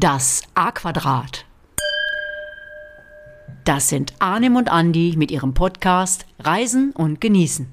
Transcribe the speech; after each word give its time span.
Das 0.00 0.42
A-Quadrat. 0.54 1.44
Das 3.64 3.88
sind 3.88 4.12
Arnim 4.20 4.54
und 4.54 4.70
Andi 4.70 5.14
mit 5.16 5.32
ihrem 5.32 5.54
Podcast 5.54 6.24
Reisen 6.38 6.92
und 6.92 7.20
Genießen. 7.20 7.66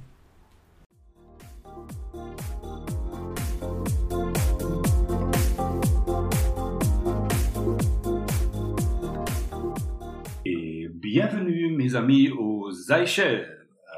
Et 10.46 10.90
bienvenue, 11.00 11.78
mes 11.78 11.94
amis, 11.94 12.32
aux 12.32 12.72
Seychelles. 12.72 13.46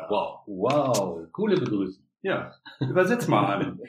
Wow, 0.10 0.40
wow, 0.48 1.32
coole 1.32 1.56
Begrüßung. 1.56 2.04
Ja, 2.24 2.52
übersetz 2.80 3.28
mal 3.28 3.46
an. 3.46 3.80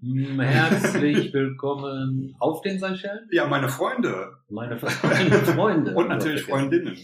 Mm, 0.00 0.40
Herzlich 0.40 1.32
willkommen 1.32 2.34
auf 2.38 2.60
den 2.62 2.78
Seychellen. 2.78 3.28
Ja, 3.30 3.46
meine 3.46 3.68
Freunde 3.68 4.36
Meine, 4.48 4.76
meine 5.02 5.30
Freunde. 5.44 5.94
und 5.94 6.08
natürlich 6.08 6.44
Freundinnen. 6.44 6.96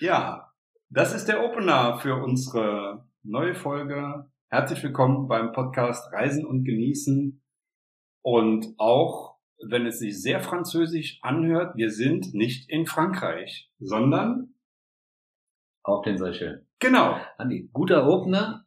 Ja, 0.00 0.52
das 0.90 1.14
ist 1.14 1.26
der 1.28 1.44
Opener 1.44 1.98
für 1.98 2.16
unsere 2.16 3.06
neue 3.22 3.54
Folge. 3.54 4.26
Herzlich 4.48 4.82
willkommen 4.82 5.28
beim 5.28 5.52
Podcast 5.52 6.12
Reisen 6.12 6.44
und 6.44 6.64
Genießen. 6.64 7.42
Und 8.22 8.66
auch 8.78 9.38
wenn 9.68 9.86
es 9.86 9.98
sich 9.98 10.20
sehr 10.20 10.40
französisch 10.40 11.18
anhört, 11.22 11.76
wir 11.76 11.90
sind 11.90 12.34
nicht 12.34 12.68
in 12.68 12.86
Frankreich, 12.86 13.70
sondern 13.78 14.54
Auf 15.84 16.02
den 16.04 16.18
Seychellen. 16.18 16.66
genau, 16.78 17.16
Andi, 17.38 17.68
guter 17.72 18.06
Opener. 18.06 18.61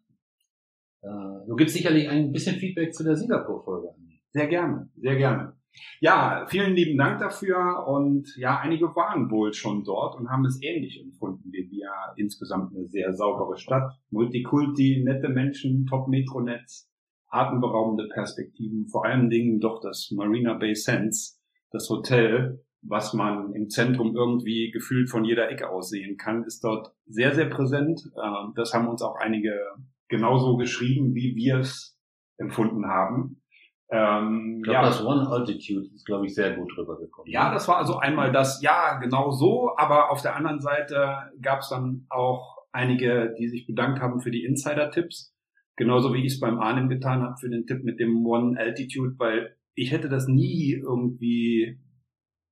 Du 1.47 1.55
gibst 1.55 1.75
sicherlich 1.75 2.09
ein 2.09 2.31
bisschen 2.31 2.55
Feedback 2.55 2.93
zu 2.93 3.03
der 3.03 3.15
Singapur-Folge. 3.15 3.89
Andi. 3.89 4.21
Sehr 4.29 4.47
gerne, 4.47 4.89
sehr 4.95 5.15
gerne. 5.15 5.53
Ja, 5.99 6.45
vielen 6.47 6.73
lieben 6.73 6.97
Dank 6.97 7.19
dafür 7.19 7.85
und 7.87 8.33
ja, 8.37 8.59
einige 8.59 8.95
waren 8.95 9.29
wohl 9.29 9.53
schon 9.53 9.83
dort 9.83 10.15
und 10.17 10.29
haben 10.29 10.45
es 10.45 10.61
ähnlich 10.61 11.01
empfunden 11.01 11.51
wie 11.51 11.69
wir. 11.69 11.89
Insgesamt 12.15 12.73
eine 12.73 12.87
sehr 12.87 13.13
saubere 13.13 13.57
Stadt, 13.57 13.91
Multikulti, 14.09 15.03
nette 15.03 15.29
Menschen, 15.29 15.85
Top-Metronetz, 15.85 16.89
atemberaubende 17.27 18.07
Perspektiven, 18.07 18.87
vor 18.87 19.05
allen 19.05 19.29
Dingen 19.29 19.59
doch 19.59 19.81
das 19.81 20.11
Marina 20.11 20.53
Bay 20.53 20.75
Sands, 20.75 21.41
das 21.71 21.89
Hotel, 21.89 22.63
was 22.81 23.13
man 23.13 23.53
im 23.53 23.69
Zentrum 23.69 24.15
irgendwie 24.15 24.71
gefühlt 24.71 25.09
von 25.09 25.25
jeder 25.25 25.49
Ecke 25.49 25.69
aus 25.69 25.89
sehen 25.89 26.17
kann, 26.17 26.43
ist 26.43 26.63
dort 26.63 26.93
sehr, 27.05 27.33
sehr 27.35 27.47
präsent. 27.47 28.01
Äh, 28.15 28.53
Das 28.55 28.73
haben 28.73 28.87
uns 28.87 29.01
auch 29.01 29.15
einige 29.15 29.59
genauso 30.07 30.57
geschrieben, 30.57 31.13
wie 31.15 31.35
wir 31.35 31.59
es 31.59 31.97
empfunden 32.37 32.87
haben. 32.87 33.41
Ähm, 33.89 34.57
Ich 34.63 34.69
glaube, 34.69 34.87
das 34.87 35.03
One 35.03 35.29
Altitude 35.29 35.87
ist, 35.93 36.05
glaube 36.05 36.25
ich, 36.25 36.33
sehr 36.33 36.55
gut 36.55 36.75
rübergekommen. 36.77 37.31
ja, 37.31 37.53
das 37.53 37.67
war 37.67 37.77
also 37.77 37.97
einmal 37.97 38.31
das, 38.31 38.61
ja, 38.61 38.97
genau 38.99 39.31
so, 39.31 39.75
aber 39.77 40.11
auf 40.11 40.21
der 40.21 40.35
anderen 40.35 40.59
Seite 40.59 41.31
gab 41.41 41.59
es 41.59 41.69
dann 41.69 42.05
auch 42.09 42.57
einige, 42.71 43.33
die 43.39 43.47
sich 43.47 43.67
bedankt 43.67 44.01
haben 44.01 44.21
für 44.21 44.31
die 44.31 44.43
Insider-Tipps. 44.43 45.33
Genauso 45.77 46.13
wie 46.13 46.25
ich 46.25 46.33
es 46.33 46.39
beim 46.39 46.59
Arnim 46.59 46.89
getan 46.89 47.21
habe 47.21 47.35
für 47.39 47.49
den 47.49 47.65
Tipp 47.67 47.83
mit 47.83 47.99
dem 47.99 48.25
One 48.25 48.57
Altitude, 48.59 49.15
weil 49.17 49.55
ich 49.75 49.91
hätte 49.91 50.09
das 50.09 50.27
nie 50.27 50.73
irgendwie 50.73 51.79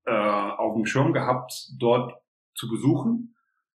äh, 0.05 0.11
auf 0.11 0.75
dem 0.75 0.85
Schirm 0.85 1.13
gehabt, 1.13 1.53
dort 1.79 2.13
zu 2.55 2.69
besuchen, 2.69 3.32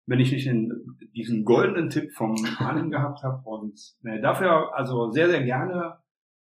wenn 0.08 0.20
ich 0.20 0.32
nicht 0.32 0.46
den, 0.46 0.72
diesen 1.14 1.44
goldenen 1.44 1.90
Tipp 1.90 2.12
vom 2.12 2.34
Arnim 2.58 2.90
gehabt 2.90 3.22
habe. 3.22 3.42
Und 3.44 3.78
äh, 4.04 4.20
dafür 4.20 4.74
also 4.74 5.10
sehr, 5.10 5.28
sehr 5.28 5.44
gerne 5.44 5.98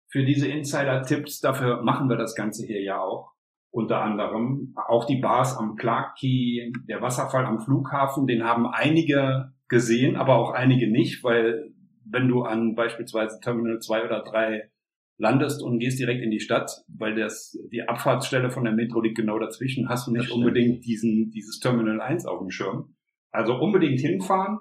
für 0.08 0.24
diese 0.24 0.46
Insider-Tipps. 0.46 1.40
Dafür 1.40 1.82
machen 1.82 2.08
wir 2.08 2.16
das 2.16 2.34
Ganze 2.34 2.66
hier 2.66 2.82
ja 2.82 3.00
auch. 3.00 3.32
Unter 3.70 4.00
anderem 4.02 4.74
auch 4.88 5.06
die 5.06 5.20
Bars 5.20 5.56
am 5.56 5.76
Clark 5.76 6.16
Key, 6.18 6.70
der 6.88 7.02
Wasserfall 7.02 7.46
am 7.46 7.60
Flughafen, 7.60 8.26
den 8.26 8.44
haben 8.44 8.66
einige 8.66 9.52
gesehen, 9.68 10.16
aber 10.16 10.36
auch 10.36 10.52
einige 10.52 10.90
nicht, 10.90 11.24
weil 11.24 11.72
wenn 12.04 12.28
du 12.28 12.42
an 12.42 12.74
beispielsweise 12.74 13.40
Terminal 13.40 13.80
2 13.80 14.04
oder 14.04 14.22
3 14.22 14.70
landest 15.18 15.62
und 15.62 15.78
gehst 15.78 15.98
direkt 15.98 16.22
in 16.22 16.30
die 16.30 16.40
Stadt, 16.40 16.84
weil 16.88 17.16
das 17.16 17.58
die 17.72 17.82
Abfahrtsstelle 17.82 18.50
von 18.50 18.64
der 18.64 18.72
Metro 18.72 19.00
liegt 19.00 19.16
genau 19.16 19.38
dazwischen, 19.38 19.88
hast 19.88 20.06
du 20.06 20.12
nicht 20.12 20.30
unbedingt 20.30 20.84
diesen 20.84 21.30
dieses 21.30 21.58
Terminal 21.58 22.00
1 22.00 22.26
auf 22.26 22.38
dem 22.38 22.50
Schirm. 22.50 22.95
Also 23.36 23.54
unbedingt 23.54 24.00
hinfahren 24.00 24.58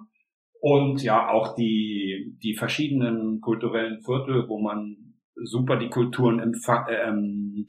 und 0.60 1.02
ja 1.04 1.30
auch 1.30 1.56
die 1.56 2.38
die 2.44 2.56
verschiedenen 2.56 3.42
kulturellen 3.42 4.02
Viertel, 4.02 4.48
wo 4.48 4.60
man 4.60 5.16
super 5.44 5.78
die 5.78 5.90
Kulturen 5.90 6.40
äh, 6.40 7.08
ähm, 7.08 7.68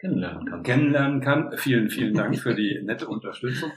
Kennenlernen 0.00 0.46
kann. 0.46 0.62
kennenlernen 0.62 1.20
kann. 1.20 1.52
Vielen, 1.56 1.90
vielen 1.90 2.14
Dank 2.14 2.38
für 2.38 2.54
die 2.54 2.80
nette 2.84 3.08
Unterstützung. 3.08 3.70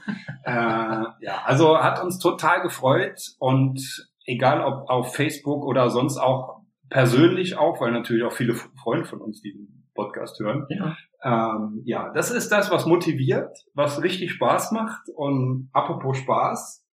Äh, 0.44 0.52
ja, 0.52 1.42
also 1.44 1.78
hat 1.78 2.02
uns 2.02 2.18
total 2.18 2.62
gefreut 2.62 3.20
und 3.38 3.80
egal 4.24 4.62
ob 4.62 4.88
auf 4.88 5.14
Facebook 5.14 5.64
oder 5.64 5.90
sonst 5.90 6.18
auch 6.18 6.62
persönlich 6.88 7.56
auch, 7.56 7.80
weil 7.80 7.90
natürlich 7.90 8.22
auch 8.22 8.32
viele 8.32 8.54
Freunde 8.54 9.04
von 9.04 9.20
uns 9.20 9.40
diesen 9.40 9.88
Podcast 9.94 10.38
hören. 10.38 10.66
Ja. 10.68 10.96
Ähm, 11.24 11.82
ja, 11.84 12.12
das 12.12 12.30
ist 12.30 12.50
das, 12.50 12.70
was 12.70 12.86
motiviert, 12.86 13.56
was 13.74 14.02
richtig 14.02 14.32
Spaß 14.32 14.72
macht. 14.72 15.08
Und 15.14 15.68
apropos 15.72 16.18
Spaß, 16.18 16.84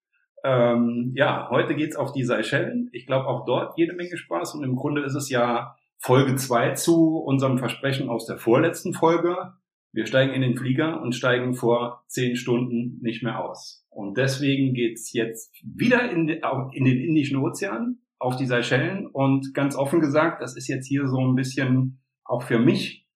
ähm, 0.45 1.13
ja, 1.15 1.49
heute 1.51 1.75
geht's 1.75 1.97
auf 1.97 2.13
die 2.13 2.25
Seychellen. 2.25 2.91
Ich 2.93 3.07
glaube 3.07 3.27
auch 3.27 3.45
dort 3.45 3.77
jede 3.77 3.95
Menge 3.95 4.17
Spaß. 4.17 4.55
Und 4.55 4.65
im 4.65 4.77
Grunde 4.77 5.03
ist 5.03 5.15
es 5.15 5.31
ja 5.31 5.77
Folge 5.99 6.37
zwei 6.37 6.73
zu 6.73 7.19
unserem 7.19 7.59
Versprechen 7.59 8.09
aus 8.09 8.27
der 8.27 8.39
vorletzten 8.39 8.93
Folge. 8.93 9.55
Wir 9.93 10.07
steigen 10.07 10.35
in 10.35 10.43
den 10.43 10.57
Flieger 10.57 11.01
und 11.01 11.15
steigen 11.15 11.55
vor 11.55 12.05
zehn 12.07 12.37
Stunden 12.37 12.99
nicht 13.01 13.23
mehr 13.23 13.43
aus. 13.43 13.87
Und 13.89 14.19
deswegen 14.19 14.75
geht's 14.75 15.13
jetzt 15.13 15.57
wieder 15.63 16.11
in, 16.11 16.29
in 16.29 16.85
den 16.85 16.99
Indischen 17.01 17.39
Ozean, 17.39 17.99
auf 18.19 18.37
die 18.37 18.47
Seychellen. 18.47 19.07
Und 19.07 19.55
ganz 19.55 19.75
offen 19.77 20.01
gesagt, 20.01 20.43
das 20.43 20.57
ist 20.57 20.69
jetzt 20.69 20.87
hier 20.87 21.09
so 21.09 21.19
ein 21.19 21.35
bisschen 21.35 22.01
auch 22.25 22.43
für 22.43 22.59
mich 22.59 23.08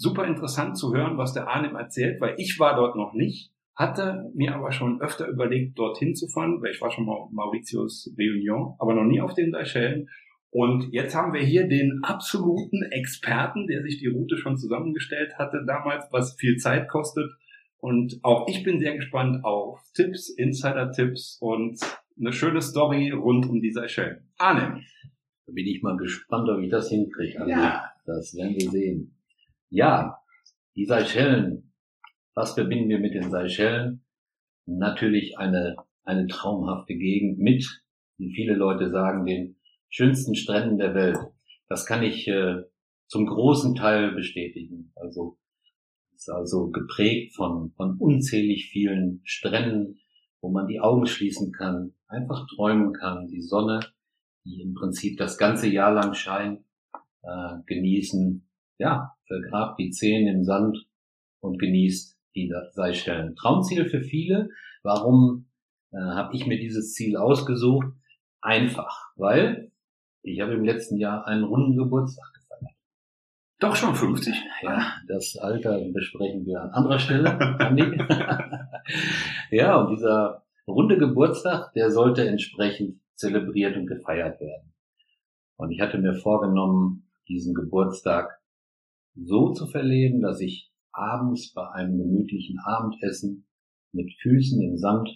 super 0.00 0.26
interessant 0.26 0.78
zu 0.78 0.94
hören, 0.94 1.18
was 1.18 1.34
der 1.34 1.48
Arnim 1.48 1.76
erzählt, 1.76 2.20
weil 2.20 2.34
ich 2.38 2.58
war 2.58 2.74
dort 2.74 2.96
noch 2.96 3.12
nicht, 3.12 3.52
hatte 3.74 4.30
mir 4.34 4.54
aber 4.54 4.72
schon 4.72 5.00
öfter 5.02 5.28
überlegt, 5.28 5.78
dorthin 5.78 6.14
zu 6.14 6.26
fahren, 6.28 6.60
weil 6.62 6.70
ich 6.70 6.80
war 6.80 6.90
schon 6.90 7.04
mal 7.04 7.12
auf 7.12 7.30
Mauritius 7.32 8.10
Réunion, 8.16 8.76
aber 8.78 8.94
noch 8.94 9.04
nie 9.04 9.20
auf 9.20 9.34
den 9.34 9.52
Seychellen. 9.52 10.08
Und 10.50 10.88
jetzt 10.92 11.14
haben 11.14 11.34
wir 11.34 11.42
hier 11.42 11.68
den 11.68 12.00
absoluten 12.02 12.82
Experten, 12.90 13.66
der 13.66 13.82
sich 13.82 13.98
die 13.98 14.08
Route 14.08 14.38
schon 14.38 14.56
zusammengestellt 14.56 15.34
hatte 15.38 15.64
damals, 15.66 16.06
was 16.10 16.34
viel 16.34 16.56
Zeit 16.56 16.88
kostet. 16.88 17.30
Und 17.78 18.18
auch 18.22 18.48
ich 18.48 18.64
bin 18.64 18.80
sehr 18.80 18.96
gespannt 18.96 19.44
auf 19.44 19.80
Tipps, 19.94 20.30
Insider-Tipps 20.30 21.38
und 21.40 21.78
eine 22.18 22.32
schöne 22.32 22.62
Story 22.62 23.10
rund 23.10 23.46
um 23.48 23.60
die 23.60 23.70
Seychellen. 23.70 24.28
Arnim. 24.38 24.82
Da 25.46 25.52
bin 25.52 25.66
ich 25.66 25.82
mal 25.82 25.96
gespannt, 25.96 26.48
ob 26.48 26.60
ich 26.60 26.70
das 26.70 26.88
hinkriege. 26.88 27.38
Andi. 27.38 27.52
Ja. 27.52 27.84
Das 28.06 28.34
werden 28.34 28.54
wir 28.54 28.70
sehen. 28.70 29.19
Ja, 29.70 30.18
die 30.74 30.84
Seychellen. 30.84 31.72
Was 32.34 32.54
verbinden 32.54 32.88
wir 32.88 32.98
mit 32.98 33.14
den 33.14 33.30
Seychellen? 33.30 34.04
Natürlich 34.66 35.38
eine, 35.38 35.76
eine 36.02 36.26
traumhafte 36.26 36.94
Gegend 36.94 37.38
mit, 37.38 37.64
wie 38.18 38.32
viele 38.34 38.54
Leute 38.54 38.90
sagen, 38.90 39.26
den 39.26 39.56
schönsten 39.88 40.34
Stränden 40.34 40.78
der 40.78 40.94
Welt. 40.94 41.18
Das 41.68 41.86
kann 41.86 42.02
ich 42.02 42.26
äh, 42.26 42.64
zum 43.06 43.26
großen 43.26 43.76
Teil 43.76 44.10
bestätigen. 44.12 44.92
Also 44.96 45.38
ist 46.16 46.28
also 46.28 46.70
geprägt 46.70 47.36
von, 47.36 47.72
von 47.76 47.96
unzählig 47.96 48.70
vielen 48.72 49.20
Stränden, 49.22 50.00
wo 50.40 50.50
man 50.50 50.66
die 50.66 50.80
Augen 50.80 51.06
schließen 51.06 51.52
kann, 51.52 51.94
einfach 52.08 52.46
träumen 52.54 52.92
kann, 52.92 53.28
die 53.28 53.40
Sonne, 53.40 53.80
die 54.44 54.62
im 54.62 54.74
Prinzip 54.74 55.16
das 55.16 55.38
ganze 55.38 55.68
Jahr 55.68 55.92
lang 55.92 56.14
scheint, 56.14 56.64
äh, 57.22 57.56
genießen, 57.66 58.49
ja, 58.80 59.14
vergrabt 59.26 59.78
die 59.78 59.90
Zehen 59.90 60.26
im 60.26 60.42
Sand 60.42 60.86
und 61.40 61.58
genießt 61.58 62.18
die 62.34 62.50
Seychellen. 62.72 63.36
Traumziel 63.36 63.84
für 63.84 64.00
viele. 64.00 64.48
Warum 64.82 65.48
äh, 65.92 65.98
habe 65.98 66.34
ich 66.34 66.46
mir 66.46 66.58
dieses 66.58 66.94
Ziel 66.94 67.16
ausgesucht? 67.16 67.88
Einfach, 68.40 69.12
weil 69.16 69.70
ich 70.22 70.40
habe 70.40 70.54
im 70.54 70.64
letzten 70.64 70.96
Jahr 70.96 71.26
einen 71.26 71.44
runden 71.44 71.76
Geburtstag 71.76 72.24
gefeiert. 72.32 72.74
Doch 73.58 73.76
schon 73.76 73.94
50? 73.94 74.34
Ja, 74.62 74.94
das 75.06 75.36
Alter 75.36 75.78
besprechen 75.92 76.46
wir 76.46 76.62
an 76.62 76.70
anderer 76.70 76.98
Stelle. 76.98 77.38
Ja, 79.50 79.76
und 79.76 79.90
dieser 79.90 80.44
runde 80.66 80.96
Geburtstag, 80.96 81.72
der 81.74 81.90
sollte 81.90 82.26
entsprechend 82.26 83.00
zelebriert 83.14 83.76
und 83.76 83.86
gefeiert 83.86 84.40
werden. 84.40 84.72
Und 85.56 85.70
ich 85.70 85.80
hatte 85.80 85.98
mir 85.98 86.14
vorgenommen, 86.14 87.10
diesen 87.28 87.54
Geburtstag 87.54 88.39
so 89.14 89.52
zu 89.52 89.66
verleben, 89.66 90.20
dass 90.20 90.40
ich 90.40 90.70
abends 90.92 91.52
bei 91.52 91.68
einem 91.70 91.98
gemütlichen 91.98 92.58
Abendessen 92.64 93.46
mit 93.92 94.12
Füßen 94.22 94.60
im 94.62 94.76
Sand 94.76 95.08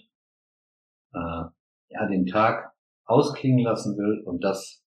äh, 1.13 1.43
ja 1.89 2.07
den 2.09 2.25
Tag 2.25 2.73
ausklingen 3.05 3.63
lassen 3.63 3.97
will 3.97 4.21
und 4.25 4.43
das 4.43 4.83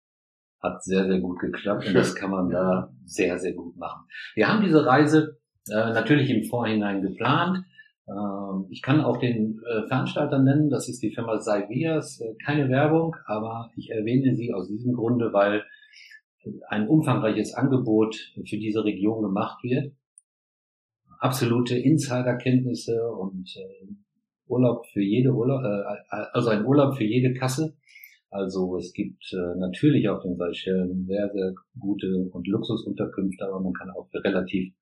hat 0.62 0.82
sehr, 0.82 1.06
sehr 1.06 1.20
gut 1.20 1.38
geklappt 1.38 1.86
und 1.86 1.94
das 1.94 2.14
kann 2.14 2.30
man 2.30 2.50
da 2.50 2.92
sehr, 3.04 3.38
sehr 3.38 3.52
gut 3.52 3.76
machen. 3.76 4.06
Wir 4.34 4.48
haben 4.48 4.62
diese 4.62 4.84
Reise 4.84 5.38
äh, 5.68 5.92
natürlich 5.92 6.30
im 6.30 6.44
Vorhinein 6.44 7.02
geplant. 7.02 7.64
Ähm, 8.08 8.66
ich 8.70 8.82
kann 8.82 9.00
auch 9.00 9.18
den 9.18 9.60
äh, 9.68 9.86
Veranstalter 9.86 10.38
nennen, 10.38 10.70
das 10.70 10.88
ist 10.88 11.02
die 11.02 11.12
Firma 11.12 11.38
Saivias, 11.38 12.20
äh, 12.20 12.34
keine 12.44 12.68
Werbung, 12.68 13.16
aber 13.26 13.70
ich 13.76 13.90
erwähne 13.90 14.34
sie 14.34 14.54
aus 14.54 14.68
diesem 14.68 14.94
Grunde, 14.94 15.32
weil 15.32 15.64
ein 16.68 16.88
umfangreiches 16.88 17.54
Angebot 17.54 18.16
für 18.34 18.56
diese 18.58 18.84
Region 18.84 19.22
gemacht 19.22 19.62
wird. 19.62 19.92
Absolute 21.18 21.76
Insiderkenntnisse 21.76 23.10
und 23.10 23.54
äh, 23.56 23.86
Urlaub 24.46 24.86
für 24.92 25.02
jede 25.02 25.32
Urlaub, 25.32 25.62
äh, 25.64 26.16
also 26.32 26.50
ein 26.50 26.64
Urlaub 26.64 26.96
für 26.96 27.04
jede 27.04 27.34
Kasse. 27.34 27.74
Also 28.30 28.76
es 28.76 28.92
gibt 28.92 29.32
äh, 29.32 29.58
natürlich 29.58 30.08
auf 30.08 30.22
den 30.22 30.36
Seychellen 30.36 31.06
sehr, 31.06 31.30
sehr 31.32 31.54
gute 31.78 32.28
und 32.32 32.46
Luxusunterkünfte, 32.46 33.46
aber 33.46 33.60
man 33.60 33.72
kann 33.72 33.90
auch 33.90 34.08
für 34.10 34.22
relativ 34.22 34.74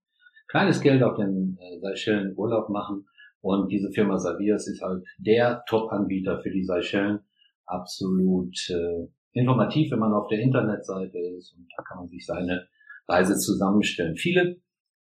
kleines 0.48 0.80
Geld 0.80 1.02
auf 1.02 1.16
den 1.16 1.58
äh, 1.60 1.78
Seychellen 1.80 2.34
Urlaub 2.36 2.68
machen. 2.68 3.06
Und 3.40 3.70
diese 3.70 3.90
Firma 3.92 4.18
Savias 4.18 4.66
ist 4.66 4.82
halt 4.82 5.04
der 5.18 5.62
Top-Anbieter 5.68 6.40
für 6.40 6.50
die 6.50 6.64
Seychellen. 6.64 7.20
Absolut 7.66 8.56
äh, 8.70 9.06
informativ, 9.34 9.90
wenn 9.90 9.98
man 9.98 10.14
auf 10.14 10.28
der 10.28 10.40
Internetseite 10.40 11.18
ist 11.18 11.54
und 11.54 11.68
da 11.76 11.82
kann 11.82 11.98
man 11.98 12.08
sich 12.08 12.24
seine 12.24 12.66
Reise 13.06 13.36
zusammenstellen. 13.36 14.16
Viele 14.16 14.60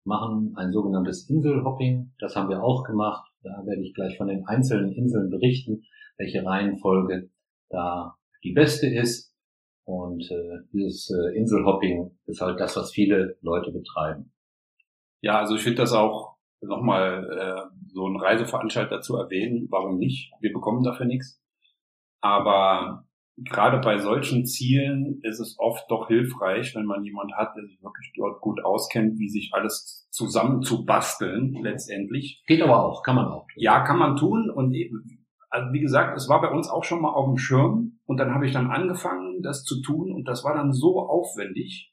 machen 0.04 0.54
ein 0.56 0.72
sogenanntes 0.72 1.28
Inselhopping. 1.28 2.12
Das 2.18 2.36
haben 2.36 2.48
wir 2.48 2.62
auch 2.62 2.84
gemacht. 2.84 3.30
Da 3.42 3.62
werde 3.66 3.82
ich 3.82 3.94
gleich 3.94 4.16
von 4.16 4.28
den 4.28 4.46
einzelnen 4.46 4.92
Inseln 4.92 5.30
berichten, 5.30 5.84
welche 6.16 6.44
Reihenfolge 6.44 7.30
da 7.68 8.16
die 8.44 8.52
beste 8.52 8.86
ist. 8.86 9.34
Und 9.84 10.30
äh, 10.30 10.58
dieses 10.72 11.10
äh, 11.10 11.36
Inselhopping 11.36 12.18
ist 12.26 12.40
halt 12.40 12.60
das, 12.60 12.76
was 12.76 12.92
viele 12.92 13.38
Leute 13.40 13.72
betreiben. 13.72 14.32
Ja, 15.22 15.38
also 15.38 15.56
ich 15.56 15.62
finde 15.62 15.78
das 15.78 15.92
auch 15.92 16.36
nochmal 16.60 17.24
äh, 17.24 17.76
so 17.92 18.06
ein 18.06 18.16
Reiseveranstalter 18.16 19.00
zu 19.00 19.16
erwähnen. 19.16 19.66
Warum 19.70 19.98
nicht? 19.98 20.32
Wir 20.40 20.52
bekommen 20.52 20.82
dafür 20.82 21.06
nichts. 21.06 21.42
Aber 22.20 23.07
gerade 23.44 23.78
bei 23.78 23.98
solchen 23.98 24.44
Zielen 24.44 25.20
ist 25.22 25.40
es 25.40 25.56
oft 25.58 25.90
doch 25.90 26.08
hilfreich, 26.08 26.74
wenn 26.74 26.86
man 26.86 27.04
jemand 27.04 27.32
hat, 27.34 27.54
der 27.56 27.64
sich 27.64 27.82
wirklich 27.82 28.12
dort 28.16 28.40
gut 28.40 28.64
auskennt, 28.64 29.18
wie 29.18 29.28
sich 29.28 29.50
alles 29.52 30.08
zusammen 30.10 30.62
zu 30.62 30.84
basteln 30.84 31.56
letztendlich. 31.62 32.42
Geht 32.46 32.62
aber 32.62 32.84
auch, 32.84 33.02
kann 33.02 33.16
man 33.16 33.26
auch. 33.26 33.46
Tun. 33.46 33.62
Ja, 33.62 33.80
kann 33.80 33.98
man 33.98 34.16
tun. 34.16 34.50
Und 34.50 34.74
also 35.50 35.72
wie 35.72 35.80
gesagt, 35.80 36.16
es 36.16 36.28
war 36.28 36.40
bei 36.40 36.50
uns 36.50 36.68
auch 36.68 36.84
schon 36.84 37.00
mal 37.00 37.12
auf 37.12 37.26
dem 37.26 37.38
Schirm 37.38 37.98
und 38.06 38.18
dann 38.18 38.34
habe 38.34 38.46
ich 38.46 38.52
dann 38.52 38.70
angefangen, 38.70 39.42
das 39.42 39.64
zu 39.64 39.80
tun 39.82 40.12
und 40.12 40.26
das 40.26 40.44
war 40.44 40.54
dann 40.54 40.72
so 40.72 41.00
aufwendig. 41.00 41.92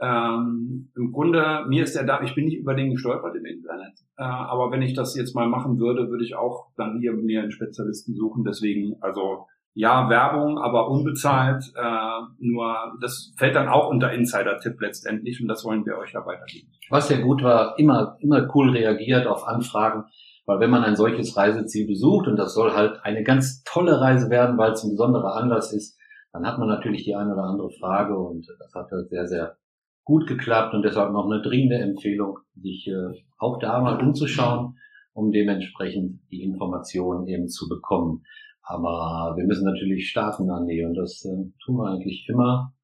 Ähm, 0.00 0.90
Im 0.96 1.12
Grunde, 1.12 1.64
mir 1.68 1.84
ist 1.84 1.94
der 1.94 2.04
da, 2.04 2.20
ich 2.22 2.34
bin 2.34 2.46
nicht 2.46 2.58
über 2.58 2.74
den 2.74 2.90
gestolpert 2.90 3.36
im 3.36 3.44
Internet, 3.44 3.92
äh, 4.16 4.22
aber 4.22 4.70
wenn 4.72 4.82
ich 4.82 4.94
das 4.94 5.16
jetzt 5.16 5.34
mal 5.34 5.48
machen 5.48 5.78
würde, 5.78 6.10
würde 6.10 6.24
ich 6.24 6.34
auch 6.34 6.68
dann 6.76 6.98
hier 6.98 7.12
mir 7.12 7.42
einen 7.42 7.52
Spezialisten 7.52 8.14
suchen. 8.14 8.44
Deswegen, 8.44 8.96
also 9.00 9.46
ja, 9.74 10.08
Werbung, 10.08 10.58
aber 10.58 10.88
unbezahlt. 10.88 11.72
Äh, 11.76 12.20
nur 12.38 12.74
das 13.00 13.34
fällt 13.36 13.56
dann 13.56 13.68
auch 13.68 13.88
unter 13.88 14.12
Insider-Tipp 14.12 14.80
letztendlich 14.80 15.40
und 15.42 15.48
das 15.48 15.64
wollen 15.64 15.84
wir 15.84 15.98
euch 15.98 16.12
ja 16.12 16.24
weitergeben. 16.24 16.68
Was 16.90 17.08
sehr 17.08 17.20
gut 17.20 17.42
war, 17.42 17.78
immer, 17.78 18.16
immer 18.20 18.48
cool 18.54 18.70
reagiert 18.70 19.26
auf 19.26 19.46
Anfragen, 19.46 20.04
weil 20.46 20.60
wenn 20.60 20.70
man 20.70 20.84
ein 20.84 20.96
solches 20.96 21.36
Reiseziel 21.36 21.86
besucht 21.86 22.28
und 22.28 22.36
das 22.36 22.54
soll 22.54 22.72
halt 22.72 23.00
eine 23.02 23.24
ganz 23.24 23.64
tolle 23.64 24.00
Reise 24.00 24.30
werden, 24.30 24.56
weil 24.58 24.72
es 24.72 24.84
ein 24.84 24.90
besonderer 24.90 25.34
Anlass 25.36 25.72
ist, 25.72 25.98
dann 26.32 26.46
hat 26.46 26.58
man 26.58 26.68
natürlich 26.68 27.04
die 27.04 27.16
eine 27.16 27.32
oder 27.32 27.44
andere 27.44 27.70
Frage 27.70 28.16
und 28.16 28.46
das 28.58 28.74
hat 28.74 28.90
halt 28.90 29.08
sehr, 29.08 29.26
sehr 29.26 29.56
gut 30.04 30.26
geklappt 30.26 30.74
und 30.74 30.82
deshalb 30.82 31.12
noch 31.12 31.26
eine 31.26 31.42
dringende 31.42 31.76
Empfehlung, 31.76 32.38
sich 32.60 32.86
äh, 32.86 33.22
auch 33.38 33.58
da 33.58 33.80
mal 33.80 34.00
umzuschauen, 34.00 34.76
um 35.14 35.32
dementsprechend 35.32 36.20
die 36.30 36.42
Informationen 36.42 37.26
eben 37.26 37.48
zu 37.48 37.68
bekommen. 37.68 38.24
Aber 38.66 39.34
wir 39.36 39.44
müssen 39.44 39.64
natürlich 39.64 40.08
starten, 40.08 40.50
Andi, 40.50 40.84
und 40.84 40.94
das 40.94 41.24
äh, 41.24 41.52
tun 41.64 41.76
wir 41.76 41.90
eigentlich 41.90 42.26
immer 42.28 42.74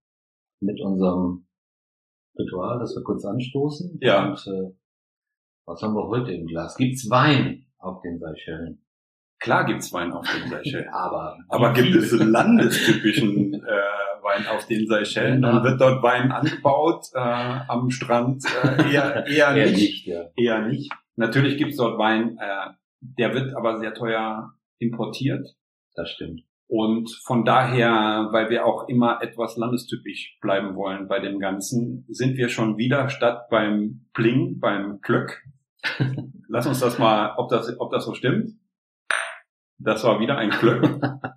mit 0.60 0.80
unserem 0.80 1.46
Ritual, 2.38 2.78
dass 2.78 2.94
wir 2.94 3.02
kurz 3.02 3.24
anstoßen. 3.24 3.98
Ja. 4.02 4.28
Und 4.28 4.46
äh, 4.46 4.74
was 5.66 5.82
haben 5.82 5.94
wir 5.94 6.06
heute 6.06 6.32
im 6.32 6.46
Glas? 6.46 6.76
Gibt's 6.76 7.08
Wein 7.08 7.66
auf 7.78 8.02
den 8.02 8.18
Seychellen? 8.18 8.84
Klar 9.38 9.64
gibt's 9.64 9.92
Wein 9.92 10.12
auf 10.12 10.26
den 10.30 10.50
Seychellen. 10.50 10.88
Aber, 10.92 11.38
aber 11.48 11.72
gibt 11.72 11.96
es 11.96 12.12
landestypischen 12.12 13.54
äh, 13.54 14.22
Wein 14.22 14.46
auf 14.46 14.66
den 14.66 14.86
Seychellen? 14.86 15.40
Dann 15.40 15.64
wird 15.64 15.80
dort 15.80 16.02
Wein 16.02 16.30
angebaut 16.30 17.06
äh, 17.14 17.18
am 17.18 17.88
Strand? 17.88 18.44
Äh, 18.62 18.92
eher, 18.92 19.26
eher, 19.26 19.56
eher 19.56 19.70
nicht. 19.70 19.76
nicht 19.76 20.06
ja. 20.06 20.24
Eher 20.36 20.66
nicht. 20.66 20.92
Natürlich 21.16 21.56
gibt's 21.56 21.76
dort 21.76 21.98
Wein, 21.98 22.36
äh, 22.38 22.70
der 23.00 23.32
wird 23.32 23.54
aber 23.56 23.78
sehr 23.78 23.94
teuer 23.94 24.52
importiert. 24.78 25.46
Das 26.00 26.10
stimmt. 26.10 26.42
Und 26.66 27.10
von 27.26 27.44
daher, 27.44 28.28
weil 28.30 28.48
wir 28.48 28.64
auch 28.64 28.88
immer 28.88 29.20
etwas 29.22 29.56
landestypisch 29.56 30.38
bleiben 30.40 30.76
wollen 30.76 31.08
bei 31.08 31.18
dem 31.18 31.38
Ganzen, 31.40 32.06
sind 32.08 32.36
wir 32.36 32.48
schon 32.48 32.78
wieder 32.78 33.08
statt 33.10 33.48
beim 33.50 34.06
Pling, 34.14 34.60
beim 34.60 35.00
Klöck. 35.02 35.42
Lass 36.48 36.66
uns 36.66 36.80
das 36.80 36.98
mal, 36.98 37.34
ob 37.36 37.48
das, 37.50 37.78
ob 37.80 37.90
das 37.90 38.04
so 38.04 38.14
stimmt. 38.14 38.52
Das 39.78 40.04
war 40.04 40.20
wieder 40.20 40.36
ein 40.38 40.50
Klöck 40.50 40.82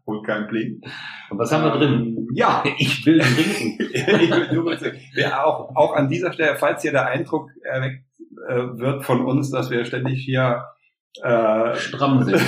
und 0.05 0.23
kein 0.27 0.47
Pling. 0.47 0.81
Und 1.29 1.39
was 1.39 1.51
haben 1.51 1.63
wir 1.63 1.71
drin? 1.71 2.15
Ähm, 2.17 2.27
Ja, 2.35 2.63
Ich 2.77 3.05
will 3.05 3.19
trinken. 3.19 3.89
ich 3.93 4.07
will 4.07 4.53
nur 4.53 4.65
kurz- 4.65 4.83
wir 5.13 5.45
auch, 5.45 5.75
auch 5.75 5.93
an 5.95 6.09
dieser 6.09 6.31
Stelle, 6.31 6.55
falls 6.57 6.81
hier 6.83 6.91
der 6.91 7.07
Eindruck 7.07 7.49
erweckt 7.63 8.05
äh, 8.49 8.77
wird 8.77 9.03
von 9.03 9.25
uns, 9.25 9.49
dass 9.49 9.69
wir 9.71 9.83
ständig 9.85 10.23
hier 10.23 10.63
äh, 11.23 11.75
Stramm 11.75 12.23
sind. 12.23 12.41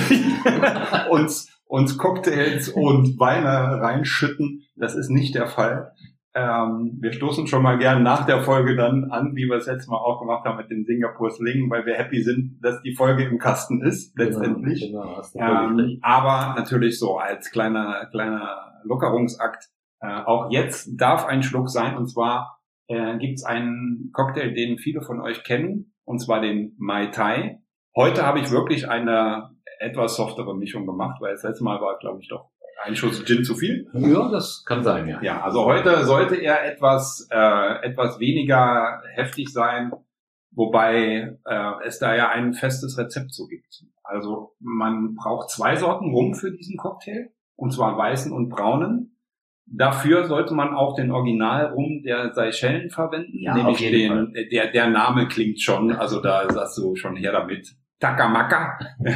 uns, 1.10 1.48
uns 1.66 1.98
Cocktails 1.98 2.68
und 2.68 3.18
Weine 3.18 3.80
reinschütten. 3.80 4.62
Das 4.76 4.94
ist 4.94 5.10
nicht 5.10 5.34
der 5.34 5.46
Fall. 5.46 5.92
Ähm, 6.34 6.98
wir 7.00 7.12
stoßen 7.12 7.46
schon 7.46 7.62
mal 7.62 7.78
gern 7.78 8.02
nach 8.02 8.26
der 8.26 8.42
Folge 8.42 8.76
dann 8.76 9.10
an, 9.10 9.34
wie 9.34 9.46
wir 9.46 9.56
es 9.56 9.66
letztes 9.66 9.88
Mal 9.88 9.96
auch 9.96 10.20
gemacht 10.20 10.44
haben 10.44 10.58
mit 10.58 10.70
den 10.70 10.84
Singapur 10.84 11.30
Sling, 11.30 11.70
weil 11.70 11.86
wir 11.86 11.94
happy 11.94 12.22
sind, 12.22 12.58
dass 12.62 12.82
die 12.82 12.94
Folge 12.94 13.24
im 13.24 13.38
Kasten 13.38 13.82
ist, 13.82 14.16
letztendlich. 14.18 14.82
Genau, 14.82 15.22
genau, 15.32 15.70
Ähm, 15.70 15.98
aber 16.02 16.54
natürlich 16.54 16.98
so 16.98 17.16
als 17.16 17.50
kleiner, 17.50 18.06
kleiner 18.10 18.80
Lockerungsakt. 18.84 19.70
Äh, 20.00 20.08
auch 20.26 20.50
jetzt 20.50 20.90
darf 21.00 21.24
ein 21.24 21.42
Schluck 21.42 21.70
sein 21.70 21.96
und 21.96 22.08
zwar 22.08 22.60
äh, 22.88 23.16
gibt 23.16 23.38
es 23.38 23.44
einen 23.44 24.10
Cocktail, 24.12 24.52
den 24.52 24.76
viele 24.76 25.00
von 25.00 25.20
euch 25.22 25.42
kennen, 25.42 25.94
und 26.04 26.18
zwar 26.18 26.42
den 26.42 26.74
Mai 26.78 27.06
Tai. 27.06 27.62
Heute 27.96 28.26
habe 28.26 28.40
ich 28.40 28.50
wirklich 28.50 28.90
eine 28.90 29.55
etwas 29.78 30.16
softere 30.16 30.54
Mischung 30.56 30.86
gemacht, 30.86 31.20
weil 31.20 31.32
das 31.32 31.42
letzte 31.42 31.64
Mal 31.64 31.80
war, 31.80 31.98
glaube 31.98 32.20
ich, 32.20 32.28
doch 32.28 32.50
ein 32.84 32.94
Schuss 32.94 33.24
Gin 33.24 33.44
zu 33.44 33.54
viel. 33.54 33.88
Ja, 33.94 34.28
das 34.30 34.64
kann 34.64 34.84
sein, 34.84 35.08
ja. 35.08 35.20
Ja, 35.22 35.42
also 35.42 35.64
heute 35.64 36.04
sollte 36.04 36.36
er 36.36 36.64
etwas, 36.64 37.26
äh, 37.30 37.86
etwas 37.86 38.20
weniger 38.20 39.02
heftig 39.14 39.48
sein, 39.52 39.92
wobei 40.52 41.38
äh, 41.44 41.72
es 41.84 41.98
da 41.98 42.14
ja 42.14 42.28
ein 42.28 42.52
festes 42.52 42.98
Rezept 42.98 43.32
so 43.32 43.46
gibt. 43.46 43.84
Also 44.02 44.54
man 44.60 45.14
braucht 45.14 45.50
zwei 45.50 45.76
Sorten 45.76 46.10
Rum 46.10 46.34
für 46.34 46.52
diesen 46.52 46.76
Cocktail, 46.76 47.30
und 47.56 47.72
zwar 47.72 47.96
weißen 47.96 48.32
und 48.32 48.48
braunen. 48.50 49.18
Dafür 49.68 50.24
sollte 50.26 50.54
man 50.54 50.74
auch 50.74 50.94
den 50.94 51.10
Original-Rum 51.10 52.02
der 52.04 52.32
Seychellen 52.34 52.88
verwenden, 52.90 53.40
Ja, 53.40 53.54
nämlich 53.54 53.78
den, 53.78 54.32
der, 54.52 54.70
der 54.70 54.90
Name 54.90 55.26
klingt 55.26 55.60
schon, 55.60 55.90
also 55.90 56.20
da 56.20 56.48
sagst 56.48 56.78
du 56.78 56.94
schon 56.94 57.16
her 57.16 57.32
damit. 57.32 57.74
Takamaka. 57.98 58.78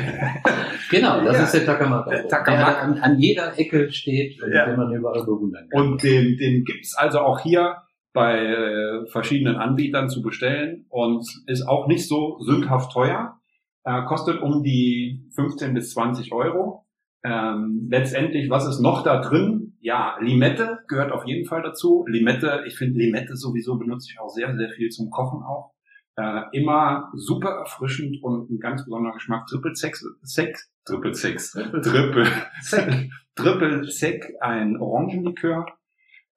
Genau, 0.91 1.23
das 1.23 1.37
Ja. 1.37 1.43
ist 1.45 1.55
der 1.55 1.67
Takamaka. 1.67 2.11
Der 2.11 2.27
Takamaka. 2.29 2.81
An, 2.81 2.99
an 2.99 3.19
jeder 3.19 3.57
Ecke 3.59 3.93
steht, 3.93 4.37
Ja. 4.53 4.67
den 4.67 4.77
man 4.77 4.93
überall 4.93 5.25
bewundern 5.25 5.69
kann. 5.71 5.81
Und 5.93 6.03
den, 6.03 6.37
den 6.37 6.65
gibt's 6.65 6.97
also 6.97 7.21
auch 7.21 7.41
hier 7.41 7.77
bei 8.13 8.39
äh, 8.45 9.07
verschiedenen 9.07 9.57
Anbietern 9.57 10.09
zu 10.09 10.21
bestellen 10.23 10.87
und 10.89 11.25
ist 11.47 11.69
auch 11.69 11.87
nicht 11.87 12.09
so 12.09 12.39
sündhaft 12.41 12.91
teuer. 12.93 13.39
Äh, 13.85 14.03
kostet 14.07 14.43
um 14.43 14.63
die 14.65 15.29
15 15.37 15.75
bis 15.75 15.93
20 15.93 16.33
Euro. 16.33 16.87
Ähm, 17.23 17.87
letztendlich, 17.91 18.51
was 18.51 18.67
ist 18.67 18.81
noch 18.81 19.05
da 19.05 19.21
drin? 19.21 19.77
Ja, 19.81 20.17
Limette 20.21 20.79
gehört 20.89 21.13
auf 21.13 21.25
jeden 21.27 21.47
Fall 21.47 21.63
dazu. 21.63 22.05
Limette, 22.09 22.65
ich 22.67 22.77
finde 22.77 22.99
Limette 22.99 23.37
sowieso 23.37 23.79
benutze 23.79 24.09
ich 24.13 24.19
auch 24.19 24.29
sehr, 24.31 24.55
sehr 24.57 24.71
viel 24.71 24.89
zum 24.89 25.11
Kochen 25.11 25.43
auch. 25.43 25.73
Äh, 26.17 26.43
immer 26.53 27.11
super 27.15 27.51
erfrischend 27.51 28.23
und 28.23 28.51
ein 28.51 28.59
ganz 28.59 28.85
besonderer 28.85 29.15
Geschmack. 29.15 29.47
Triple 29.47 29.75
Sex, 29.75 30.05
Sex, 30.23 30.71
Triple 30.85 31.15
Sex, 31.15 31.53
Triple 31.53 32.27
Sec. 32.63 33.11
Triple 33.37 33.85
Sec, 33.85 34.35
ein 34.41 34.77
Orangenlikör. 34.77 35.67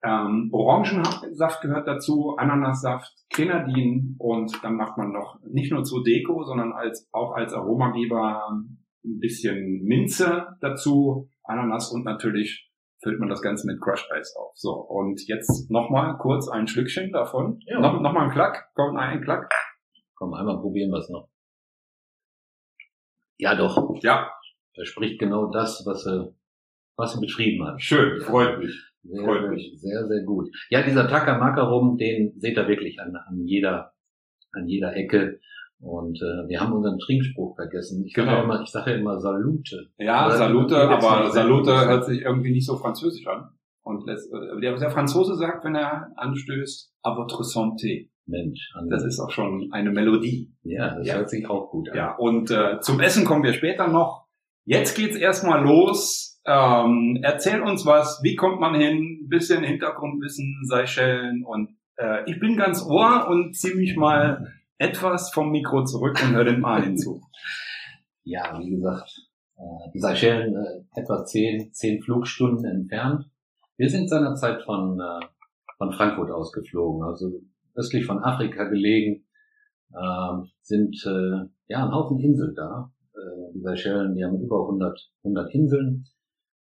Ähm, 0.02 0.50
Orangensaft 0.52 1.62
gehört 1.62 1.88
dazu, 1.88 2.36
Ananassaft, 2.36 3.10
Grenadin 3.30 4.16
und 4.18 4.62
dann 4.62 4.76
macht 4.76 4.98
man 4.98 5.12
noch 5.12 5.38
nicht 5.42 5.72
nur 5.72 5.82
zur 5.82 6.04
Deko, 6.04 6.44
sondern 6.44 6.72
als, 6.72 7.08
auch 7.12 7.32
als 7.32 7.54
Aromageber 7.54 8.48
ein 8.50 9.18
bisschen 9.18 9.82
Minze 9.82 10.56
dazu, 10.60 11.28
Ananas 11.42 11.90
und 11.90 12.04
natürlich 12.04 12.70
füllt 13.04 13.20
man 13.20 13.28
das 13.28 13.42
Ganze 13.42 13.66
mit 13.66 13.80
Crushed 13.80 14.10
Eis 14.10 14.34
auf. 14.36 14.52
So, 14.56 14.72
und 14.72 15.20
jetzt 15.28 15.70
nochmal 15.70 16.16
kurz 16.18 16.48
ein 16.48 16.66
Schlückchen 16.66 17.12
davon. 17.12 17.60
Ja. 17.66 17.78
Noch, 17.78 18.00
noch 18.00 18.12
mal 18.12 18.24
ein 18.24 18.30
Klack, 18.30 18.70
kommt 18.74 18.98
ein 18.98 19.22
Klack. 19.22 19.52
Komm, 20.16 20.34
einmal 20.34 20.58
probieren 20.58 20.90
wir 20.90 20.98
es 20.98 21.08
noch. 21.10 21.28
Ja, 23.38 23.54
doch. 23.54 23.76
Ja, 24.02 24.30
Er 24.74 24.86
spricht 24.86 25.18
genau 25.20 25.50
das, 25.50 25.82
was 25.86 26.06
er, 26.06 26.34
was 26.96 27.14
er 27.14 27.20
beschrieben 27.20 27.66
hat. 27.66 27.80
schön, 27.82 28.20
freut 28.20 28.58
mich. 28.58 28.74
Sehr, 29.02 29.22
Freut 29.22 29.40
sehr, 29.42 29.50
mich. 29.50 29.72
sehr, 29.76 30.06
sehr 30.08 30.22
gut. 30.24 30.48
Ja, 30.70 30.82
dieser 30.82 31.06
Takamaka 31.06 31.62
rum, 31.62 31.98
den 31.98 32.32
seht 32.40 32.56
ihr 32.56 32.66
wirklich 32.66 32.98
an, 33.00 33.14
an 33.14 33.44
jeder, 33.44 33.92
an 34.52 34.66
jeder 34.66 34.96
Ecke. 34.96 35.40
Und 35.84 36.16
äh, 36.16 36.48
wir 36.48 36.60
haben 36.60 36.72
unseren 36.72 36.98
Trinkspruch 36.98 37.54
vergessen. 37.56 38.04
Ich 38.06 38.14
sage 38.14 38.26
Genau. 38.26 38.38
ja 38.38 38.44
immer, 38.44 38.62
ich 38.62 38.70
sage 38.70 38.92
ja 38.92 38.96
immer 38.96 39.18
Salute. 39.20 39.86
Ja, 39.98 40.26
Oder- 40.26 40.36
Salute, 40.38 40.76
aber. 40.78 41.30
Salute 41.30 41.72
hört 41.88 42.04
sich 42.06 42.22
irgendwie 42.22 42.52
nicht 42.52 42.66
so 42.66 42.76
französisch 42.76 43.26
an. 43.26 43.50
Und 43.82 44.06
lässt, 44.06 44.32
äh, 44.32 44.60
der, 44.62 44.76
der 44.76 44.90
Franzose 44.90 45.34
sagt, 45.36 45.62
wenn 45.64 45.74
er 45.74 46.08
anstößt, 46.16 46.90
à 47.04 47.14
votre 47.16 47.42
santé. 47.44 48.08
Mensch, 48.26 48.72
an, 48.74 48.88
Das 48.88 49.04
ist 49.04 49.20
auch 49.20 49.30
schon 49.30 49.68
eine 49.72 49.90
Melodie. 49.90 50.50
ja, 50.62 50.94
das 50.96 51.06
Ja. 51.06 51.16
hört 51.16 51.28
sich 51.28 51.46
auch 51.50 51.70
gut 51.70 51.90
an. 51.90 51.96
Ja, 51.96 52.16
und 52.16 52.50
äh, 52.50 52.80
zum 52.80 52.98
Essen 53.00 53.26
kommen 53.26 53.42
wir 53.44 53.52
später 53.52 53.86
noch. 53.88 54.24
Jetzt 54.64 54.96
geht's 54.96 55.16
erstmal 55.16 55.62
los. 55.62 56.40
Ähm, 56.46 57.18
erzähl 57.22 57.60
uns 57.60 57.84
was. 57.84 58.20
Wie 58.22 58.34
kommt 58.34 58.60
man 58.60 58.74
hin? 58.74 59.26
Bisschen 59.28 59.62
Hintergrundwissen, 59.62 60.60
Seychellen. 60.64 61.44
Und 61.44 61.76
äh, 61.98 62.22
ich 62.30 62.40
bin 62.40 62.56
ganz 62.56 62.82
ohr 62.86 63.26
und 63.28 63.54
zieh 63.54 63.74
mich 63.74 63.94
mal 63.96 64.46
etwas 64.84 65.30
vom 65.32 65.50
Mikro 65.50 65.84
zurück 65.84 66.20
und 66.22 66.34
höre 66.34 66.44
dem 66.44 66.60
Martin 66.60 66.96
zu. 66.98 67.22
Ja, 68.22 68.58
wie 68.58 68.70
gesagt, 68.70 69.10
äh, 69.56 69.90
die 69.92 70.00
Seychellen 70.00 70.54
äh, 70.54 71.00
etwa 71.00 71.24
zehn, 71.24 71.72
zehn 71.72 72.02
Flugstunden 72.02 72.64
entfernt. 72.64 73.24
Wir 73.76 73.90
sind 73.90 74.08
seinerzeit 74.08 74.62
von, 74.62 75.00
äh, 75.00 75.26
von 75.78 75.92
Frankfurt 75.92 76.30
aus 76.30 76.52
geflogen, 76.52 77.02
also 77.02 77.40
östlich 77.74 78.04
von 78.04 78.22
Afrika 78.22 78.64
gelegen, 78.64 79.26
ähm, 79.92 80.48
sind 80.60 80.96
äh, 81.06 81.48
ja 81.68 81.84
ein 81.84 81.92
Haufen 81.92 82.20
Inseln 82.20 82.54
da. 82.54 82.92
Äh, 83.14 83.52
die 83.54 83.60
Seychellen, 83.60 84.14
die 84.14 84.24
haben 84.24 84.40
über 84.40 84.60
100, 84.60 85.10
100 85.24 85.54
Inseln 85.54 86.04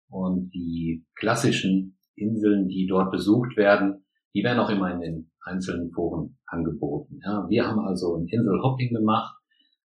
und 0.09 0.49
die 0.53 1.05
klassischen 1.15 1.97
Inseln, 2.15 2.67
die 2.67 2.87
dort 2.87 3.11
besucht 3.11 3.57
werden, 3.57 4.05
die 4.33 4.43
werden 4.43 4.59
auch 4.59 4.69
immer 4.69 4.91
in 4.91 5.01
den 5.01 5.31
einzelnen 5.43 5.91
Foren 5.91 6.37
angeboten. 6.45 7.19
Ja, 7.23 7.47
wir 7.49 7.67
haben 7.67 7.79
also 7.79 8.15
ein 8.15 8.27
Inselhopping 8.27 8.93
gemacht. 8.93 9.35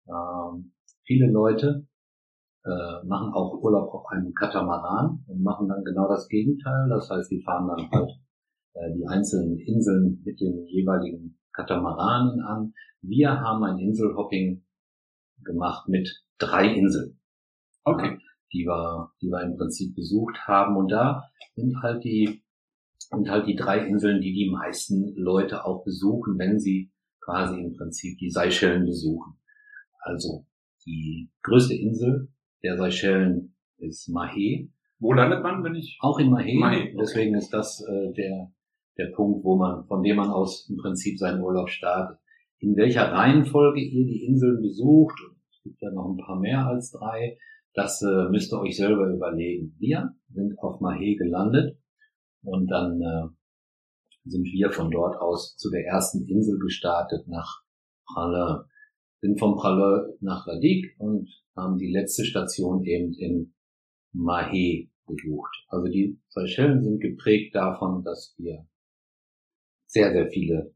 Ähm, 0.08 0.74
viele 1.04 1.32
Leute 1.32 1.88
äh, 2.64 3.06
machen 3.06 3.34
auch 3.34 3.62
Urlaub 3.62 3.94
auf 3.94 4.06
einem 4.08 4.34
Katamaran 4.34 5.24
und 5.28 5.44
machen 5.44 5.68
dann 5.68 5.84
genau 5.84 6.08
das 6.08 6.28
Gegenteil. 6.28 6.90
Das 6.90 7.10
heißt, 7.10 7.30
die 7.32 7.44
fahren 7.44 7.68
dann 7.68 7.90
halt 7.92 8.12
äh, 8.74 8.94
die 8.96 9.08
einzelnen 9.08 9.58
Inseln 9.60 10.22
mit 10.26 10.40
den 10.40 10.66
jeweiligen 10.68 11.40
Katamaranen 11.54 12.42
an. 12.42 12.74
Wir 13.02 13.40
haben 13.40 13.64
ein 13.64 13.78
Inselhopping 13.78 14.66
gemacht 15.44 15.88
mit 15.88 16.24
drei 16.38 16.74
Inseln, 16.74 17.20
Okay. 17.84 18.18
die 18.52 18.66
wir, 18.66 19.12
die 19.22 19.28
wir 19.28 19.44
im 19.44 19.58
Prinzip 19.58 19.96
besucht 19.96 20.48
haben. 20.48 20.76
Und 20.76 20.92
da 20.92 21.24
sind 21.56 21.82
halt 21.82 22.04
die, 22.04 22.44
sind 22.98 23.30
halt 23.30 23.48
die 23.48 23.56
drei 23.56 23.86
Inseln, 23.86 24.22
die 24.22 24.34
die 24.34 24.50
meisten 24.50 25.16
Leute 25.16 25.66
auch 25.66 25.84
besuchen, 25.84 26.38
wenn 26.38 26.60
sie 26.60 26.92
quasi 27.22 27.60
im 27.60 27.74
Prinzip 27.74 28.18
die 28.18 28.30
Seychellen 28.30 28.86
besuchen. 28.86 29.34
Also 30.00 30.46
die 30.86 31.32
größte 31.44 31.74
Insel 31.76 32.30
der 32.64 32.78
Seychellen 32.78 33.56
ist 33.78 34.10
Mahé, 34.10 34.70
Wo 35.00 35.14
landet 35.14 35.44
man, 35.44 35.64
wenn 35.64 35.76
ich? 35.76 35.98
auch 36.02 36.20
in 36.20 36.30
Mahé. 36.30 36.58
Mahé, 36.58 36.84
okay. 36.84 36.96
Deswegen 37.00 37.36
ist 37.36 37.52
das 37.52 37.82
äh, 37.88 38.14
der 38.14 38.52
der 38.98 39.12
Punkt, 39.14 39.44
wo 39.44 39.58
man 39.58 39.86
von 39.88 40.04
dem 40.04 40.16
man 40.16 40.30
aus 40.30 40.70
im 40.70 40.78
Prinzip 40.78 41.18
seinen 41.18 41.42
Urlaub 41.42 41.70
startet. 41.70 42.18
In 42.60 42.76
welcher 42.78 43.12
Reihenfolge 43.12 43.82
ihr 43.82 44.06
die 44.06 44.24
Inseln 44.26 44.62
besucht, 44.62 45.20
und 45.28 45.36
es 45.52 45.62
gibt 45.64 45.82
ja 45.82 45.92
noch 45.92 46.10
ein 46.10 46.18
paar 46.18 46.40
mehr 46.40 46.66
als 46.66 46.92
drei, 46.92 47.38
das 47.74 48.02
äh, 48.02 48.30
müsst 48.30 48.54
ihr 48.54 48.60
euch 48.62 48.78
selber 48.78 49.14
überlegen. 49.14 49.76
Wir 49.80 50.16
sind 50.30 50.58
auf 50.60 50.80
Mahé 50.80 51.18
gelandet 51.18 51.78
und 52.46 52.68
dann 52.68 53.02
äh, 53.02 54.30
sind 54.30 54.46
wir 54.46 54.72
von 54.72 54.90
dort 54.90 55.18
aus 55.18 55.56
zu 55.58 55.70
der 55.70 55.86
ersten 55.86 56.28
Insel 56.28 56.58
gestartet 56.60 57.28
nach 57.28 57.62
Pralin. 58.06 58.64
Sind 59.22 59.40
von 59.40 59.56
Pralin 59.56 60.14
nach 60.22 60.46
Ladik 60.48 60.96
und 61.00 61.30
haben 61.56 61.78
die 61.78 61.92
letzte 61.92 62.26
Station 62.26 62.84
eben 62.84 63.14
in 63.14 63.54
Mahé 64.14 64.90
besucht. 65.06 65.66
Also 65.68 65.88
die 65.88 66.20
Seychellen 66.30 66.84
sind 66.84 67.00
geprägt 67.00 67.56
davon, 67.56 68.04
dass 68.04 68.34
wir 68.38 68.68
sehr, 69.88 70.12
sehr 70.12 70.28
viele 70.30 70.74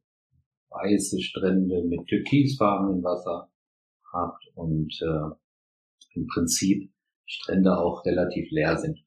weiße 0.69 1.19
Strände 1.21 1.83
mit 1.83 2.07
türkisfarbenem 2.07 3.03
Wasser 3.03 3.51
habt 4.11 4.45
und 4.55 4.93
äh, 5.01 5.35
im 6.15 6.27
Prinzip 6.27 6.91
Strände 7.25 7.77
auch 7.77 8.05
relativ 8.05 8.49
leer 8.51 8.77
sind. 8.77 8.99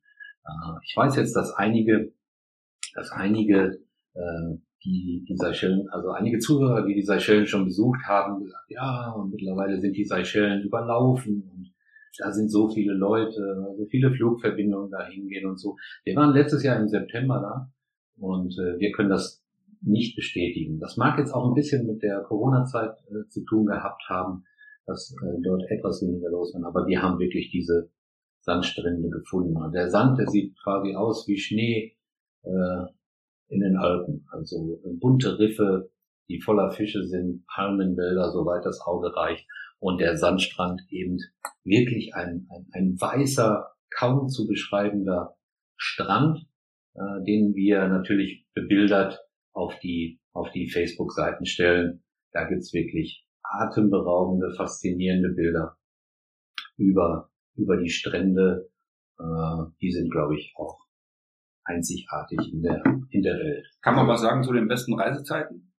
Äh, 0.44 0.72
ich 0.84 0.96
weiß 0.96 1.16
jetzt, 1.16 1.34
dass 1.34 1.54
einige, 1.54 2.12
dass 2.94 3.10
einige 3.10 3.78
äh, 4.14 4.56
die, 4.84 5.24
die 5.28 5.36
Seychellen, 5.36 5.88
also 5.90 6.10
einige 6.10 6.38
Zuhörer, 6.38 6.84
die 6.84 6.94
die 6.94 7.02
Seychellen 7.02 7.46
schon 7.46 7.64
besucht 7.64 8.00
haben, 8.06 8.42
gesagt, 8.42 8.64
ja, 8.68 9.12
und 9.12 9.30
mittlerweile 9.30 9.80
sind 9.80 9.96
die 9.96 10.04
Seychellen 10.04 10.62
überlaufen 10.62 11.42
und 11.52 11.72
da 12.18 12.30
sind 12.30 12.50
so 12.50 12.68
viele 12.68 12.92
Leute, 12.92 13.40
so 13.76 13.86
viele 13.86 14.12
Flugverbindungen 14.12 14.90
da 14.90 15.06
hingehen 15.06 15.48
und 15.48 15.58
so. 15.58 15.76
Wir 16.04 16.14
waren 16.16 16.34
letztes 16.34 16.62
Jahr 16.62 16.78
im 16.78 16.88
September 16.88 17.40
da 17.40 17.72
und 18.26 18.52
äh, 18.58 18.78
wir 18.78 18.92
können 18.92 19.08
das 19.08 19.42
nicht 19.80 20.14
bestätigen. 20.14 20.78
Das 20.78 20.96
mag 20.96 21.18
jetzt 21.18 21.32
auch 21.32 21.48
ein 21.48 21.54
bisschen 21.54 21.86
mit 21.86 22.02
der 22.02 22.20
Corona-Zeit 22.20 22.92
äh, 23.08 23.28
zu 23.28 23.44
tun 23.44 23.66
gehabt 23.66 24.02
haben, 24.08 24.44
dass 24.86 25.14
äh, 25.22 25.40
dort 25.42 25.62
etwas 25.70 26.02
weniger 26.02 26.30
los 26.30 26.54
war, 26.54 26.66
aber 26.66 26.86
wir 26.86 27.02
haben 27.02 27.18
wirklich 27.18 27.50
diese 27.50 27.90
Sandstrände 28.40 29.08
gefunden. 29.08 29.56
Und 29.56 29.72
der 29.72 29.88
Sand, 29.88 30.18
der 30.18 30.26
sieht 30.26 30.54
quasi 30.62 30.94
aus 30.94 31.26
wie 31.28 31.38
Schnee 31.38 31.96
äh, 32.42 32.86
in 33.48 33.60
den 33.60 33.76
Alpen. 33.76 34.26
Also 34.30 34.80
äh, 34.84 34.96
bunte 34.98 35.38
Riffe, 35.38 35.90
die 36.28 36.40
voller 36.40 36.70
Fische 36.70 37.04
sind, 37.04 37.44
Palmenwälder, 37.46 38.30
soweit 38.30 38.64
das 38.64 38.80
Auge 38.80 39.14
reicht. 39.14 39.46
Und 39.78 40.00
der 40.00 40.16
Sandstrand 40.16 40.80
eben 40.90 41.18
wirklich 41.64 42.14
ein, 42.14 42.46
ein, 42.50 42.66
ein 42.72 43.00
weißer, 43.00 43.68
kaum 43.90 44.28
zu 44.28 44.46
beschreibender 44.46 45.36
Strand, 45.76 46.46
äh, 46.94 47.24
den 47.26 47.54
wir 47.54 47.88
natürlich 47.88 48.46
bebildert 48.54 49.18
auf 49.52 49.78
die, 49.80 50.20
auf 50.32 50.50
die 50.52 50.70
Facebook-Seiten 50.70 51.46
stellen. 51.46 52.02
Da 52.32 52.48
gibt's 52.48 52.72
wirklich 52.72 53.26
atemberaubende, 53.42 54.54
faszinierende 54.56 55.30
Bilder 55.30 55.76
über, 56.76 57.30
über 57.54 57.76
die 57.76 57.90
Strände. 57.90 58.70
Äh, 59.18 59.64
die 59.80 59.90
sind, 59.90 60.10
glaube 60.10 60.36
ich, 60.36 60.54
auch 60.56 60.78
einzigartig 61.64 62.52
in 62.52 62.62
der, 62.62 62.82
in 63.10 63.22
der 63.22 63.34
Welt. 63.34 63.66
Kann 63.80 63.94
man 63.94 64.08
was 64.08 64.22
sagen 64.22 64.42
zu 64.42 64.52
den 64.52 64.68
besten 64.68 64.94
Reisezeiten? 64.94 65.72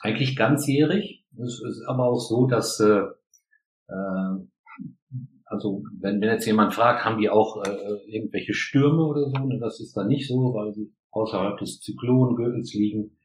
Eigentlich 0.00 0.36
ganzjährig. 0.36 1.24
Es 1.38 1.62
ist 1.62 1.84
aber 1.86 2.06
auch 2.06 2.20
so, 2.20 2.46
dass 2.46 2.80
äh, 2.80 3.02
äh, 3.88 4.46
also 5.52 5.84
wenn, 6.00 6.20
wenn 6.20 6.30
jetzt 6.30 6.46
jemand 6.46 6.74
fragt, 6.74 7.04
haben 7.04 7.20
die 7.20 7.28
auch 7.28 7.62
äh, 7.62 8.10
irgendwelche 8.10 8.54
Stürme 8.54 9.04
oder 9.04 9.28
so, 9.28 9.44
ne, 9.44 9.58
das 9.60 9.80
ist 9.80 9.96
dann 9.96 10.08
nicht 10.08 10.26
so, 10.26 10.54
weil 10.54 10.72
sie 10.72 10.92
außerhalb 11.10 11.58
des 11.58 11.80
Zyklongürtels 11.80 12.72
liegen. 12.74 13.16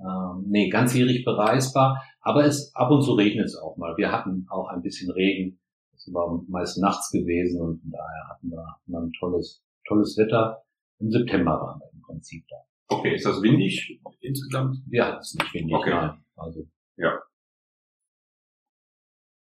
Ähm, 0.00 0.44
nee, 0.48 0.68
ganzjährig 0.68 1.24
bereisbar, 1.24 2.02
aber 2.20 2.44
es 2.44 2.74
ab 2.74 2.90
und 2.90 3.02
zu 3.02 3.12
regnet 3.12 3.46
es 3.46 3.56
auch 3.56 3.76
mal. 3.76 3.96
Wir 3.96 4.10
hatten 4.10 4.46
auch 4.50 4.68
ein 4.68 4.82
bisschen 4.82 5.10
Regen. 5.10 5.58
Es 5.94 6.12
war 6.12 6.42
meist 6.48 6.78
nachts 6.78 7.10
gewesen 7.10 7.60
und 7.60 7.80
von 7.80 7.90
daher 7.90 8.28
hatten 8.28 8.50
wir, 8.50 8.66
hatten 8.66 8.92
wir 8.92 9.00
ein 9.00 9.12
tolles, 9.18 9.64
tolles 9.86 10.16
Wetter. 10.18 10.62
Im 10.98 11.10
September 11.10 11.52
waren 11.52 11.80
wir 11.80 11.92
im 11.92 12.02
Prinzip 12.02 12.44
da. 12.48 12.56
Okay, 12.88 13.14
ist 13.14 13.26
das 13.26 13.42
windig 13.42 14.00
insgesamt? 14.20 14.78
Wir 14.86 15.06
hatten 15.06 15.18
es 15.18 15.34
nicht 15.34 15.52
windig, 15.54 15.76
Okay. 15.76 15.90
nein. 15.90 16.24
Also 16.36 16.66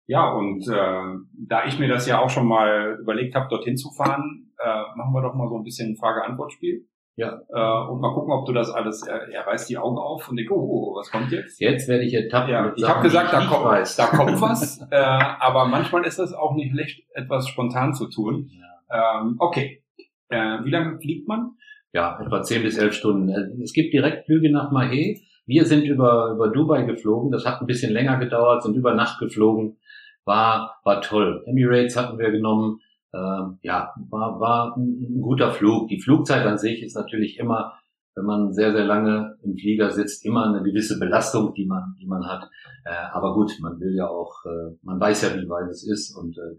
Ja, 0.06 0.30
und 0.32 0.68
äh, 0.68 1.18
da 1.32 1.64
ich 1.66 1.78
mir 1.78 1.88
das 1.88 2.06
ja 2.06 2.20
auch 2.20 2.28
schon 2.28 2.46
mal 2.46 2.98
überlegt 3.00 3.34
habe, 3.34 3.48
dorthin 3.48 3.76
zu 3.76 3.90
fahren, 3.90 4.52
äh, 4.58 4.82
machen 4.96 5.14
wir 5.14 5.22
doch 5.22 5.34
mal 5.34 5.48
so 5.48 5.56
ein 5.56 5.64
bisschen 5.64 5.96
Frage-Antwort-Spiel. 5.96 6.86
Ja. 7.16 7.40
Äh, 7.48 7.88
und 7.90 8.00
mal 8.00 8.12
gucken, 8.12 8.32
ob 8.32 8.44
du 8.44 8.52
das 8.52 8.70
alles, 8.70 9.06
er, 9.06 9.28
er 9.30 9.46
reißt 9.46 9.70
die 9.70 9.78
Augen 9.78 9.96
auf 9.98 10.28
und 10.28 10.36
denkt, 10.36 10.50
oh, 10.50 10.56
oh, 10.56 10.96
was 10.98 11.10
kommt 11.10 11.30
jetzt? 11.32 11.60
jetzt 11.60 11.88
werde 11.88 12.04
ich 12.04 12.12
ertappt. 12.12 12.50
Ja, 12.50 12.72
ich 12.76 12.86
habe 12.88 13.02
gesagt, 13.02 13.32
da 13.32 13.46
kommt, 13.46 13.64
weiß. 13.64 13.96
da 13.96 14.06
kommt 14.08 14.40
was, 14.40 14.80
äh, 14.90 14.96
aber 14.96 15.66
manchmal 15.66 16.04
ist 16.04 16.18
das 16.18 16.34
auch 16.34 16.54
nicht 16.54 16.72
schlecht, 16.72 17.04
etwas 17.14 17.48
spontan 17.48 17.94
zu 17.94 18.08
tun. 18.08 18.50
Ähm, 18.90 19.36
okay, 19.38 19.83
äh, 20.28 20.64
wie 20.64 20.70
lange 20.70 20.98
fliegt 21.00 21.28
man? 21.28 21.52
Ja, 21.92 22.18
etwa 22.20 22.42
10 22.42 22.62
bis 22.62 22.76
11 22.76 22.94
Stunden. 22.94 23.28
Äh, 23.28 23.62
Es 23.62 23.72
gibt 23.72 23.92
Direktflüge 23.92 24.50
nach 24.50 24.72
Mahé. 24.72 25.20
Wir 25.46 25.64
sind 25.64 25.84
über, 25.84 26.32
über 26.34 26.48
Dubai 26.48 26.84
geflogen. 26.84 27.30
Das 27.30 27.44
hat 27.46 27.60
ein 27.60 27.66
bisschen 27.66 27.92
länger 27.92 28.18
gedauert, 28.18 28.62
sind 28.62 28.76
über 28.76 28.94
Nacht 28.94 29.20
geflogen. 29.20 29.76
War, 30.24 30.80
war 30.84 31.02
toll. 31.02 31.44
Emirates 31.46 31.96
hatten 31.96 32.18
wir 32.18 32.30
genommen. 32.30 32.80
Ähm, 33.14 33.58
ja, 33.62 33.94
war, 34.10 34.40
war 34.40 34.76
ein, 34.76 35.16
ein 35.18 35.20
guter 35.20 35.52
Flug. 35.52 35.88
Die 35.88 36.00
Flugzeit 36.00 36.46
an 36.46 36.58
sich 36.58 36.82
ist 36.82 36.96
natürlich 36.96 37.38
immer 37.38 37.74
wenn 38.14 38.24
man 38.24 38.52
sehr, 38.52 38.72
sehr 38.72 38.84
lange 38.84 39.36
im 39.42 39.56
Flieger 39.56 39.90
sitzt, 39.90 40.24
immer 40.24 40.46
eine 40.46 40.62
gewisse 40.62 40.98
Belastung, 40.98 41.52
die 41.54 41.66
man, 41.66 41.96
die 42.00 42.06
man 42.06 42.26
hat. 42.26 42.48
Äh, 42.84 42.94
aber 43.12 43.34
gut, 43.34 43.52
man 43.60 43.80
will 43.80 43.94
ja 43.94 44.08
auch, 44.08 44.44
äh, 44.44 44.76
man 44.82 45.00
weiß 45.00 45.22
ja, 45.22 45.34
wie 45.34 45.48
weit 45.48 45.68
es 45.68 45.86
ist 45.86 46.16
und 46.16 46.38
äh, 46.38 46.56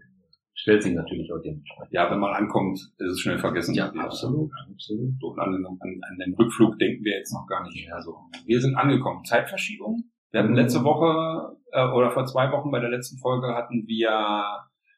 stellt 0.56 0.82
sich 0.82 0.94
natürlich 0.94 1.32
auch 1.32 1.40
dementsprechend. 1.40 1.92
Ja, 1.92 2.10
wenn 2.10 2.18
man 2.18 2.34
ankommt, 2.34 2.78
ist 2.98 3.12
es 3.12 3.20
schnell 3.20 3.38
vergessen. 3.38 3.74
Ja, 3.74 3.92
absolut, 3.92 4.50
absolut. 4.72 5.14
So, 5.20 5.34
an, 5.36 5.52
den, 5.52 5.64
an, 5.66 5.78
an 5.80 6.18
den 6.18 6.34
Rückflug 6.34 6.78
denken 6.78 7.04
wir 7.04 7.18
jetzt 7.18 7.32
noch 7.32 7.46
gar 7.46 7.62
nicht. 7.62 7.92
Also, 7.92 8.16
wir 8.46 8.60
sind 8.60 8.74
angekommen. 8.74 9.24
Zeitverschiebung. 9.24 10.04
Wir 10.32 10.42
hatten 10.42 10.54
letzte 10.54 10.82
Woche 10.82 11.56
äh, 11.72 11.86
oder 11.92 12.10
vor 12.10 12.26
zwei 12.26 12.50
Wochen 12.50 12.70
bei 12.70 12.80
der 12.80 12.90
letzten 12.90 13.18
Folge 13.18 13.54
hatten 13.54 13.86
wir 13.86 14.44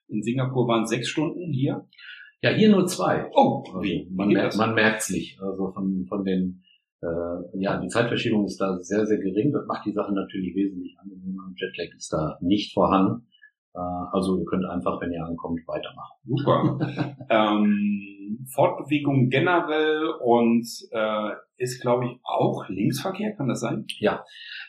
in 0.08 0.22
Singapur 0.22 0.66
waren 0.66 0.86
sechs 0.86 1.08
Stunden 1.08 1.52
hier. 1.52 1.86
Ja, 2.40 2.50
hier 2.50 2.70
nur 2.70 2.86
zwei. 2.86 3.28
Oh, 3.34 3.62
Also 3.66 3.82
wie? 3.82 4.08
man 4.10 4.28
wie 4.28 4.34
geht 4.34 4.42
merkt, 4.42 4.56
man 4.56 4.74
merkt's 4.74 5.10
nicht. 5.10 5.40
Also 5.40 5.72
von, 5.72 6.06
von 6.08 6.24
den, 6.24 6.62
äh, 7.02 7.60
ja, 7.60 7.78
die 7.80 7.88
Zeitverschiebung 7.88 8.46
ist 8.46 8.58
da 8.60 8.78
sehr, 8.78 9.06
sehr 9.06 9.18
gering. 9.18 9.52
Das 9.52 9.66
macht 9.66 9.84
die 9.86 9.92
Sache 9.92 10.14
natürlich 10.14 10.54
wesentlich 10.54 10.96
angenehmer. 10.98 11.52
Jetlag 11.56 11.94
ist 11.96 12.12
da 12.12 12.38
nicht 12.40 12.72
vorhanden. 12.72 13.26
Äh, 13.74 13.78
also 14.12 14.38
ihr 14.38 14.44
könnt 14.44 14.64
einfach, 14.66 15.00
wenn 15.00 15.12
ihr 15.12 15.24
ankommt, 15.24 15.60
weitermachen. 15.66 16.16
Super. 16.24 17.16
ähm, 17.30 18.46
Fortbewegung 18.52 19.28
generell 19.28 20.10
und 20.20 20.66
äh, 20.90 21.30
ist, 21.56 21.80
glaube 21.80 22.06
ich, 22.06 22.20
auch 22.22 22.68
Linksverkehr, 22.68 23.34
kann 23.34 23.48
das 23.48 23.60
sein? 23.60 23.86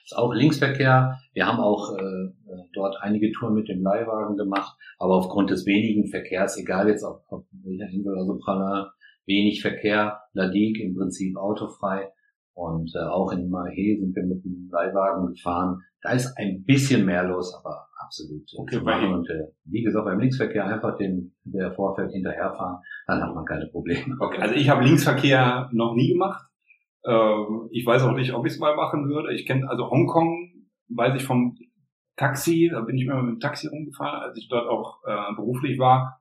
Ist 0.03 0.17
auch 0.17 0.33
Linksverkehr. 0.33 1.17
Wir 1.33 1.45
haben 1.45 1.59
auch 1.59 1.95
äh, 1.97 2.01
äh, 2.01 2.63
dort 2.73 2.97
einige 3.01 3.31
Touren 3.31 3.53
mit 3.53 3.67
dem 3.67 3.83
Leihwagen 3.83 4.37
gemacht, 4.37 4.75
aber 4.97 5.15
aufgrund 5.15 5.49
des 5.49 5.65
wenigen 5.65 6.07
Verkehrs, 6.07 6.57
egal 6.57 6.87
jetzt 6.87 7.03
auf, 7.03 7.21
auf 7.29 7.45
welcher 7.51 7.89
Insel, 7.89 8.17
also 8.17 8.37
Prala, 8.39 8.91
wenig 9.25 9.61
Verkehr, 9.61 10.21
Ladik 10.33 10.79
im 10.79 10.95
Prinzip 10.95 11.37
autofrei 11.37 12.11
und 12.53 12.91
äh, 12.95 13.05
auch 13.07 13.31
in 13.31 13.49
Mahé 13.49 13.99
sind 13.99 14.15
wir 14.15 14.23
mit 14.23 14.43
dem 14.43 14.69
Leihwagen 14.71 15.33
gefahren. 15.33 15.81
Da 16.01 16.11
ist 16.11 16.35
ein 16.37 16.63
bisschen 16.65 17.05
mehr 17.05 17.23
los, 17.23 17.55
aber 17.55 17.88
absolut 18.09 18.43
Okay, 18.57 18.81
machen. 18.81 19.13
Und 19.13 19.29
äh, 19.29 19.47
wie 19.65 19.83
gesagt, 19.83 20.05
beim 20.05 20.19
Linksverkehr 20.19 20.65
einfach 20.65 20.97
dem 20.97 21.33
der 21.43 21.71
Vorfeld 21.73 22.11
hinterherfahren, 22.11 22.77
dann 23.07 23.21
hat 23.21 23.35
man 23.35 23.45
keine 23.45 23.67
Probleme. 23.67 24.15
Okay, 24.19 24.41
also 24.41 24.55
ich 24.55 24.67
habe 24.69 24.83
Linksverkehr 24.83 25.69
noch 25.71 25.93
nie 25.95 26.09
gemacht. 26.13 26.43
Ähm, 27.05 27.69
ich 27.71 27.85
weiß 27.85 28.03
auch 28.03 28.13
nicht, 28.15 28.33
ob 28.33 28.45
ich 28.45 28.53
es 28.53 28.59
mal 28.59 28.75
machen 28.75 29.07
würde. 29.07 29.33
Ich 29.33 29.45
kenne 29.45 29.69
also 29.69 29.89
Hongkong, 29.89 30.51
weiß 30.89 31.15
ich 31.15 31.23
vom 31.23 31.55
Taxi, 32.17 32.69
da 32.71 32.81
bin 32.81 32.97
ich 32.97 33.03
immer 33.05 33.21
mit 33.21 33.35
dem 33.35 33.39
Taxi 33.39 33.67
rumgefahren, 33.67 34.21
als 34.23 34.37
ich 34.37 34.49
dort 34.49 34.67
auch 34.67 34.99
äh, 35.05 35.35
beruflich 35.35 35.79
war. 35.79 36.19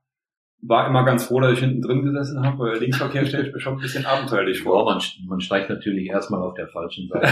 War 0.61 0.87
immer 0.89 1.05
ganz 1.05 1.27
froh, 1.27 1.41
dass 1.41 1.53
ich 1.53 1.61
hinten 1.61 1.83
drin 1.83 2.05
gesessen 2.05 2.45
habe, 2.45 2.59
weil 2.59 2.79
Linksverkehr 2.79 3.25
stelle 3.27 3.47
ich 3.47 3.53
mir 3.55 3.61
schon 3.61 3.75
ein 3.75 3.81
bisschen 3.81 4.07
abenteuerlich 4.07 4.59
Ja, 4.59 4.65
vor. 4.65 4.85
man, 4.85 5.01
man 5.29 5.41
steigt 5.41 5.71
natürlich 5.71 6.09
erstmal 6.09 6.43
auf 6.43 6.55
der 6.55 6.67
falschen 6.69 7.09
Seite. 7.09 7.27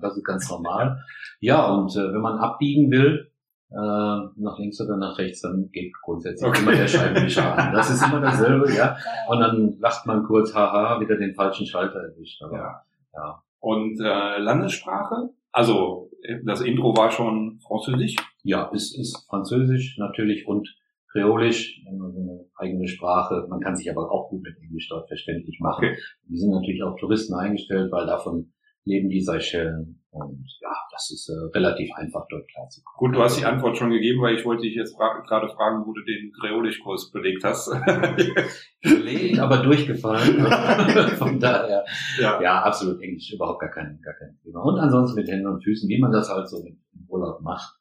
Das 0.00 0.16
ist 0.16 0.24
ganz 0.24 0.50
normal. 0.50 1.00
Ja, 1.40 1.66
und 1.72 1.94
äh, 1.96 2.12
wenn 2.12 2.20
man 2.20 2.38
abbiegen 2.38 2.90
will, 2.90 3.30
nach 3.70 4.58
links 4.58 4.80
oder 4.80 4.96
nach 4.96 5.18
rechts, 5.18 5.40
dann 5.42 5.68
geht 5.72 5.92
grundsätzlich 6.04 6.48
Okay. 6.48 6.62
immer 6.62 6.72
der 6.72 6.86
Scheibenwischer 6.86 7.58
an. 7.58 7.74
Das 7.74 7.90
ist 7.90 8.02
immer 8.06 8.20
dasselbe, 8.20 8.72
ja. 8.72 8.96
Und 9.28 9.40
dann 9.40 9.76
lacht 9.80 10.06
man 10.06 10.22
kurz, 10.24 10.54
haha, 10.54 11.00
wieder 11.00 11.16
den 11.16 11.34
falschen 11.34 11.66
Schalter 11.66 11.98
erwischt. 12.00 12.40
Aber, 12.42 12.56
Ja. 12.56 12.82
ja. 13.14 13.42
Und 13.58 13.98
äh, 14.00 14.38
Landessprache? 14.38 15.30
Also 15.50 16.10
das 16.44 16.60
Intro 16.60 16.96
war 16.96 17.10
schon 17.10 17.58
Französisch. 17.66 18.14
Ja, 18.42 18.70
es 18.74 18.96
ist 18.96 19.26
Französisch 19.28 19.96
natürlich 19.98 20.46
und 20.46 20.68
Kreolisch, 21.10 21.80
eine 21.88 22.44
eigene 22.56 22.86
Sprache. 22.86 23.46
Man 23.48 23.60
kann 23.60 23.74
sich 23.74 23.90
aber 23.90 24.10
auch 24.12 24.28
gut 24.28 24.42
mit 24.42 24.56
Englisch 24.62 24.88
dort 24.90 25.08
verständlich 25.08 25.58
machen. 25.60 25.86
Okay. 25.86 25.96
Die 26.28 26.36
sind 26.36 26.50
natürlich 26.50 26.82
auf 26.82 26.98
Touristen 27.00 27.34
eingestellt, 27.34 27.90
weil 27.90 28.06
davon 28.06 28.52
leben 28.84 29.08
die 29.08 29.22
Seychellen. 29.22 30.04
Und 30.16 30.46
ja, 30.60 30.74
das 30.90 31.10
ist 31.10 31.28
äh, 31.28 31.56
relativ 31.56 31.90
einfach 31.94 32.26
dort 32.30 32.48
klarzukommen. 32.48 32.96
Gut, 32.98 33.14
du 33.14 33.22
hast 33.22 33.38
die 33.38 33.44
Antwort 33.44 33.76
schon 33.76 33.90
gegeben, 33.90 34.22
weil 34.22 34.36
ich 34.36 34.44
wollte 34.44 34.62
dich 34.62 34.74
jetzt 34.74 34.96
fra 34.96 35.20
gerade 35.26 35.48
fragen, 35.48 35.84
wo 35.86 35.92
du 35.92 36.02
den 36.02 36.32
Kreolisch-Kurs 36.32 37.12
belegt 37.12 37.44
hast. 37.44 37.70
Belegt, 38.82 39.38
aber 39.38 39.58
durchgefallen. 39.58 40.46
Von 41.18 41.38
daher, 41.38 41.84
ja. 42.18 42.40
ja, 42.40 42.62
absolut 42.62 43.00
Englisch, 43.02 43.32
überhaupt 43.32 43.60
gar 43.60 43.70
kein, 43.70 44.00
gar 44.02 44.14
kein 44.14 44.38
Thema. 44.42 44.62
Und 44.62 44.78
ansonsten 44.78 45.20
mit 45.20 45.28
Händen 45.28 45.48
und 45.48 45.62
Füßen, 45.62 45.88
wie 45.88 46.00
man 46.00 46.12
das 46.12 46.30
halt 46.30 46.48
so 46.48 46.64
im 46.64 46.78
Urlaub 47.08 47.42
macht. 47.42 47.78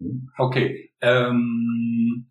Hm? 0.00 0.30
Okay. 0.36 0.92
Ähm, 1.00 2.30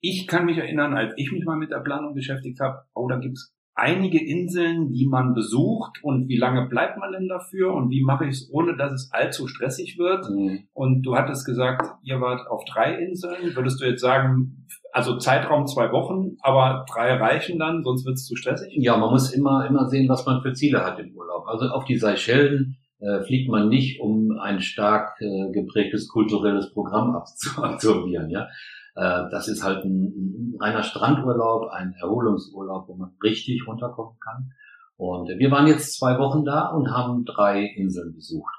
ich 0.00 0.26
kann 0.26 0.46
mich 0.46 0.58
erinnern, 0.58 0.94
als 0.94 1.14
ich 1.16 1.32
mich 1.32 1.44
mal 1.44 1.56
mit 1.56 1.70
der 1.70 1.80
Planung 1.80 2.14
beschäftigt 2.14 2.60
habe, 2.60 2.82
oh, 2.94 3.08
da 3.08 3.18
gibt's 3.18 3.54
einige 3.74 4.24
Inseln, 4.24 4.92
die 4.92 5.06
man 5.06 5.34
besucht 5.34 5.98
und 6.02 6.28
wie 6.28 6.36
lange 6.36 6.68
bleibt 6.68 6.98
man 6.98 7.12
denn 7.12 7.28
dafür 7.28 7.74
und 7.74 7.90
wie 7.90 8.02
mache 8.04 8.24
ich 8.26 8.30
es, 8.30 8.50
ohne 8.52 8.76
dass 8.76 8.92
es 8.92 9.10
allzu 9.12 9.48
stressig 9.48 9.98
wird. 9.98 10.28
Mhm. 10.30 10.68
Und 10.72 11.02
du 11.02 11.16
hattest 11.16 11.44
gesagt, 11.44 11.82
ihr 12.02 12.20
wart 12.20 12.46
auf 12.48 12.64
drei 12.64 12.94
Inseln. 12.94 13.54
Würdest 13.56 13.80
du 13.80 13.84
jetzt 13.86 14.00
sagen, 14.00 14.66
also 14.92 15.18
Zeitraum 15.18 15.66
zwei 15.66 15.90
Wochen, 15.90 16.36
aber 16.40 16.86
drei 16.92 17.14
reichen 17.14 17.58
dann, 17.58 17.82
sonst 17.82 18.06
wird 18.06 18.14
es 18.14 18.26
zu 18.26 18.36
stressig? 18.36 18.72
Ja, 18.76 18.96
man 18.96 19.10
muss 19.10 19.32
immer, 19.32 19.66
immer 19.68 19.88
sehen, 19.88 20.08
was 20.08 20.24
man 20.24 20.40
für 20.42 20.52
Ziele 20.52 20.84
hat 20.84 21.00
im 21.00 21.12
Urlaub. 21.16 21.46
Also 21.48 21.66
auf 21.66 21.84
die 21.84 21.98
Seychellen 21.98 22.76
äh, 23.00 23.22
fliegt 23.24 23.50
man 23.50 23.68
nicht, 23.68 24.00
um 24.00 24.38
ein 24.38 24.60
stark 24.60 25.20
äh, 25.20 25.50
geprägtes 25.50 26.08
kulturelles 26.08 26.72
Programm 26.72 27.16
abzu- 27.16 27.60
absolvieren. 27.62 28.30
Ja, 28.30 28.46
das 28.94 29.48
ist 29.48 29.64
halt 29.64 29.84
ein, 29.84 30.04
ein 30.04 30.56
reiner 30.60 30.82
Strandurlaub, 30.82 31.70
ein 31.70 31.94
Erholungsurlaub, 32.00 32.88
wo 32.88 32.94
man 32.94 33.16
richtig 33.22 33.66
runterkommen 33.66 34.18
kann. 34.20 34.52
Und 34.96 35.28
wir 35.28 35.50
waren 35.50 35.66
jetzt 35.66 35.98
zwei 35.98 36.18
Wochen 36.18 36.44
da 36.44 36.68
und 36.68 36.90
haben 36.90 37.24
drei 37.24 37.64
Inseln 37.64 38.14
besucht. 38.14 38.54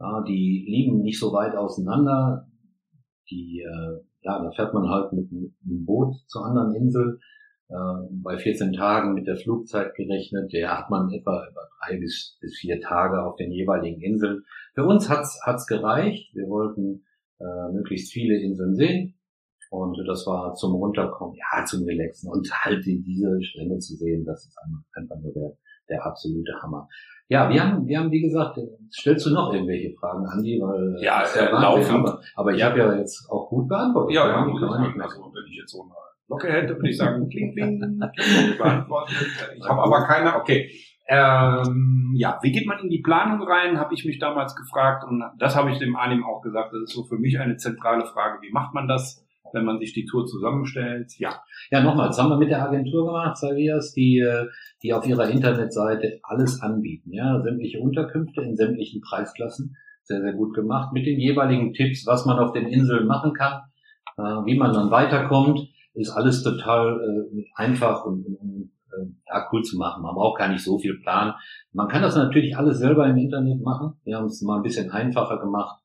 Ja, 0.00 0.22
die 0.22 0.64
liegen 0.68 1.02
nicht 1.02 1.20
so 1.20 1.32
weit 1.32 1.54
auseinander. 1.54 2.48
Die, 3.30 3.60
äh, 3.60 4.00
ja, 4.22 4.42
da 4.42 4.50
fährt 4.52 4.74
man 4.74 4.88
halt 4.88 5.12
mit, 5.12 5.30
einem 5.30 5.84
Boot 5.84 6.14
zur 6.26 6.46
anderen 6.46 6.74
Insel 6.74 7.18
äh, 7.68 7.74
bei 8.22 8.38
14 8.38 8.72
Tagen 8.72 9.14
mit 9.14 9.26
der 9.26 9.36
Flugzeit 9.36 9.94
gerechnet, 9.94 10.52
der 10.52 10.78
hat 10.78 10.90
man 10.90 11.10
etwa, 11.10 11.44
etwa 11.44 11.60
drei 11.80 11.98
bis, 11.98 12.38
bis 12.40 12.56
vier 12.56 12.80
Tage 12.80 13.22
auf 13.22 13.36
den 13.36 13.50
jeweiligen 13.50 14.00
Inseln. 14.00 14.44
Für 14.74 14.84
uns 14.84 15.08
hat's 15.08 15.40
hat's 15.44 15.66
gereicht. 15.66 16.32
Wir 16.34 16.48
wollten 16.48 17.04
äh, 17.40 17.72
möglichst 17.72 18.12
viele 18.12 18.40
Inseln 18.40 18.76
sehen. 18.76 19.15
Und 19.70 19.96
das 20.06 20.26
war 20.26 20.54
zum 20.54 20.74
Runterkommen, 20.74 21.34
ja, 21.36 21.64
zum 21.64 21.84
Relaxen 21.84 22.30
und 22.30 22.48
halt 22.52 22.84
die- 22.86 23.02
diese 23.02 23.42
Strände 23.42 23.78
zu 23.78 23.94
sehen, 23.96 24.24
das 24.24 24.46
ist 24.46 24.56
einfach, 24.94 25.16
nur 25.20 25.32
der, 25.32 25.50
der 25.88 26.04
absolute 26.06 26.52
Hammer. 26.62 26.88
Ja, 27.28 27.48
wir 27.50 27.60
haben, 27.64 27.86
wir 27.86 27.98
haben, 27.98 28.10
wie 28.12 28.20
gesagt, 28.22 28.58
stellst 28.92 29.26
du 29.26 29.30
noch 29.30 29.52
irgendwelche 29.52 29.92
Fragen, 29.98 30.24
Andi? 30.26 30.60
Weil, 30.62 30.96
Ja, 31.02 31.20
das 31.22 31.34
ist 31.34 31.42
äh, 31.42 31.50
laufend. 31.50 31.90
Aber, 32.06 32.20
aber 32.36 32.52
ich 32.54 32.62
habe 32.62 32.78
ja 32.78 32.94
jetzt 32.94 33.28
auch 33.28 33.48
gut 33.48 33.66
beantwortet. 33.68 34.14
Ja, 34.14 34.28
ja, 34.28 34.34
sagen. 34.34 34.96
mehr 34.96 35.04
Also, 35.06 35.22
wenn 35.22 35.50
ich 35.50 35.56
jetzt 35.58 35.72
so 35.72 35.82
eine 35.82 35.90
Locke 36.28 36.48
hätte, 36.52 36.76
würde 36.76 36.88
ich 36.88 36.96
sagen, 36.96 37.28
kling, 37.28 37.52
kling, 37.52 37.80
kling, 37.80 38.58
beantwortet. 38.58 39.16
Ich 39.56 39.68
habe 39.68 39.82
aber 39.82 40.04
keine, 40.06 40.36
okay. 40.36 40.70
Ähm, 41.08 42.12
ja, 42.16 42.38
wie 42.42 42.50
geht 42.52 42.66
man 42.66 42.78
in 42.80 42.90
die 42.90 43.00
Planung 43.02 43.42
rein, 43.46 43.78
habe 43.78 43.94
ich 43.94 44.04
mich 44.04 44.18
damals 44.18 44.54
gefragt 44.56 45.04
und 45.04 45.22
das 45.38 45.54
habe 45.56 45.70
ich 45.70 45.78
dem 45.78 45.94
Anim 45.96 46.24
auch 46.24 46.42
gesagt, 46.42 46.72
das 46.72 46.82
ist 46.82 46.94
so 46.94 47.04
für 47.04 47.16
mich 47.16 47.38
eine 47.38 47.56
zentrale 47.56 48.04
Frage, 48.06 48.38
wie 48.42 48.52
macht 48.52 48.74
man 48.74 48.88
das, 48.88 49.24
wenn 49.52 49.64
man 49.64 49.78
sich 49.78 49.92
die 49.92 50.04
Tour 50.04 50.26
zusammenstellt? 50.26 51.12
Ja, 51.18 51.42
Ja, 51.70 51.82
nochmal, 51.82 52.08
das 52.08 52.18
haben 52.18 52.30
wir 52.30 52.38
mit 52.38 52.50
der 52.50 52.62
Agentur 52.62 53.06
gemacht, 53.06 53.36
Savias, 53.36 53.92
die, 53.92 54.18
äh, 54.18 54.46
die 54.82 54.92
auf 54.92 55.06
ihrer 55.06 55.28
Internetseite 55.28 56.20
alles 56.22 56.60
anbieten, 56.62 57.12
ja, 57.12 57.40
sämtliche 57.42 57.80
Unterkünfte 57.80 58.42
in 58.42 58.56
sämtlichen 58.56 59.00
Preisklassen, 59.00 59.76
sehr, 60.02 60.20
sehr 60.20 60.32
gut 60.32 60.54
gemacht, 60.54 60.92
mit 60.92 61.06
den 61.06 61.18
jeweiligen 61.18 61.72
Tipps, 61.72 62.06
was 62.06 62.26
man 62.26 62.38
auf 62.38 62.52
den 62.52 62.66
Inseln 62.66 63.06
machen 63.06 63.32
kann, 63.32 63.62
äh, 64.16 64.22
wie 64.22 64.56
man 64.56 64.72
dann 64.72 64.90
weiterkommt, 64.90 65.68
ist 65.94 66.10
alles 66.10 66.42
total 66.42 67.00
äh, 67.00 67.44
einfach 67.54 68.04
und 68.04 68.26
äh, 68.26 69.06
ja, 69.26 69.48
cool 69.52 69.62
zu 69.62 69.76
machen. 69.76 70.02
Man 70.02 70.14
braucht 70.14 70.38
gar 70.38 70.48
nicht 70.48 70.64
so 70.64 70.78
viel 70.78 70.98
Plan. 71.00 71.34
Man 71.72 71.88
kann 71.88 72.02
das 72.02 72.16
natürlich 72.16 72.56
alles 72.56 72.78
selber 72.78 73.06
im 73.06 73.16
Internet 73.16 73.62
machen. 73.62 73.94
Wir 74.04 74.16
haben 74.16 74.26
es 74.26 74.42
mal 74.42 74.56
ein 74.56 74.62
bisschen 74.62 74.90
einfacher 74.90 75.38
gemacht 75.38 75.80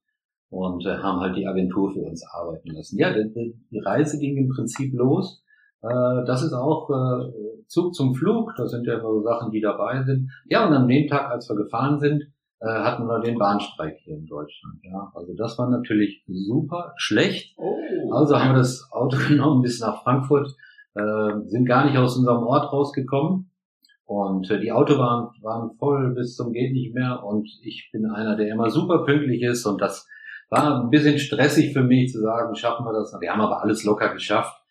und 0.52 0.86
äh, 0.86 0.98
haben 0.98 1.22
halt 1.22 1.36
die 1.38 1.48
Agentur 1.48 1.92
für 1.92 2.02
uns 2.02 2.24
arbeiten 2.28 2.72
lassen. 2.72 3.00
Ja, 3.00 3.12
die, 3.14 3.56
die 3.72 3.80
Reise 3.80 4.20
ging 4.20 4.38
im 4.38 4.50
Prinzip 4.50 4.94
los. 4.94 5.44
Äh, 5.82 6.26
das 6.28 6.44
ist 6.44 6.54
auch 6.54 6.90
äh, 6.90 7.66
Zug 7.68 7.96
zum 7.96 8.14
Flug, 8.14 8.54
das 8.58 8.72
sind 8.72 8.86
ja 8.86 9.00
immer 9.00 9.14
so 9.14 9.22
Sachen, 9.24 9.52
die 9.52 9.62
dabei 9.62 10.04
sind. 10.04 10.30
Ja, 10.50 10.68
und 10.68 10.74
an 10.74 10.88
dem 10.90 11.08
Tag, 11.08 11.32
als 11.32 11.50
wir 11.50 11.56
gefahren 11.56 12.00
sind, 12.00 12.24
äh, 12.60 12.68
hatten 12.68 13.08
wir 13.08 13.22
den 13.22 13.40
Bahnstreik 13.40 13.98
hier 14.04 14.18
in 14.18 14.28
Deutschland. 14.28 14.76
Ja, 14.84 15.10
also 15.16 15.34
das 15.36 15.58
war 15.58 15.70
natürlich 15.70 16.24
super 16.28 16.94
schlecht. 16.98 17.56
Oh, 17.58 18.14
Also 18.14 18.38
haben 18.38 18.52
wir 18.52 18.60
das 18.60 18.90
Auto 18.92 19.18
genommen 19.30 19.62
bis 19.62 19.80
nach 19.80 20.04
Frankfurt, 20.04 20.54
äh, 20.96 21.48
sind 21.48 21.66
gar 21.66 21.86
nicht 21.86 21.98
aus 21.98 22.18
unserem 22.18 22.44
Ort 22.44 22.72
rausgekommen. 22.74 23.50
Und 24.04 24.52
äh, 24.52 24.60
die 24.60 24.74
Autobahnen 24.74 25.30
waren 25.42 25.72
voll 25.78 26.14
bis 26.14 26.36
zum 26.36 26.52
geht 26.52 26.74
nicht 26.74 26.94
mehr. 26.94 27.24
Und 27.24 27.48
ich 27.64 27.90
bin 27.94 28.06
einer, 28.06 28.36
der 28.36 28.50
immer 28.50 28.70
super 28.70 29.06
pünktlich 29.06 29.42
ist. 29.42 29.66
Und 29.66 29.80
das 29.80 30.10
war 30.52 30.84
ein 30.84 30.90
bisschen 30.90 31.18
stressig 31.18 31.74
für 31.74 31.82
mich 31.82 32.12
zu 32.12 32.20
sagen, 32.20 32.54
schaffen 32.56 32.86
wir 32.86 32.94
das. 32.94 33.16
Wir 33.20 33.32
haben 33.32 33.42
aber 33.42 33.64
alles 33.64 33.84
locker 33.86 34.14
geschafft. 34.14 34.62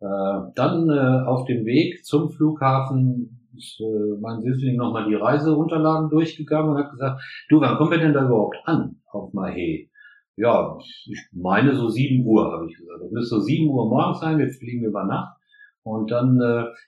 Äh, 0.00 0.06
dann 0.54 0.88
äh, 0.88 1.26
auf 1.26 1.44
dem 1.44 1.64
Weg 1.66 2.04
zum 2.04 2.30
Flughafen 2.30 3.48
ist 3.54 3.80
äh, 3.80 4.18
mein 4.20 4.42
Süßling 4.42 4.76
nochmal 4.76 5.08
die 5.08 5.14
Reiseunterlagen 5.14 6.10
durchgegangen 6.10 6.70
und 6.70 6.78
hat 6.78 6.90
gesagt, 6.90 7.22
du, 7.50 7.60
wann 7.60 7.76
kommen 7.76 7.90
wir 7.90 7.98
denn 7.98 8.14
da 8.14 8.24
überhaupt 8.24 8.56
an 8.64 8.96
auf 9.10 9.32
Mahé? 9.32 9.88
Ja, 10.36 10.76
ich 10.78 11.28
meine 11.32 11.74
so 11.74 11.88
7 11.88 12.26
Uhr, 12.26 12.52
habe 12.52 12.66
ich 12.68 12.76
gesagt. 12.76 13.02
Das 13.02 13.10
müsste 13.10 13.36
so 13.36 13.40
7 13.40 13.68
Uhr 13.68 13.88
morgens 13.88 14.20
sein, 14.20 14.38
wir 14.38 14.48
fliegen 14.50 14.84
über 14.84 15.04
Nacht. 15.04 15.38
Und 15.82 16.10
dann, 16.10 16.40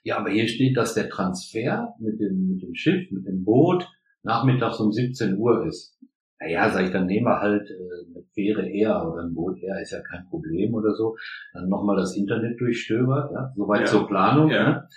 ja, 0.03 0.17
aber 0.17 0.29
hier 0.29 0.47
steht, 0.47 0.75
dass 0.75 0.93
der 0.93 1.09
Transfer 1.09 1.95
mit 1.99 2.19
dem, 2.19 2.49
mit 2.49 2.61
dem 2.61 2.75
Schiff, 2.75 3.09
mit 3.09 3.25
dem 3.25 3.45
Boot 3.45 3.87
nachmittags 4.23 4.79
um 4.79 4.91
17 4.91 5.37
Uhr 5.37 5.65
ist. 5.65 5.97
Naja, 6.39 6.69
sag 6.69 6.85
ich, 6.85 6.91
dann 6.91 7.05
nehmen 7.05 7.25
wir 7.25 7.39
halt 7.39 7.69
äh, 7.69 8.15
eine 8.15 8.23
Fähre 8.33 8.67
eher 8.69 9.05
oder 9.05 9.23
ein 9.23 9.33
Boot 9.33 9.57
eher, 9.61 9.81
ist 9.81 9.91
ja 9.91 9.99
kein 10.01 10.25
Problem 10.29 10.73
oder 10.73 10.93
so. 10.93 11.15
Dann 11.53 11.67
nochmal 11.67 11.97
das 11.97 12.15
Internet 12.15 12.59
durchstöbert, 12.59 13.31
ja, 13.33 13.51
soweit 13.55 13.81
Ja. 13.81 13.85
zur 13.85 14.07
Planung. 14.07 14.49
Ja. 14.49 14.69
Ne? 14.69 14.87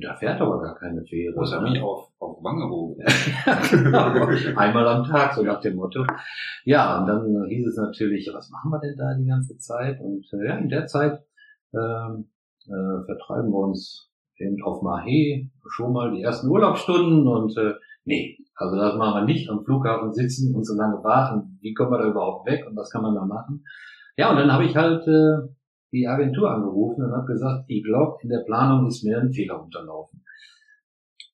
Da 0.00 0.14
fährt 0.14 0.40
aber 0.40 0.62
gar 0.62 0.74
keine 0.76 1.04
Fähre. 1.04 1.34
Er 1.36 1.60
ne? 1.60 1.70
mich 1.70 1.82
auf, 1.82 2.08
auf 2.18 2.42
Wangerooge. 2.42 3.04
Genau. 3.70 4.58
Einmal 4.58 4.88
am 4.88 5.04
Tag, 5.04 5.34
so 5.34 5.42
nach 5.42 5.60
dem 5.60 5.76
Motto. 5.76 6.06
Ja, 6.64 7.00
und 7.00 7.06
dann 7.06 7.44
hieß 7.46 7.66
es 7.66 7.76
natürlich, 7.76 8.30
was 8.32 8.48
machen 8.50 8.70
wir 8.70 8.80
denn 8.80 8.96
da 8.96 9.14
die 9.14 9.26
ganze 9.26 9.58
Zeit? 9.58 10.00
Und 10.00 10.26
äh, 10.32 10.46
ja, 10.46 10.56
in 10.56 10.70
der 10.70 10.86
Zeit 10.86 11.20
ähm, 11.74 12.30
äh, 12.66 13.04
vertreiben 13.04 13.50
wir 13.50 13.58
uns 13.58 14.10
eben 14.38 14.62
auf 14.62 14.82
Mahé 14.82 15.50
schon 15.68 15.92
mal 15.92 16.10
die 16.12 16.22
ersten 16.22 16.48
Urlaubsstunden 16.48 17.26
und 17.26 17.56
äh, 17.58 17.74
nee, 18.06 18.38
also 18.54 18.76
das 18.76 18.96
machen 18.96 19.20
wir 19.20 19.24
nicht 19.26 19.50
am 19.50 19.64
Flughafen 19.64 20.12
sitzen 20.12 20.54
und 20.54 20.64
so 20.64 20.74
lange 20.74 21.02
warten. 21.04 21.58
Wie 21.60 21.74
kommen 21.74 21.90
wir 21.90 21.98
da 21.98 22.08
überhaupt 22.08 22.48
weg 22.48 22.64
und 22.66 22.76
was 22.76 22.90
kann 22.90 23.02
man 23.02 23.14
da 23.14 23.24
machen? 23.24 23.64
Ja, 24.16 24.30
und 24.30 24.36
dann 24.36 24.50
habe 24.50 24.64
ich 24.64 24.74
halt 24.74 25.06
äh, 25.06 25.48
die 25.92 26.06
Agentur 26.08 26.50
angerufen 26.50 27.04
und 27.04 27.12
habe 27.12 27.26
gesagt, 27.26 27.64
ich 27.68 27.84
glaube, 27.84 28.16
in 28.22 28.30
der 28.30 28.44
Planung 28.46 28.86
ist 28.86 29.04
mir 29.04 29.20
ein 29.20 29.32
Fehler 29.32 29.62
unterlaufen. 29.62 30.22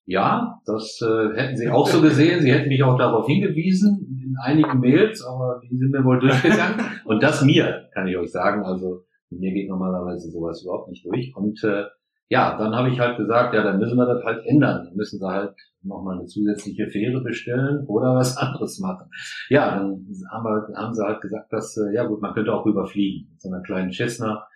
Ja, 0.04 0.60
das 0.66 1.00
äh, 1.00 1.36
hätten 1.36 1.56
Sie 1.56 1.68
auch 1.68 1.86
so 1.86 2.02
gesehen. 2.02 2.40
Sie 2.40 2.52
hätten 2.52 2.68
mich 2.68 2.82
auch 2.82 2.98
darauf 2.98 3.26
hingewiesen 3.26 4.20
in 4.20 4.34
einigen 4.42 4.80
Mails, 4.80 5.24
aber 5.24 5.60
die 5.62 5.76
sind 5.76 5.92
mir 5.92 6.04
wohl 6.04 6.18
durchgegangen. 6.18 6.80
Und 7.04 7.22
das 7.22 7.44
mir, 7.44 7.88
kann 7.94 8.08
ich 8.08 8.16
euch 8.16 8.32
sagen. 8.32 8.64
Also 8.64 9.04
mir 9.30 9.52
geht 9.52 9.68
normalerweise 9.68 10.28
sowas 10.30 10.62
überhaupt 10.62 10.88
nicht 10.88 11.06
durch. 11.06 11.32
Und 11.36 11.62
äh, 11.62 11.84
ja, 12.28 12.56
dann 12.56 12.74
habe 12.74 12.88
ich 12.88 12.98
halt 12.98 13.18
gesagt, 13.18 13.54
ja, 13.54 13.62
dann 13.62 13.78
müssen 13.78 13.96
wir 13.96 14.06
das 14.06 14.24
halt 14.24 14.46
ändern. 14.46 14.84
Dann 14.86 14.96
müssen 14.96 15.18
sie 15.18 15.26
halt 15.26 15.54
nochmal 15.82 16.18
eine 16.18 16.26
zusätzliche 16.26 16.88
Fähre 16.88 17.20
bestellen 17.20 17.84
oder 17.86 18.14
was 18.14 18.36
anderes 18.38 18.78
machen. 18.78 19.10
Ja, 19.48 19.76
dann 19.76 20.06
haben, 20.30 20.44
wir, 20.44 20.76
haben 20.76 20.94
sie 20.94 21.04
halt 21.04 21.20
gesagt, 21.20 21.52
dass, 21.52 21.76
äh, 21.76 21.94
ja 21.94 22.04
gut, 22.04 22.22
man 22.22 22.32
könnte 22.34 22.52
auch 22.52 22.64
rüberfliegen 22.64 23.28
mit 23.30 23.40
so 23.40 23.48
einer 23.50 23.62
kleinen 23.62 23.92
Cessna. 23.92 24.46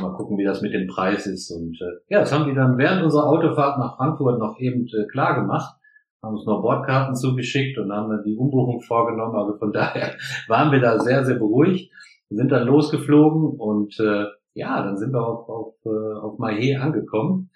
Mal 0.00 0.14
gucken, 0.14 0.38
wie 0.38 0.44
das 0.44 0.62
mit 0.62 0.72
dem 0.72 0.86
Preis 0.86 1.26
ist. 1.26 1.50
Und 1.50 1.76
äh, 1.80 2.00
ja, 2.08 2.20
das 2.20 2.32
haben 2.32 2.48
die 2.48 2.54
dann 2.54 2.78
während 2.78 3.02
unserer 3.02 3.26
Autofahrt 3.26 3.78
nach 3.78 3.96
Frankfurt 3.96 4.38
noch 4.38 4.58
eben 4.58 4.86
äh, 4.86 5.06
klar 5.10 5.40
gemacht. 5.40 5.74
Haben 6.22 6.36
uns 6.36 6.46
noch 6.46 6.62
Bordkarten 6.62 7.16
zugeschickt 7.16 7.78
und 7.78 7.92
haben 7.92 8.08
dann 8.08 8.22
die 8.24 8.36
Umbuchung 8.36 8.80
vorgenommen. 8.80 9.36
Also 9.36 9.58
von 9.58 9.72
daher 9.72 10.14
waren 10.46 10.70
wir 10.70 10.80
da 10.80 11.00
sehr, 11.00 11.24
sehr 11.24 11.36
beruhigt. 11.36 11.92
Wir 12.28 12.36
sind 12.36 12.52
dann 12.52 12.66
losgeflogen 12.66 13.58
und 13.58 13.98
äh, 14.00 14.26
ja, 14.54 14.82
dann 14.82 14.96
sind 14.96 15.12
wir 15.12 15.26
auf, 15.26 15.48
auf, 15.48 15.74
äh, 15.84 16.18
auf 16.18 16.38
Mahé 16.38 16.78
angekommen. 16.78 17.50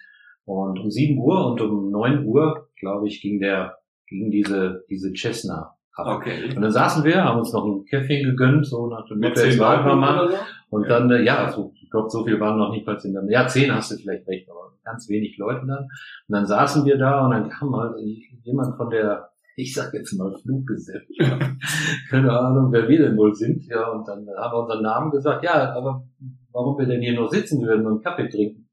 Und 0.45 0.79
um 0.79 0.89
7 0.89 1.17
Uhr 1.19 1.45
und 1.51 1.61
um 1.61 1.91
9 1.91 2.25
Uhr, 2.25 2.69
glaube 2.79 3.07
ich, 3.07 3.21
ging 3.21 3.39
der, 3.39 3.77
ging 4.07 4.31
diese, 4.31 4.83
diese 4.89 5.11
Cessna 5.13 5.73
ab. 5.93 6.17
Okay. 6.17 6.53
Und 6.55 6.61
dann 6.61 6.71
saßen 6.71 7.03
wir, 7.03 7.23
haben 7.23 7.39
uns 7.39 7.51
noch 7.51 7.65
ein 7.65 7.83
Käffchen 7.85 8.23
gegönnt, 8.23 8.65
so 8.65 8.87
nach 8.87 9.05
dem 9.07 9.19
Motto, 9.19 9.41
jetzt 9.41 9.59
warten 9.59 9.85
wir 9.87 9.95
mal. 9.95 10.29
Und 10.69 10.83
Ja. 10.83 10.89
dann, 10.89 11.11
äh, 11.11 11.23
ja, 11.23 11.51
so, 11.51 11.73
ich 11.81 11.89
glaube, 11.89 12.09
so 12.09 12.23
viel 12.23 12.39
waren 12.39 12.57
noch 12.57 12.71
nicht 12.71 12.85
mal 12.85 12.97
in 13.03 13.13
der, 13.13 13.23
ja, 13.29 13.47
zehn 13.47 13.73
hast 13.73 13.91
du 13.91 13.95
vielleicht 13.97 14.27
recht, 14.27 14.49
aber 14.49 14.73
ganz 14.83 15.09
wenig 15.09 15.37
Leute 15.37 15.65
dann. 15.65 15.83
Und 15.83 15.89
dann 16.29 16.45
saßen 16.45 16.85
wir 16.85 16.97
da 16.97 17.25
und 17.25 17.31
dann 17.31 17.49
kam 17.49 17.75
halt 17.75 17.95
jemand 18.43 18.77
von 18.77 18.89
der, 18.89 19.29
ich 19.57 19.73
sag 19.73 19.93
jetzt 19.93 20.13
mal 20.17 20.33
Fluggesellschaft, 20.43 21.09
keine 22.09 22.31
Ahnung, 22.31 22.71
wer 22.71 22.87
wir 22.87 22.99
denn 22.99 23.17
wohl 23.17 23.33
sind, 23.33 23.65
ja, 23.65 23.89
und 23.89 24.07
dann 24.07 24.25
haben 24.37 24.53
wir 24.53 24.61
unseren 24.61 24.83
Namen 24.83 25.11
gesagt, 25.11 25.43
ja, 25.43 25.73
aber 25.73 26.05
warum 26.57 26.77
wir 26.79 26.87
denn 26.87 27.01
hier 27.01 27.13
nur 27.13 27.29
sitzen 27.29 27.61
würden 27.61 27.85
und 27.85 28.03
Kaffee 28.03 28.29
trinken? 28.29 28.67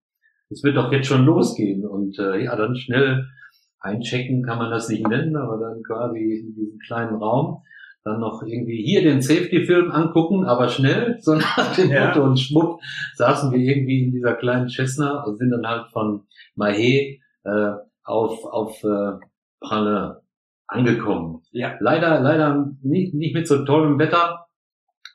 Es 0.50 0.62
wird 0.62 0.76
doch 0.76 0.90
jetzt 0.90 1.06
schon 1.06 1.24
losgehen 1.24 1.86
und 1.86 2.18
äh, 2.18 2.44
ja, 2.44 2.56
dann 2.56 2.76
schnell 2.76 3.26
einchecken 3.78 4.42
kann 4.42 4.58
man 4.58 4.70
das 4.70 4.88
nicht 4.88 5.06
nennen, 5.06 5.36
aber 5.36 5.58
dann 5.58 5.82
quasi 5.82 6.18
in 6.18 6.54
diesem 6.54 6.78
kleinen 6.78 7.16
Raum 7.16 7.62
dann 8.04 8.20
noch 8.20 8.42
irgendwie 8.42 8.82
hier 8.82 9.02
den 9.02 9.20
Safety-Film 9.22 9.90
angucken, 9.90 10.44
aber 10.44 10.68
schnell, 10.68 11.16
so 11.20 11.34
nach 11.34 11.74
dem 11.76 11.90
Ja. 11.90 12.06
Motto 12.06 12.24
und 12.24 12.38
schwupp 12.38 12.80
saßen 13.14 13.52
wir 13.52 13.58
irgendwie 13.58 14.04
in 14.04 14.12
dieser 14.12 14.34
kleinen 14.34 14.68
Cessna 14.68 15.22
und 15.24 15.38
sind 15.38 15.50
dann 15.50 15.66
halt 15.66 15.90
von 15.92 16.22
Mahé 16.56 17.20
äh, 17.44 17.72
auf, 18.04 18.44
auf 18.44 18.82
äh, 18.84 19.18
Pralle 19.60 20.22
angekommen. 20.66 21.42
Ja. 21.52 21.74
Leider, 21.80 22.20
leider 22.20 22.70
nicht, 22.82 23.14
nicht 23.14 23.34
mit 23.34 23.46
so 23.46 23.64
tollem 23.64 23.98
Wetter, 23.98 24.43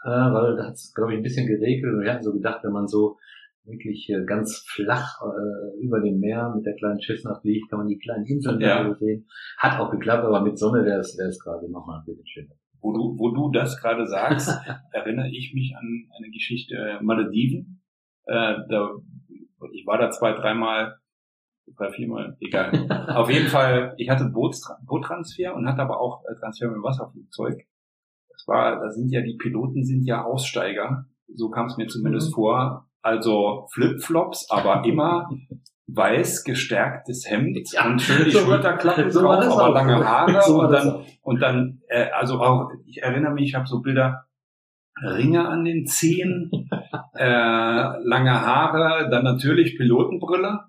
äh, 0.03 0.09
weil 0.09 0.55
da 0.55 0.65
hat 0.67 0.73
es, 0.73 0.93
glaube 0.93 1.13
ich, 1.13 1.17
ein 1.19 1.23
bisschen 1.23 1.47
geregnet 1.47 1.93
und 1.93 2.01
wir 2.01 2.11
hatten 2.13 2.23
so 2.23 2.33
gedacht, 2.33 2.63
wenn 2.63 2.71
man 2.73 2.87
so 2.87 3.17
wirklich 3.65 4.09
äh, 4.09 4.23
ganz 4.25 4.65
flach 4.67 5.19
äh, 5.21 5.83
über 5.83 5.99
dem 6.01 6.19
Meer 6.19 6.51
mit 6.55 6.65
der 6.65 6.75
kleinen 6.75 6.99
Cessna 6.99 7.39
fliegt, 7.39 7.69
kann 7.69 7.79
man 7.79 7.87
die 7.87 7.99
kleinen 7.99 8.25
Inseln 8.25 8.59
Ja. 8.61 8.93
sehen. 8.95 9.27
Hat 9.57 9.79
auch 9.79 9.91
geklappt, 9.91 10.23
aber 10.25 10.41
mit 10.41 10.57
Sonne 10.57 10.83
wäre 10.85 10.99
es 10.99 11.17
wäre 11.17 11.29
es 11.29 11.39
quasi 11.43 11.69
nochmal 11.69 11.99
ein 11.99 12.05
bisschen 12.05 12.25
schöner. 12.27 12.55
Wo 12.81 12.93
du, 12.93 13.15
wo 13.19 13.31
du 13.31 13.51
das 13.51 13.79
gerade 13.81 14.07
sagst, 14.07 14.49
erinnere 14.93 15.27
ich 15.29 15.51
mich 15.53 15.75
an 15.77 16.07
eine 16.17 16.31
Geschichte 16.31 16.75
äh, 16.75 17.03
Malediven. 17.03 17.83
Äh, 18.25 18.55
da, 18.69 18.91
ich 19.73 19.85
war 19.85 19.97
da 19.97 20.09
zwei, 20.11 20.31
dreimal, 20.33 20.95
drei, 21.75 21.91
viermal, 21.91 22.37
egal. 22.39 22.71
Auf 23.09 23.29
jeden 23.29 23.47
Fall, 23.49 23.93
ich 23.97 24.09
hatte 24.09 24.25
Bootstra 24.25 24.79
Boottransfer 24.87 25.53
und 25.55 25.67
hatte 25.67 25.81
aber 25.81 25.99
auch 25.99 26.23
äh, 26.25 26.35
Transfer 26.39 26.67
mit 26.67 26.77
dem 26.77 26.83
Wasserflugzeug. 26.83 27.65
Das 28.39 28.47
war, 28.47 28.79
da 28.79 28.89
sind 28.89 29.09
ja 29.11 29.21
die 29.21 29.35
Piloten 29.37 29.83
sind 29.83 30.05
ja 30.05 30.23
Aussteiger. 30.23 31.05
So 31.33 31.49
kam 31.49 31.67
es 31.67 31.77
mir 31.77 31.87
zumindest 31.87 32.29
Mhm. 32.31 32.33
vor. 32.35 32.85
Also 33.01 33.67
Flipflops, 33.73 34.49
aber 34.49 34.83
immer 34.85 35.29
weiß 35.91 36.43
gestärktes 36.43 37.25
Hemd 37.29 37.57
Ja, 37.73 37.87
und 37.87 37.99
schön 38.01 38.23
die 38.25 38.31
so- 38.31 38.39
Schulterklappen 38.39 39.09
so 39.11 39.21
drauf, 39.21 39.59
aber 39.59 39.69
lange 39.73 40.05
Haare 40.07 40.41
So 40.45 40.61
und 40.61 40.71
dann 40.71 41.05
und 41.21 41.41
dann, 41.41 41.81
äh, 41.89 42.09
also 42.11 42.39
auch, 42.39 42.69
ich 42.85 43.01
erinnere 43.01 43.33
mich, 43.33 43.49
ich 43.49 43.55
habe 43.55 43.67
so 43.67 43.81
Bilder, 43.81 44.25
Ringe 45.01 45.47
an 45.47 45.63
den 45.65 45.85
Zehen, 45.87 46.51
äh, 47.15 47.23
lange 48.03 48.31
Haare, 48.45 49.09
dann 49.09 49.23
natürlich 49.23 49.77
Pilotenbrille 49.77 50.59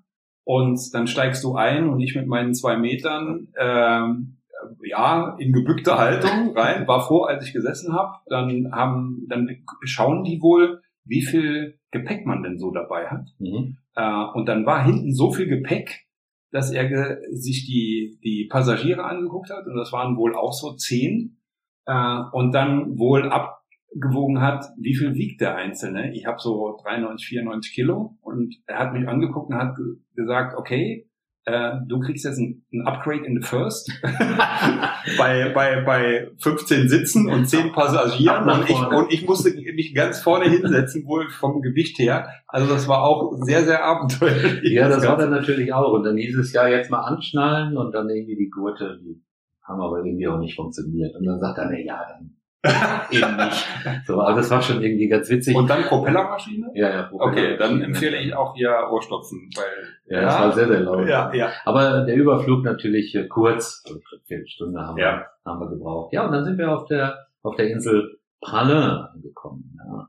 und 0.45 0.79
dann 0.95 1.07
steigst 1.07 1.45
du 1.45 1.55
ein 1.57 1.89
und 1.89 2.01
ich 2.01 2.15
mit 2.15 2.27
meinen 2.27 2.55
zwei 2.55 2.77
Metern, 2.77 3.49
ähm, 3.59 4.40
ja, 4.83 5.37
in 5.39 5.53
gebückter 5.53 5.99
Haltung 5.99 6.57
rein, 6.57 6.87
war 6.87 7.07
froh, 7.07 7.23
als 7.23 7.47
ich 7.47 7.53
gesessen 7.53 7.95
habe. 7.95 8.19
Dann 8.27 8.73
haben, 8.73 9.27
dann 9.29 9.49
schauen 9.85 10.25
die 10.25 10.41
wohl, 10.41 10.81
wie 11.05 11.23
viel 11.23 11.79
Gepäck 11.91 12.27
man 12.27 12.43
denn 12.43 12.59
so 12.59 12.71
dabei 12.71 13.09
hat. 13.09 13.27
Mhm. 13.39 13.79
Äh, 13.95 14.25
und 14.35 14.47
dann 14.49 14.67
war 14.67 14.85
hinten 14.85 15.13
so 15.13 15.33
viel 15.33 15.47
Gepäck, 15.47 16.07
dass 16.53 16.73
er 16.73 17.19
sich 17.33 17.67
die, 17.67 18.19
die 18.23 18.49
Passagiere 18.51 19.05
angeguckt 19.05 19.51
hat 19.51 19.67
und 19.67 19.77
das 19.77 19.93
waren 19.93 20.17
wohl 20.17 20.35
auch 20.35 20.53
so 20.53 20.75
zehn 20.75 21.39
äh, 21.87 22.19
und 22.33 22.53
dann 22.53 22.99
wohl 22.99 23.31
abgewogen 23.31 24.41
hat, 24.41 24.67
wie 24.79 24.95
viel 24.95 25.15
wiegt 25.15 25.41
der 25.41 25.57
Einzelne. 25.57 26.13
Ich 26.13 26.27
habe 26.27 26.39
so 26.39 26.77
93, 26.83 27.29
94 27.29 27.73
Kilo 27.73 28.17
und 28.21 28.57
er 28.67 28.79
hat 28.79 28.93
mich 28.93 29.09
angeguckt 29.09 29.51
und 29.51 29.59
hat 29.59 29.77
ge 29.77 29.97
gesagt, 30.15 30.57
okay, 30.57 31.10
äh, 31.47 31.73
du 31.87 32.01
kriegst 32.01 32.25
jetzt 32.25 32.39
ein, 32.39 32.65
ein 32.73 32.87
Upgrade 32.87 33.25
in 33.25 33.41
the 33.41 33.47
First 33.47 33.91
bei, 35.19 35.49
bei, 35.55 35.81
bei 35.81 36.31
15 36.39 36.89
Sitzen 36.89 37.31
und 37.31 37.47
10 37.47 37.73
Passagieren 37.73 38.49
und 38.49 38.69
ich, 38.69 38.79
und 38.79 39.13
ich 39.13 39.27
musste 39.27 39.51
mich 39.51 39.95
ganz 39.95 40.21
vorne 40.21 40.51
hinsetzen, 40.51 41.07
wohl 41.07 41.29
vom 41.31 41.63
Gewicht 41.63 41.99
her. 41.99 42.29
Also 42.47 42.69
das 42.69 42.89
war 42.89 43.03
auch 43.03 43.33
sehr, 43.43 43.63
sehr 43.63 43.85
abenteuerlich. 43.85 44.73
Ja, 44.73 44.89
das 44.89 45.07
war 45.07 45.17
Ganze. 45.17 45.31
dann 45.31 45.41
natürlich 45.41 45.73
auch. 45.73 45.93
Und 45.93 46.05
dann 46.05 46.17
hieß 46.17 46.37
es 46.37 46.53
ja 46.53 46.69
jetzt 46.69 46.91
mal 46.91 47.01
anschnallen 47.01 47.77
und 47.77 47.93
dann 47.93 48.09
irgendwie 48.11 48.37
die 48.37 48.51
Gurte, 48.51 48.99
die 49.03 49.23
haben 49.63 49.81
aber 49.81 50.05
irgendwie 50.05 50.29
auch 50.29 50.39
nicht 50.39 50.57
funktioniert. 50.57 51.15
Und 51.17 51.25
dann 51.25 51.41
sagt 51.41 51.59
er, 51.59 51.71
na 51.71 51.79
ja, 51.79 52.01
dann 52.09 52.40
eben 52.63 53.37
nicht. 53.37 53.67
So, 54.07 54.21
also 54.21 54.37
das 54.41 54.51
war 54.51 54.61
schon 54.61 54.83
irgendwie 54.83 55.09
ganz 55.09 55.29
witzig. 55.31 55.57
Und 55.57 55.69
dann 55.71 55.83
Propellermaschine? 55.85 56.71
ja, 56.75 56.91
ja, 56.91 57.11
Okay, 57.13 57.57
dann 57.57 57.81
empfehle 57.83 58.19
ich 58.19 58.35
auch 58.35 58.55
hier 58.55 58.89
Ohrstopfen, 58.91 59.49
weil 59.57 59.89
Ja, 60.17 60.23
das 60.23 60.39
war 60.41 60.53
sehr, 60.53 60.69
sehr 60.69 60.81
laut. 60.81 61.09
ja, 61.09 61.33
ja. 61.33 61.51
Aber 61.65 62.05
der 62.05 62.15
Überflug 62.17 62.63
natürlich 62.65 63.15
äh, 63.15 63.27
kurz, 63.29 63.83
eine 63.89 64.01
Viertelstunde 64.27 64.81
haben, 64.81 64.99
Ja. 64.99 65.27
wir, 65.45 65.51
haben 65.53 65.61
wir 65.61 65.71
gebraucht. 65.71 66.13
Ja, 66.13 66.27
und 66.27 66.33
dann 66.33 66.45
sind 66.45 66.59
wir 66.59 66.71
auf 66.71 66.85
der, 66.87 67.27
auf 67.43 67.57
der 67.57 67.69
Insel 67.71 68.19
Pralle 68.43 69.11
angekommen. 69.15 69.79
Ja. 69.79 70.09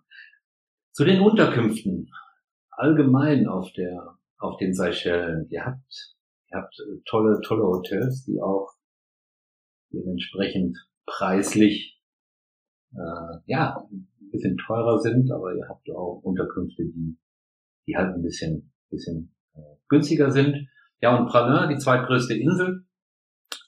Zu 0.91 1.05
den 1.05 1.21
Unterkünften. 1.21 2.11
Allgemein 2.71 3.47
auf 3.47 3.71
der, 3.73 4.17
auf 4.39 4.57
den 4.57 4.73
Seychellen. 4.73 5.47
Ihr 5.49 5.65
habt, 5.65 6.15
ihr 6.51 6.57
habt 6.57 6.75
äh, 6.79 6.99
tolle, 7.05 7.39
tolle 7.41 7.63
Hotels, 7.63 8.25
die 8.25 8.41
auch 8.41 8.73
dementsprechend 9.93 10.77
preislich, 11.05 12.00
äh, 12.93 13.37
ja, 13.45 13.77
ein 13.91 14.07
bisschen 14.31 14.57
teurer 14.57 14.99
sind, 14.99 15.31
aber 15.31 15.53
ihr 15.53 15.67
habt 15.67 15.89
auch 15.91 16.21
Unterkünfte, 16.23 16.83
die, 16.83 17.17
die 17.87 17.95
halt 17.95 18.15
ein 18.15 18.21
bisschen, 18.21 18.71
bisschen 18.89 19.33
äh, 19.55 19.61
günstiger 19.87 20.31
sind. 20.31 20.67
Ja, 21.01 21.17
und 21.17 21.27
Pralin, 21.27 21.69
die 21.69 21.77
zweitgrößte 21.77 22.35
Insel, 22.35 22.85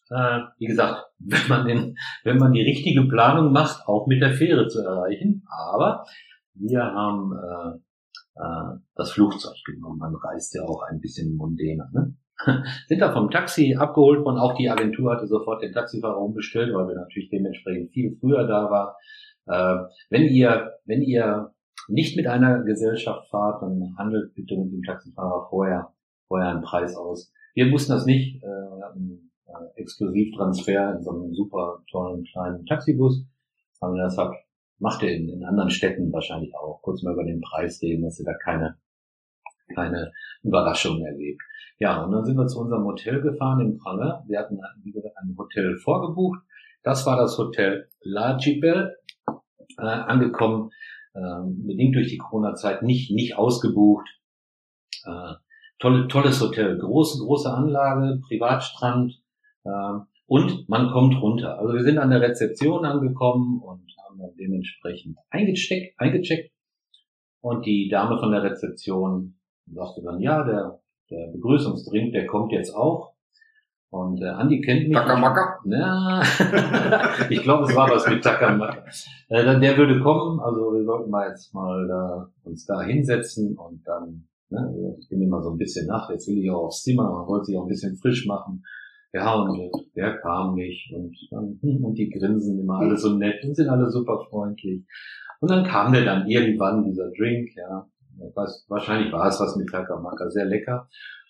äh, 0.10 0.40
wie 0.60 0.68
gesagt, 0.68 1.06
wenn 1.20 1.48
man 1.48 1.68
den, 1.68 1.98
wenn 2.24 2.38
man 2.38 2.54
die 2.54 2.62
richtige 2.62 3.08
Planung 3.08 3.52
macht, 3.52 3.88
auch 3.88 4.08
mit 4.08 4.22
der 4.22 4.34
Fähre 4.34 4.68
zu 4.68 4.82
erreichen. 4.82 5.46
Aber 5.48 6.06
wir 6.54 6.84
haben 6.84 7.34
äh, 7.34 7.80
äh, 8.36 8.78
das 8.96 9.12
Flugzeug 9.12 9.56
genommen. 9.66 10.00
Man 10.00 10.16
reist 10.16 10.54
ja 10.56 10.64
auch 10.64 10.84
ein 10.84 11.00
bisschen 11.00 11.36
mundäner. 11.36 11.90
Ne? 11.94 12.16
Sind 12.88 13.00
da 13.00 13.12
vom 13.14 13.30
Taxi 13.30 13.76
abgeholt 13.76 14.26
worden. 14.26 14.38
Auch 14.38 14.56
die 14.56 14.70
Agentur 14.70 15.14
hatte 15.14 15.28
sofort 15.28 15.62
den 15.62 15.72
Taxifahrer 15.72 16.20
umbestellt, 16.20 16.74
weil 16.74 16.88
wir 16.88 16.96
natürlich 16.96 17.30
dementsprechend 17.30 17.92
viel 17.92 18.18
früher 18.20 18.48
da 18.48 18.70
waren. 18.70 18.94
Äh, 19.46 19.90
wenn 20.10 20.24
ihr, 20.24 20.74
wenn 20.86 21.02
ihr 21.02 21.54
nicht 21.88 22.16
mit 22.16 22.28
einer 22.28 22.64
Gesellschaft 22.64 23.30
fahrt, 23.30 23.62
dann 23.62 23.96
handelt 23.98 24.34
bitte 24.36 24.58
mit 24.58 24.72
dem 24.72 24.84
Taxifahrer 24.84 25.48
vorher, 25.50 25.94
vorher 26.28 26.50
einen 26.50 26.62
Preis 26.62 26.96
aus. 26.96 27.32
Wir 27.54 27.68
mussten 27.68 27.92
das 27.92 28.06
nicht. 28.06 28.44
Äh, 28.44 28.48
wir 28.48 28.86
hatten 28.86 29.32
äh, 29.46 29.82
Exklusivtransfer 29.82 30.96
in 30.96 31.04
so 31.04 31.12
einem 31.12 31.34
super 31.34 31.84
tollen 31.90 32.24
kleinen 32.24 32.66
Taxibus. 32.66 33.26
Aber 33.80 33.98
das 33.98 34.18
hat, 34.18 34.34
macht 34.80 35.04
ihr 35.04 35.12
in, 35.12 35.30
in 35.30 35.44
anderen 35.44 35.70
Städten 35.70 36.12
wahrscheinlich 36.12 36.56
auch. 36.56 36.82
Kurz 36.82 37.04
mal 37.04 37.14
über 37.14 37.26
den 37.26 37.42
Preis 37.42 37.82
reden, 37.82 38.04
dass 38.04 38.20
ihr 38.20 38.26
da 38.26 38.34
keine, 38.34 38.78
keine 39.74 40.12
Überraschungen 40.44 41.06
erlebt. 41.06 41.42
Ja, 41.80 42.04
und 42.04 42.12
dann 42.12 42.24
sind 42.24 42.38
wir 42.38 42.48
zu 42.48 42.60
unserem 42.60 42.86
Hotel 42.86 43.22
gefahren 43.22 43.60
in 43.60 43.78
Pranger. 43.78 44.24
Wir 44.28 44.40
hatten, 44.40 44.60
wie 44.84 44.92
gesagt, 44.92 45.16
ein 45.18 45.36
Hotel 45.38 45.78
vorgebucht. 45.78 46.40
Das 46.84 47.06
war 47.06 47.18
das 47.18 47.38
Hotel 47.38 47.88
Lajibel. 48.02 48.96
Äh, 49.78 49.86
angekommen, 49.86 50.70
äh, 51.16 51.20
bedingt 51.46 51.96
durch 51.96 52.10
die 52.10 52.18
Corona-Zeit 52.18 52.84
nicht, 52.84 53.12
nicht 53.12 53.38
ausgebucht. 53.38 54.08
Äh, 55.06 55.34
tolle, 55.80 56.08
tolles 56.08 56.40
Hotel, 56.42 56.78
große, 56.78 57.24
große 57.24 57.52
Anlage, 57.52 58.22
Privatstrand, 58.28 59.20
ähm, 59.66 60.04
und 60.26 60.68
man 60.70 60.92
kommt 60.92 61.22
runter. 61.22 61.60
Also 61.60 61.74
wir 61.74 61.84
sind 61.84 61.98
an 61.98 62.10
der 62.10 62.22
Rezeption 62.22 62.86
angekommen 62.86 63.62
und 63.62 63.86
haben 64.06 64.20
dann 64.20 64.36
dementsprechend 64.40 65.18
eingecheckt, 65.30 66.00
eingecheckt. 66.00 66.52
Und 67.42 67.66
die 67.66 67.90
Dame 67.90 68.18
von 68.20 68.32
der 68.32 68.44
Rezeption 68.44 69.36
sagte 69.72 70.02
dann, 70.04 70.20
ja, 70.20 70.44
der, 70.44 70.80
der 71.10 71.32
Begrüßungsdrink, 71.32 72.14
der 72.14 72.28
kommt 72.28 72.52
jetzt 72.52 72.76
auch. 72.76 73.14
Und 73.90 74.24
äh, 74.24 74.30
Andi 74.30 74.60
kennt 74.62 74.88
mich. 74.88 74.98
Takamaka? 74.98 75.60
Ja, 75.66 76.24
ich 77.30 77.44
glaube, 77.44 77.66
es 77.70 77.76
war 77.76 77.92
was 77.92 78.10
mit 78.10 78.24
Takamaka. 78.24 78.86
Äh, 79.30 79.60
der 79.60 79.78
würde 79.78 80.02
kommen, 80.02 80.40
also 80.40 80.74
wir 80.74 80.84
sollten 80.84 81.12
mal 81.12 81.30
jetzt 81.30 81.54
mal 81.54 81.88
da, 81.88 82.28
uns 82.44 82.66
da 82.66 82.82
hinsetzen 82.82 83.56
und 83.56 83.86
dann, 83.86 84.28
ne, 84.50 84.96
ich 85.00 85.08
bin 85.10 85.22
immer 85.22 85.44
so 85.44 85.52
ein 85.52 85.58
bisschen 85.58 85.86
nach, 85.86 86.10
jetzt 86.10 86.28
will 86.28 86.40
ich 86.40 86.50
auch 86.50 86.66
aufs 86.66 86.82
Zimmer, 86.82 87.04
man 87.04 87.28
wollte 87.28 87.46
sich 87.46 87.58
auch 87.58 87.66
ein 87.66 87.70
bisschen 87.70 87.96
frisch 87.98 88.26
machen. 88.26 88.64
Ja, 89.14 89.36
und 89.36 89.72
der 89.96 90.18
kam 90.18 90.56
nicht 90.56 90.92
und, 90.92 91.16
und 91.62 91.94
die 91.94 92.10
grinsen 92.10 92.60
immer 92.60 92.80
alle 92.80 92.98
so 92.98 93.16
nett 93.16 93.46
und 93.46 93.56
sind 93.56 93.70
alle 93.70 93.92
super 93.92 94.26
freundlich. 94.28 94.88
Und 95.40 95.52
dann 95.52 95.66
kam 95.66 95.94
der 95.94 96.04
dann 96.04 96.28
irgendwann, 96.28 96.84
dieser 96.84 97.12
Drink, 97.12 97.50
ja. 97.56 97.88
Weiß, 98.18 98.66
wahrscheinlich 98.70 99.12
war 99.12 99.28
es 99.28 99.40
was 99.40 99.56
mit 99.56 99.70
Takamaka, 99.70 100.30
sehr 100.30 100.46
lecker. 100.46 100.90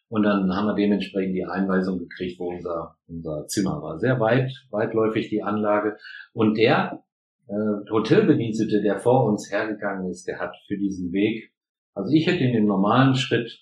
Und 0.10 0.24
dann 0.24 0.56
haben 0.56 0.68
wir 0.68 0.76
dementsprechend 0.76 1.36
die 1.36 1.46
Einweisung 1.46 1.98
gekriegt, 1.98 2.40
wo 2.40 2.52
unser, 2.52 2.98
unser 3.08 3.48
Zimmer 3.48 3.82
war. 3.82 4.00
Sehr 4.00 4.20
weit, 4.20 4.52
weitläufig 4.70 5.30
die 5.30 5.42
Anlage. 5.42 5.98
Und 6.34 6.58
der 6.58 7.04
äh, 7.48 7.90
Hotelbedienstete, 7.90 8.82
der 8.82 9.00
vor 9.00 9.26
uns 9.26 9.52
hergegangen 9.52 10.10
ist, 10.10 10.28
der 10.28 10.40
hat 10.40 10.56
für 10.68 10.78
diesen 10.78 11.12
Weg, 11.14 11.52
also 11.96 12.12
ich 12.14 12.28
hätte 12.28 12.44
ihn 12.44 12.56
im 12.56 12.66
normalen 12.66 13.16
Schritt 13.16 13.60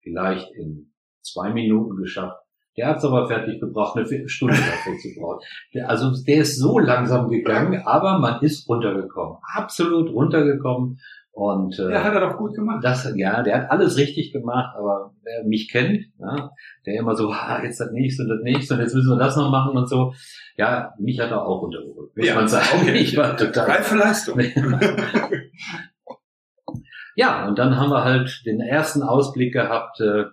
vielleicht 0.00 0.50
in 0.52 0.92
zwei 1.20 1.52
Minuten 1.52 1.96
geschafft. 1.96 2.38
Der 2.76 2.88
hat's 2.88 3.04
aber 3.04 3.28
fertig 3.28 3.60
gebracht, 3.60 3.96
eine 3.96 4.28
Stunde 4.28 4.54
dafür 4.54 4.96
zu 4.98 5.08
brauchen. 5.18 5.40
Also 5.84 6.10
der 6.24 6.38
ist 6.38 6.58
so 6.58 6.78
langsam 6.78 7.28
gegangen, 7.28 7.82
aber 7.84 8.18
man 8.18 8.42
ist 8.42 8.66
runtergekommen. 8.68 9.38
Absolut 9.54 10.10
runtergekommen. 10.10 10.98
Und 11.34 11.78
äh, 11.78 11.90
ja, 11.90 12.04
hat 12.04 12.12
er 12.12 12.20
doch 12.20 12.36
gut 12.36 12.54
gemacht. 12.54 12.84
Das, 12.84 13.10
ja, 13.16 13.42
der 13.42 13.62
hat 13.62 13.70
alles 13.70 13.96
richtig 13.96 14.34
gemacht, 14.34 14.76
aber 14.76 15.14
wer 15.22 15.44
mich 15.44 15.70
kennt, 15.72 16.04
ja, 16.18 16.50
der 16.84 17.00
immer 17.00 17.16
so, 17.16 17.30
ah, 17.32 17.62
jetzt 17.62 17.80
das 17.80 17.90
nächste 17.90 18.24
und 18.24 18.28
das 18.28 18.42
nächste 18.42 18.74
und 18.74 18.80
jetzt 18.80 18.94
müssen 18.94 19.08
wir 19.08 19.18
das 19.18 19.36
noch 19.36 19.50
machen 19.50 19.74
und 19.76 19.88
so. 19.88 20.12
Ja, 20.58 20.92
mich 20.98 21.18
hat 21.18 21.30
er 21.30 21.46
auch 21.46 21.62
runtergeholt, 21.62 22.14
muss 22.14 22.26
ja, 22.26 22.34
man 22.34 22.48
sagen. 22.48 22.82
Okay. 22.82 22.92
Ich 23.02 23.16
war 23.16 23.34
total. 23.36 23.70
Reife 23.70 23.96
Leistung. 23.96 24.38
ja, 27.16 27.48
und 27.48 27.58
dann 27.58 27.78
haben 27.78 27.90
wir 27.90 28.04
halt 28.04 28.42
den 28.44 28.60
ersten 28.60 29.02
Ausblick 29.02 29.54
gehabt, 29.54 30.00
äh, 30.00 30.24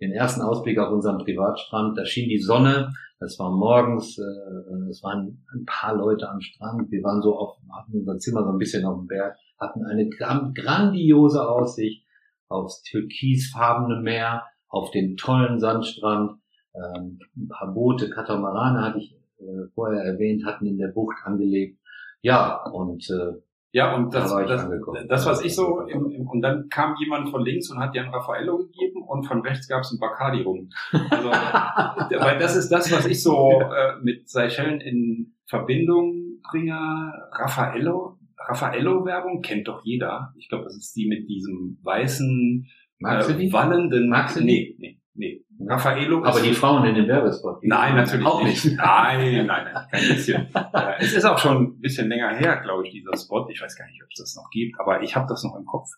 den 0.00 0.12
ersten 0.12 0.40
Ausblick 0.40 0.78
auf 0.78 0.90
unseren 0.90 1.18
Privatstrand. 1.18 1.98
Da 1.98 2.06
schien 2.06 2.30
die 2.30 2.40
Sonne. 2.40 2.90
Es 3.20 3.38
war 3.38 3.50
morgens, 3.50 4.16
äh, 4.16 4.88
es 4.88 5.02
waren 5.02 5.44
ein 5.52 5.66
paar 5.66 5.94
Leute 5.94 6.26
am 6.30 6.40
Strand. 6.40 6.90
Wir 6.90 7.02
waren 7.02 7.20
so 7.20 7.36
auf, 7.36 7.58
hatten 7.70 7.98
unser 7.98 8.16
Zimmer 8.18 8.44
so 8.44 8.50
ein 8.50 8.58
bisschen 8.58 8.86
auf 8.86 8.96
dem 8.96 9.08
Berg, 9.08 9.36
hatten 9.58 9.84
eine 9.84 10.08
grandiose 10.08 11.48
Aussicht 11.48 12.06
aufs 12.48 12.82
türkisfarbene 12.82 14.00
Meer, 14.00 14.44
auf 14.68 14.90
den 14.90 15.16
tollen 15.16 15.58
Sandstrand. 15.60 16.40
Ähm, 16.74 17.18
ein 17.36 17.48
paar 17.48 17.72
Boote, 17.72 18.10
Katamarane 18.10 18.82
hatte 18.82 18.98
ich 18.98 19.14
äh, 19.38 19.68
vorher 19.74 20.02
erwähnt, 20.02 20.44
hatten 20.44 20.66
in 20.66 20.78
der 20.78 20.88
Bucht 20.88 21.16
angelegt. 21.24 21.78
Ja, 22.22 22.64
und 22.64 23.08
äh, 23.10 23.40
ja, 23.70 23.94
und 23.94 24.14
das, 24.14 24.30
da 24.30 24.44
das, 24.44 24.66
das, 25.08 25.26
was 25.26 25.44
ich 25.44 25.54
so, 25.54 25.82
im, 25.82 26.10
im, 26.10 26.26
und 26.26 26.40
dann 26.40 26.70
kam 26.70 26.96
jemand 26.98 27.28
von 27.28 27.44
links 27.44 27.70
und 27.70 27.78
hat 27.78 27.94
dir 27.94 28.02
ein 28.02 28.08
Raffaello 28.08 28.58
gegeben 28.58 29.02
und 29.02 29.24
von 29.24 29.42
rechts 29.42 29.68
gab 29.68 29.82
es 29.82 29.92
ein 29.92 30.00
Bacardi 30.00 30.42
rum. 30.42 30.70
Also, 30.90 31.28
weil 32.20 32.38
das 32.38 32.56
ist 32.56 32.70
das, 32.70 32.90
was 32.90 33.04
ich 33.04 33.22
so 33.22 33.60
äh, 33.60 34.00
mit 34.02 34.28
Seychellen 34.28 34.80
in 34.80 35.34
Verbindung 35.44 36.40
bringe. 36.50 37.12
Raffaello, 37.32 38.17
Raffaello-Werbung 38.48 39.42
kennt 39.42 39.68
doch 39.68 39.84
jeder. 39.84 40.32
Ich 40.38 40.48
glaube, 40.48 40.64
das 40.64 40.76
ist 40.76 40.96
die 40.96 41.06
mit 41.06 41.28
diesem 41.28 41.78
weißen, 41.82 42.66
äh, 43.00 43.52
wallenden, 43.52 44.08
Magst 44.08 44.36
du 44.36 44.44
nee, 44.44 44.74
nee, 44.78 45.00
nee. 45.14 45.44
Raffaello 45.66 46.24
Aber 46.24 46.40
die 46.40 46.54
Frauen 46.54 46.86
in 46.86 46.94
dem 46.94 47.08
Werbespot. 47.08 47.58
Nein, 47.62 47.96
natürlich 47.96 48.24
auch 48.24 48.42
nicht. 48.42 48.64
nicht. 48.64 48.76
Nein, 48.76 49.46
nein, 49.46 49.46
nein, 49.46 49.86
kein 49.90 50.08
bisschen. 50.08 50.46
äh, 50.54 50.94
es 50.98 51.14
ist 51.14 51.24
auch 51.24 51.38
schon 51.38 51.62
ein 51.62 51.80
bisschen 51.80 52.08
länger 52.08 52.34
her, 52.36 52.60
glaube 52.62 52.86
ich, 52.86 52.92
dieser 52.92 53.16
Spot. 53.16 53.48
Ich 53.50 53.60
weiß 53.60 53.76
gar 53.76 53.86
nicht, 53.86 54.02
ob 54.02 54.08
es 54.10 54.20
das 54.20 54.36
noch 54.36 54.48
gibt, 54.50 54.78
aber 54.80 55.02
ich 55.02 55.16
habe 55.16 55.26
das 55.28 55.42
noch 55.42 55.56
im 55.56 55.66
Kopf. 55.66 55.88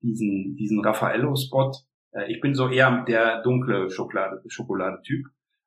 Diesen, 0.00 0.54
diesen 0.56 0.80
Raffaello-Spot. 0.80 1.72
Äh, 2.12 2.32
ich 2.32 2.40
bin 2.40 2.54
so 2.54 2.68
eher 2.68 3.04
der 3.06 3.42
dunkle 3.42 3.90
Schokolade, 3.90 4.40
Schokoladetyp. 4.46 5.26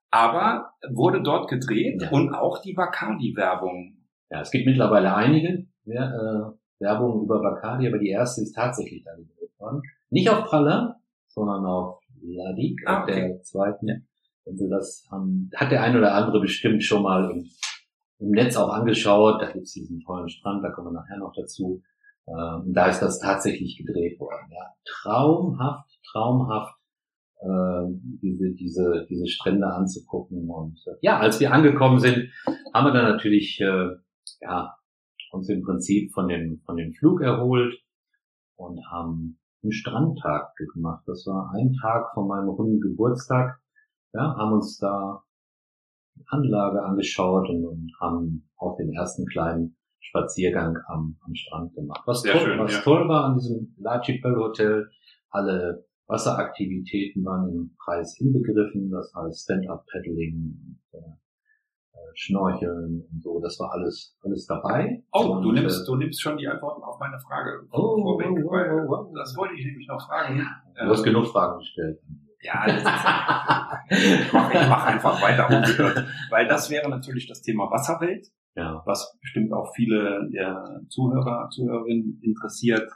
Aber 0.09 0.73
wurde 0.89 1.21
dort 1.21 1.49
gedreht 1.49 2.01
ja. 2.01 2.09
und 2.09 2.33
auch 2.33 2.61
die 2.61 2.73
Bacardi-Werbung. 2.73 3.97
Ja, 4.29 4.41
es 4.41 4.51
gibt 4.51 4.65
mittlerweile 4.65 5.13
einige 5.13 5.67
ja, 5.93 6.09
äh, 6.09 6.51
Werbungen 6.79 7.23
über 7.23 7.41
Bacardi, 7.41 7.87
aber 7.87 7.99
die 7.99 8.09
erste 8.09 8.41
ist 8.41 8.53
tatsächlich 8.53 9.03
da 9.03 9.11
gedreht 9.15 9.51
worden. 9.59 9.81
Nicht 10.09 10.29
auf 10.29 10.45
Pralin, 10.45 10.93
sondern 11.27 11.65
auf 11.65 11.99
Ladik, 12.21 12.81
ah, 12.85 13.03
okay. 13.03 13.27
der 13.27 13.41
zweiten. 13.41 13.87
Ja. 13.87 13.95
Also 14.45 14.69
das 14.69 15.07
haben, 15.11 15.49
hat 15.55 15.71
der 15.71 15.83
ein 15.83 15.95
oder 15.95 16.13
andere 16.13 16.41
bestimmt 16.41 16.83
schon 16.83 17.03
mal 17.03 17.29
im, 17.31 17.45
im 18.19 18.31
Netz 18.31 18.57
auch 18.57 18.69
angeschaut. 18.69 19.41
Da 19.41 19.51
gibt's 19.51 19.73
diesen 19.73 19.99
tollen 20.01 20.29
Strand, 20.29 20.63
da 20.63 20.71
kommen 20.71 20.87
wir 20.87 20.99
nachher 20.99 21.17
noch 21.17 21.33
dazu. 21.35 21.81
Ähm, 22.27 22.73
da 22.73 22.87
ist 22.87 23.01
das 23.01 23.19
tatsächlich 23.19 23.77
gedreht 23.77 24.19
worden. 24.19 24.47
Ja. 24.51 24.73
Traumhaft, 24.85 25.89
traumhaft, 26.11 26.75
äh, 27.41 27.85
diese, 28.21 28.53
diese, 28.53 29.05
diese 29.09 29.27
Strände 29.27 29.67
anzugucken. 29.67 30.49
Und 30.49 30.79
äh, 30.87 30.95
ja, 31.01 31.19
als 31.19 31.39
wir 31.39 31.51
angekommen 31.51 31.99
sind, 31.99 32.31
haben 32.73 32.85
wir 32.85 32.93
dann 32.93 33.11
natürlich 33.11 33.59
äh, 33.61 33.89
ja, 34.41 34.75
uns 35.31 35.49
im 35.49 35.63
Prinzip 35.63 36.11
von 36.13 36.27
dem, 36.27 36.61
von 36.65 36.77
dem 36.77 36.93
Flug 36.93 37.21
erholt 37.21 37.75
und 38.55 38.79
haben 38.89 39.39
einen 39.63 39.71
Strandtag 39.71 40.55
gemacht. 40.73 41.03
Das 41.07 41.25
war 41.27 41.51
ein 41.55 41.73
Tag 41.81 42.13
von 42.13 42.27
meinem 42.27 42.49
runden 42.49 42.79
Geburtstag. 42.79 43.59
Ja, 44.13 44.35
haben 44.35 44.53
uns 44.53 44.77
da 44.77 45.23
die 46.15 46.25
Anlage 46.27 46.83
angeschaut 46.83 47.49
und, 47.49 47.65
und 47.65 47.91
haben 47.99 48.49
auch 48.57 48.75
den 48.77 48.91
ersten 48.93 49.25
kleinen 49.25 49.77
Spaziergang 49.99 50.77
am, 50.87 51.17
am 51.21 51.35
Strand 51.35 51.73
gemacht. 51.75 52.01
Was, 52.05 52.23
toll, 52.23 52.39
schön, 52.39 52.59
was 52.59 52.73
ja. 52.73 52.81
toll 52.81 53.07
war 53.07 53.25
an 53.25 53.35
diesem 53.37 53.75
L'archipel 53.79 54.35
Hotel, 54.35 54.89
alle 55.29 55.85
Wasseraktivitäten 56.07 57.23
waren 57.23 57.49
im 57.49 57.75
Preis 57.77 58.19
inbegriffen, 58.19 58.89
das 58.89 59.13
heißt 59.15 59.43
Stand-up-Paddling 59.43 60.35
und 60.35 60.79
äh, 60.91 61.20
Schnorcheln 62.13 63.05
und 63.11 63.23
so, 63.23 63.39
das 63.41 63.59
war 63.59 63.71
alles, 63.71 64.17
alles 64.23 64.45
dabei. 64.45 65.03
Oh, 65.11 65.35
und, 65.35 65.43
du 65.43 65.51
nimmst, 65.51 65.81
äh, 65.81 65.85
du 65.85 65.95
nimmst 65.95 66.21
schon 66.21 66.37
die 66.37 66.47
Antworten 66.47 66.83
auf 66.83 66.99
meine 66.99 67.19
Frage 67.19 67.61
oh, 67.71 68.01
vorweg, 68.01 68.27
oh, 68.31 68.47
oh, 68.47 68.51
weil 68.51 68.71
oh, 68.71 69.09
oh, 69.09 69.13
das 69.15 69.35
wollte 69.37 69.55
ich 69.55 69.65
nämlich 69.65 69.87
noch 69.87 70.05
fragen. 70.05 70.45
Du 70.75 70.89
hast 70.89 70.99
ähm, 70.99 71.13
genug 71.13 71.27
Fragen 71.27 71.59
gestellt. 71.59 71.99
Ja, 72.41 72.65
das 72.65 72.77
ist, 72.77 74.25
ich 74.25 74.33
mache 74.33 74.67
mach 74.67 74.85
einfach 74.85 75.21
weiter 75.21 75.47
ungehört, 75.47 76.07
weil 76.31 76.47
das 76.47 76.69
wäre 76.69 76.89
natürlich 76.89 77.27
das 77.27 77.41
Thema 77.41 77.69
Wasserwelt, 77.69 78.27
ja. 78.55 78.81
was 78.85 79.17
bestimmt 79.21 79.53
auch 79.53 79.71
viele 79.75 80.27
der 80.33 80.81
Zuhörer, 80.89 81.49
Zuhörerinnen 81.51 82.19
interessiert. 82.23 82.91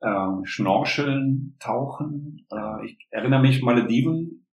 Ähm, 0.00 0.44
Schnorcheln, 0.44 1.56
Tauchen. 1.58 2.46
Äh, 2.52 2.86
ich 2.86 3.08
erinnere 3.10 3.40
mich, 3.40 3.62
Malediven 3.62 4.48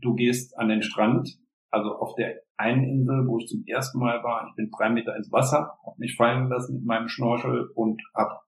du 0.00 0.14
gehst 0.14 0.58
an 0.58 0.68
den 0.68 0.82
Strand, 0.82 1.38
also 1.70 1.96
auf 1.96 2.14
der 2.16 2.40
einen 2.56 2.84
Insel, 2.84 3.26
wo 3.26 3.38
ich 3.38 3.46
zum 3.46 3.64
ersten 3.66 3.98
Mal 3.98 4.22
war, 4.22 4.46
ich 4.48 4.54
bin 4.56 4.70
drei 4.76 4.90
Meter 4.90 5.16
ins 5.16 5.30
Wasser, 5.32 5.78
habe 5.84 5.96
mich 5.98 6.16
fallen 6.16 6.48
lassen 6.48 6.76
mit 6.76 6.84
meinem 6.84 7.08
Schnorchel 7.08 7.70
und 7.74 8.00
habe 8.14 8.38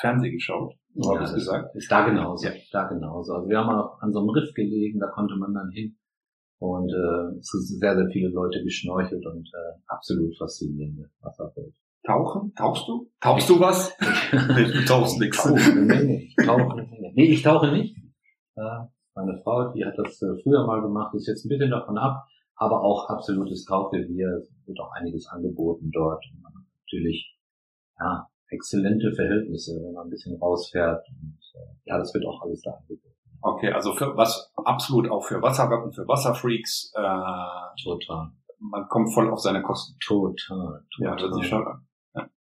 Fernsehen 0.00 0.32
geschaut. 0.32 0.74
So 0.94 1.14
ja, 1.14 1.22
ist, 1.22 1.34
gesagt. 1.34 1.74
ist 1.74 1.90
da 1.90 2.06
genauso. 2.06 2.46
Ja. 2.46 2.52
Da 2.72 2.84
genauso. 2.88 3.34
Also 3.34 3.48
wir 3.48 3.58
haben 3.58 3.70
auch 3.70 4.00
an 4.00 4.12
so 4.12 4.20
einem 4.20 4.30
Riff 4.30 4.52
gelegen, 4.54 5.00
da 5.00 5.08
konnte 5.08 5.36
man 5.36 5.54
dann 5.54 5.70
hin. 5.70 5.96
Und 6.60 6.90
äh, 6.90 7.38
es 7.38 7.48
sind 7.50 7.78
sehr, 7.78 7.96
sehr 7.96 8.08
viele 8.10 8.30
Leute 8.30 8.62
geschnorchelt 8.64 9.24
und 9.26 9.48
äh, 9.48 9.80
absolut 9.86 10.36
faszinierende 10.36 11.08
Wasserwelt. 11.20 11.74
Tauchen? 12.04 12.52
Tauchst 12.54 12.88
du? 12.88 13.10
Tauchst 13.20 13.48
du 13.48 13.60
was? 13.60 13.96
nee, 14.32 14.64
du 14.64 14.84
tauchst 14.84 15.20
nichts. 15.20 15.44
Ich 15.44 16.36
tauche 16.46 16.76
nicht. 16.76 17.14
Nee, 17.14 17.26
ich 17.26 17.42
tauche 17.42 17.70
nicht. 17.70 17.96
Meine 19.14 19.40
Frau, 19.42 19.72
die 19.72 19.84
hat 19.84 19.94
das 19.98 20.22
äh, 20.22 20.34
früher 20.42 20.64
mal 20.66 20.80
gemacht, 20.80 21.14
ist 21.14 21.26
jetzt 21.26 21.44
ein 21.44 21.48
bisschen 21.48 21.70
davon 21.70 21.98
ab, 21.98 22.26
aber 22.58 22.82
auch 22.82 23.08
absolutes. 23.08 23.60
Es 23.60 23.68
wird 24.66 24.80
auch 24.80 24.92
einiges 24.92 25.26
angeboten 25.28 25.90
dort. 25.92 26.24
Natürlich, 26.84 27.36
ja, 27.98 28.28
exzellente 28.48 29.12
Verhältnisse, 29.14 29.80
wenn 29.82 29.92
man 29.92 30.06
ein 30.06 30.10
bisschen 30.10 30.36
rausfährt. 30.36 31.06
Und, 31.08 31.38
äh, 31.54 31.74
ja, 31.84 31.98
das 31.98 32.12
wird 32.14 32.26
auch 32.26 32.42
alles 32.42 32.62
da 32.62 32.72
angeboten. 32.72 33.14
Okay, 33.40 33.70
also 33.70 33.94
für 33.94 34.16
was 34.16 34.52
absolut 34.56 35.08
auch 35.10 35.24
für 35.24 35.40
Wasserratten, 35.40 35.92
für 35.92 36.06
Wasserfreaks. 36.08 36.92
Äh, 36.94 37.82
total. 37.82 38.32
Man 38.58 38.88
kommt 38.88 39.14
voll 39.14 39.30
auf 39.30 39.38
seine 39.38 39.62
Kosten. 39.62 39.96
Total. 40.04 40.34
total. 40.36 40.84
Ja, 40.98 41.14
das 41.14 41.38
ist 41.38 41.46
schon. 41.46 41.64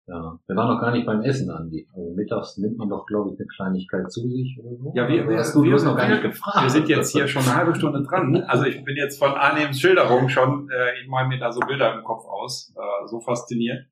Ja. 0.07 0.39
Wir 0.47 0.57
waren 0.57 0.75
noch 0.75 0.81
gar 0.81 0.93
nicht 0.93 1.07
beim 1.07 1.23
Essen, 1.23 1.51
Andi. 1.51 1.89
Also 1.95 2.15
mittags 2.15 2.59
nimmt 2.59 2.77
man 2.77 2.91
doch, 2.91 3.07
glaube 3.07 3.31
ich, 3.31 3.39
eine 3.39 3.47
Kleinigkeit 3.47 4.13
zu 4.13 4.29
sich 4.29 4.59
oder 4.61 4.77
so. 4.77 4.93
Ja, 4.95 5.09
wir, 5.09 5.27
wir, 5.27 5.39
wir, 5.39 5.39
wir, 5.39 5.85
noch 5.85 5.97
gar 5.97 6.09
nicht 6.09 6.23
gefragt. 6.23 6.63
wir 6.63 6.71
sind 6.71 6.89
jetzt 6.89 7.13
hier 7.13 7.27
schon 7.27 7.43
eine 7.43 7.55
halbe 7.55 7.75
Stunde 7.75 8.03
dran. 8.03 8.37
Also 8.47 8.65
ich 8.65 8.85
bin 8.85 8.97
jetzt 8.97 9.19
von 9.19 9.33
Arnems 9.33 9.81
Schilderung 9.81 10.29
schon, 10.29 10.69
äh, 10.69 11.01
ich 11.01 11.09
male 11.09 11.29
mir 11.29 11.39
da 11.39 11.51
so 11.53 11.61
Bilder 11.61 11.95
im 11.97 12.05
Kopf 12.05 12.27
aus, 12.27 12.75
äh, 12.77 13.07
so 13.07 13.21
fasziniert, 13.21 13.87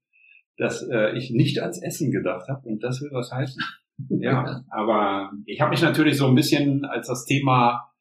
dass 0.59 0.87
äh, 0.87 1.17
ich 1.17 1.31
nicht 1.31 1.61
ans 1.63 1.83
Essen 1.83 2.11
gedacht 2.11 2.47
habe. 2.49 2.69
Und 2.69 2.83
das 2.83 3.01
will 3.01 3.11
was 3.13 3.33
heißen. 3.33 3.63
Ja, 4.09 4.65
aber 4.71 5.31
ich 5.47 5.61
habe 5.61 5.71
mich 5.71 5.83
natürlich 5.83 6.17
so 6.17 6.27
ein 6.27 6.35
bisschen, 6.35 6.85
als 6.85 7.07
das 7.07 7.25
Thema 7.25 7.93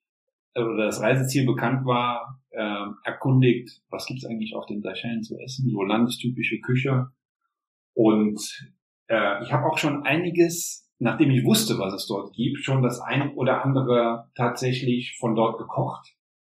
äh, 0.53 0.61
oder 0.61 0.85
das 0.85 1.01
Reiseziel 1.01 1.45
bekannt 1.45 1.85
war, 1.85 2.41
äh, 2.49 2.85
erkundigt, 3.03 3.81
was 3.89 4.05
gibt's 4.05 4.25
eigentlich 4.25 4.55
auf 4.55 4.65
den 4.65 4.81
Seychellen 4.81 5.21
zu 5.21 5.37
essen, 5.37 5.69
so 5.69 5.83
landestypische 5.83 6.59
Küche. 6.61 7.07
Und 7.93 8.39
äh, 9.07 9.43
ich 9.43 9.51
habe 9.51 9.65
auch 9.69 9.77
schon 9.77 10.03
einiges, 10.03 10.89
nachdem 10.99 11.31
ich 11.31 11.43
wusste, 11.45 11.77
was 11.79 11.93
es 11.93 12.07
dort 12.07 12.33
gibt, 12.33 12.63
schon 12.63 12.81
das 12.81 12.99
ein 12.99 13.33
oder 13.35 13.63
andere 13.63 14.29
tatsächlich 14.35 15.17
von 15.19 15.35
dort 15.35 15.57
gekocht. 15.57 16.15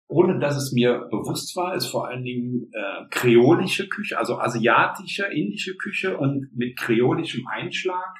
Ohne 0.08 0.40
dass 0.40 0.58
es 0.58 0.74
mir 0.74 1.08
bewusst 1.10 1.56
war, 1.56 1.74
ist 1.74 1.88
vor 1.88 2.08
allen 2.08 2.24
Dingen 2.26 2.70
äh, 2.74 3.06
kreolische 3.10 3.88
Küche, 3.88 4.18
also 4.18 4.40
asiatische, 4.40 5.26
indische 5.28 5.78
Küche 5.78 6.18
und 6.18 6.50
mit 6.54 6.78
kreolischem 6.78 7.48
Einschlag 7.48 8.18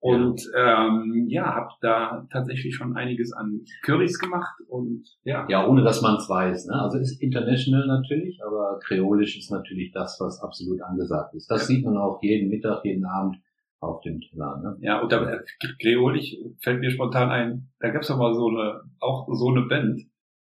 und 0.00 0.40
ähm, 0.56 1.26
ja, 1.28 1.54
habe 1.54 1.70
da 1.80 2.26
tatsächlich 2.30 2.74
schon 2.74 2.96
einiges 2.96 3.32
an 3.32 3.64
Currys 3.82 4.18
gemacht 4.18 4.54
und 4.68 5.04
ja. 5.24 5.46
Ja, 5.48 5.66
ohne 5.66 5.82
dass 5.82 6.02
man 6.02 6.16
es 6.16 6.28
weiß. 6.28 6.66
Ne? 6.66 6.80
Also 6.80 6.98
ist 6.98 7.20
international 7.20 7.86
natürlich, 7.86 8.40
aber 8.44 8.78
kreolisch 8.84 9.38
ist 9.38 9.50
natürlich 9.50 9.92
das, 9.92 10.18
was 10.20 10.40
absolut 10.40 10.82
angesagt 10.82 11.34
ist. 11.34 11.50
Das 11.50 11.62
ja. 11.62 11.66
sieht 11.66 11.84
man 11.84 11.96
auch 11.96 12.22
jeden 12.22 12.50
Mittag, 12.50 12.84
jeden 12.84 13.04
Abend 13.06 13.38
auf 13.80 14.00
dem 14.02 14.20
Teller. 14.20 14.60
Ne? 14.62 14.76
Ja, 14.80 15.00
und 15.00 15.10
da, 15.10 15.40
kreolisch 15.80 16.36
fällt 16.60 16.80
mir 16.80 16.90
spontan 16.90 17.30
ein, 17.30 17.68
da 17.80 17.90
gab's 17.90 18.08
doch 18.08 18.18
mal 18.18 18.34
so 18.34 18.48
eine, 18.48 18.82
auch 19.00 19.26
so 19.32 19.48
eine 19.48 19.62
Band. 19.62 20.02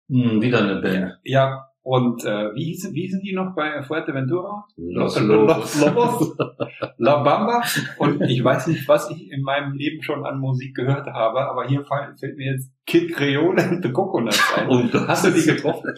Hm, 0.09 0.40
wieder 0.42 0.62
eine 0.62 0.81
Band. 0.81 1.18
Ja, 1.22 1.67
und 1.88 2.22
äh, 2.27 2.55
wie, 2.55 2.64
hießen, 2.64 2.92
wie 2.92 3.01
hießen 3.01 3.22
die 3.22 3.35
noch 3.35 3.55
bei 3.55 3.83
Fuerteventura? 3.83 4.66
Los 4.77 5.18
Lobos. 5.18 5.81
Lobos. 5.81 6.37
La 6.98 7.22
Bamba. 7.22 7.62
Und 7.96 8.20
ich 8.29 8.44
weiß 8.44 8.66
nicht, 8.66 8.87
was 8.87 9.11
ich 9.11 9.33
in 9.33 9.40
meinem 9.40 9.72
Leben 9.72 10.03
schon 10.03 10.22
an 10.27 10.38
Musik 10.38 10.77
gehört 10.77 11.07
habe, 11.07 11.48
aber 11.48 11.66
hier 11.66 11.83
fällt 11.87 12.37
mir 12.37 12.53
jetzt 12.53 12.70
Kid 12.85 13.14
Creole 13.14 13.57
and 13.70 13.83
the 13.83 13.90
Coconuts 13.90 14.53
ein. 14.55 14.68
Und 14.68 14.92
hast 15.09 15.24
du 15.24 15.31
die 15.31 15.42
getroffen? 15.42 15.94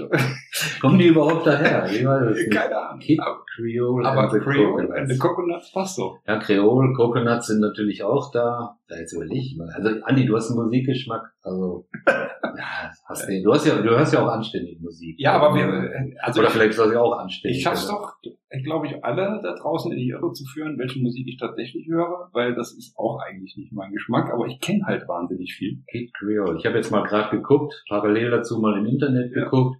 Kommen 0.80 0.98
die 0.98 1.08
überhaupt 1.08 1.46
daher? 1.46 1.82
Keine 1.82 2.78
Ahnung. 2.78 2.98
Kid 2.98 3.20
Creole 3.54 4.08
aber 4.08 4.22
and 4.22 4.32
the 4.32 4.38
Creole 4.38 4.70
Coconuts. 4.70 4.98
and 4.98 5.12
the 5.12 5.18
Coconuts 5.18 5.72
passt 5.72 5.96
so. 5.96 6.16
Ja, 6.26 6.38
Creole, 6.38 6.94
Coconuts 6.94 7.48
sind 7.48 7.60
natürlich 7.60 8.02
auch 8.02 8.32
da. 8.32 8.77
Da 8.88 8.96
jetzt 8.96 9.12
überlege 9.12 9.40
ich 9.40 9.56
mal. 9.56 9.68
Also 9.74 9.90
Andi, 10.04 10.24
du 10.24 10.34
hast 10.34 10.50
einen 10.50 10.64
Musikgeschmack. 10.64 11.22
Also 11.42 11.86
ja, 12.06 12.90
hast 13.04 13.28
du, 13.28 13.42
du 13.42 13.52
hast 13.52 13.66
ja, 13.66 13.82
du 13.82 13.90
hörst 13.90 14.14
ja 14.14 14.24
auch 14.24 14.32
anständige 14.32 14.80
Musik. 14.80 15.16
Ja, 15.18 15.34
aber 15.34 15.54
wir, 15.54 16.16
also 16.22 16.40
oder 16.40 16.48
vielleicht 16.48 16.72
soll 16.72 16.88
sie 16.88 16.96
auch 16.96 17.12
anständig. 17.18 17.58
Ich 17.58 17.64
schaff's 17.64 17.86
doch, 17.86 18.14
ich 18.22 18.64
glaube 18.64 18.86
ich, 18.86 19.04
alle 19.04 19.40
da 19.42 19.54
draußen 19.54 19.92
in 19.92 19.98
die 19.98 20.08
Irre 20.08 20.32
zu 20.32 20.46
führen, 20.46 20.78
welche 20.78 21.00
Musik 21.00 21.28
ich 21.28 21.36
tatsächlich 21.36 21.86
höre, 21.86 22.30
weil 22.32 22.54
das 22.54 22.72
ist 22.72 22.96
auch 22.96 23.20
eigentlich 23.20 23.58
nicht 23.58 23.72
mein 23.72 23.92
Geschmack, 23.92 24.32
aber 24.32 24.46
ich 24.46 24.58
kenne 24.58 24.84
halt 24.86 25.06
wahnsinnig 25.06 25.52
viel. 25.52 25.82
Kid 25.90 26.14
Creole. 26.14 26.56
Ich 26.58 26.64
habe 26.64 26.76
jetzt 26.76 26.90
mal 26.90 27.02
gerade 27.02 27.36
geguckt, 27.36 27.84
parallel 27.90 28.30
dazu 28.30 28.58
mal 28.58 28.78
im 28.78 28.86
Internet 28.86 29.36
ja. 29.36 29.44
geguckt. 29.44 29.76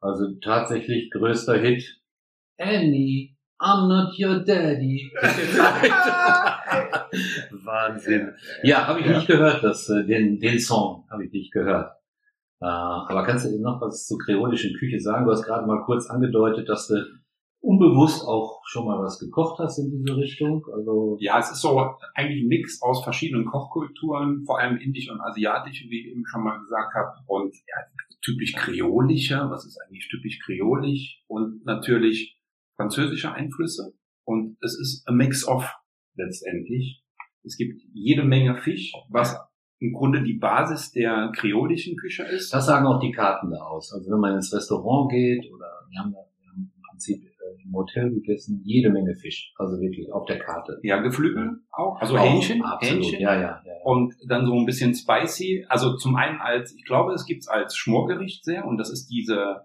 Also 0.00 0.34
tatsächlich 0.40 1.10
größter 1.10 1.58
Hit. 1.58 2.00
Annie, 2.58 3.36
I'm 3.62 3.86
not 3.86 4.18
your 4.18 4.40
daddy. 4.44 5.12
Wahnsinn. 7.64 8.34
Ja, 8.64 8.88
habe 8.88 8.98
ich 9.00 9.06
ja. 9.06 9.12
nicht 9.14 9.28
gehört, 9.28 9.62
das, 9.62 9.88
äh, 9.88 10.04
den, 10.04 10.40
den 10.40 10.58
Song 10.58 11.04
habe 11.08 11.24
ich 11.26 11.32
nicht 11.32 11.52
gehört. 11.52 11.92
Äh, 12.60 12.66
aber 12.66 13.22
kannst 13.24 13.46
du 13.46 13.56
noch 13.60 13.80
was 13.80 14.06
zur 14.06 14.18
kreolischen 14.18 14.76
Küche 14.76 14.98
sagen? 14.98 15.26
Du 15.26 15.30
hast 15.30 15.44
gerade 15.44 15.64
mal 15.64 15.84
kurz 15.84 16.10
angedeutet, 16.10 16.68
dass 16.68 16.88
du 16.88 17.04
unbewusst 17.60 18.26
auch 18.26 18.62
schon 18.66 18.84
mal 18.84 18.98
was 18.98 19.20
gekocht 19.20 19.60
hast 19.60 19.78
in 19.78 19.92
diese 19.92 20.16
Richtung? 20.16 20.66
Also 20.74 21.16
ja, 21.20 21.38
es 21.38 21.52
ist 21.52 21.60
so 21.60 21.78
eigentlich 22.16 22.42
ein 22.42 22.48
Mix 22.48 22.82
aus 22.82 23.04
verschiedenen 23.04 23.46
Kochkulturen, 23.46 24.44
vor 24.44 24.58
allem 24.58 24.76
indisch 24.78 25.08
und 25.08 25.20
asiatisch, 25.20 25.86
wie 25.88 26.00
ich 26.00 26.08
eben 26.08 26.26
schon 26.26 26.42
mal 26.42 26.58
gesagt 26.58 26.94
habe. 26.96 27.12
Und 27.26 27.54
ja, 27.54 27.76
typisch 28.22 28.54
kreolischer, 28.54 29.48
was 29.50 29.64
ist 29.66 29.78
eigentlich 29.80 30.08
typisch 30.08 30.40
kreolisch? 30.44 31.22
Und 31.28 31.64
natürlich 31.64 32.41
französische 32.76 33.32
Einflüsse. 33.32 33.94
Und 34.24 34.56
es 34.60 34.78
ist 34.78 35.08
a 35.08 35.12
mix 35.12 35.46
of 35.46 35.68
letztendlich. 36.14 37.02
Es 37.44 37.56
gibt 37.56 37.80
jede 37.92 38.24
Menge 38.24 38.56
Fisch, 38.56 38.92
was 39.08 39.36
im 39.78 39.92
Grunde 39.92 40.22
die 40.22 40.34
Basis 40.34 40.92
der 40.92 41.32
kreolischen 41.34 41.96
Küche 41.96 42.22
ist. 42.22 42.52
Das 42.52 42.66
sagen 42.66 42.86
auch 42.86 43.00
die 43.00 43.10
Karten 43.10 43.50
da 43.50 43.58
aus. 43.58 43.92
Also 43.92 44.10
wenn 44.12 44.20
man 44.20 44.36
ins 44.36 44.54
Restaurant 44.54 45.10
geht 45.10 45.44
oder 45.52 45.66
wir 45.90 45.98
haben, 45.98 46.12
wir 46.12 46.50
haben 46.50 46.72
im 46.76 46.82
Prinzip 46.88 47.32
im 47.64 47.74
Hotel 47.74 48.10
gegessen, 48.10 48.60
jede 48.64 48.90
Menge 48.90 49.14
Fisch, 49.14 49.52
also 49.56 49.80
wirklich 49.80 50.12
auf 50.12 50.24
der 50.26 50.38
Karte. 50.38 50.78
Ja, 50.82 51.00
Geflügel 51.00 51.60
auch, 51.70 52.00
also 52.00 52.16
auch, 52.16 52.24
Hähnchen, 52.24 52.62
absolut. 52.62 53.04
Hähnchen. 53.04 53.20
Ja, 53.20 53.34
ja, 53.34 53.40
ja, 53.40 53.62
ja. 53.64 53.72
Und 53.84 54.14
dann 54.26 54.46
so 54.46 54.54
ein 54.54 54.66
bisschen 54.66 54.94
spicy, 54.94 55.64
also 55.68 55.96
zum 55.96 56.16
einen 56.16 56.40
als, 56.40 56.74
ich 56.74 56.84
glaube, 56.84 57.12
es 57.12 57.26
gibt's 57.26 57.48
als 57.48 57.76
Schmorgericht 57.76 58.44
sehr 58.44 58.66
und 58.66 58.78
das 58.78 58.90
ist 58.90 59.08
diese, 59.08 59.64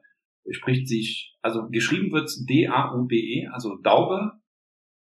spricht 0.51 0.88
sich, 0.88 1.38
also 1.41 1.67
geschrieben 1.69 2.12
wird's 2.12 2.45
D-A-U-B-E, 2.45 3.47
also 3.51 3.77
Daube, 3.77 4.31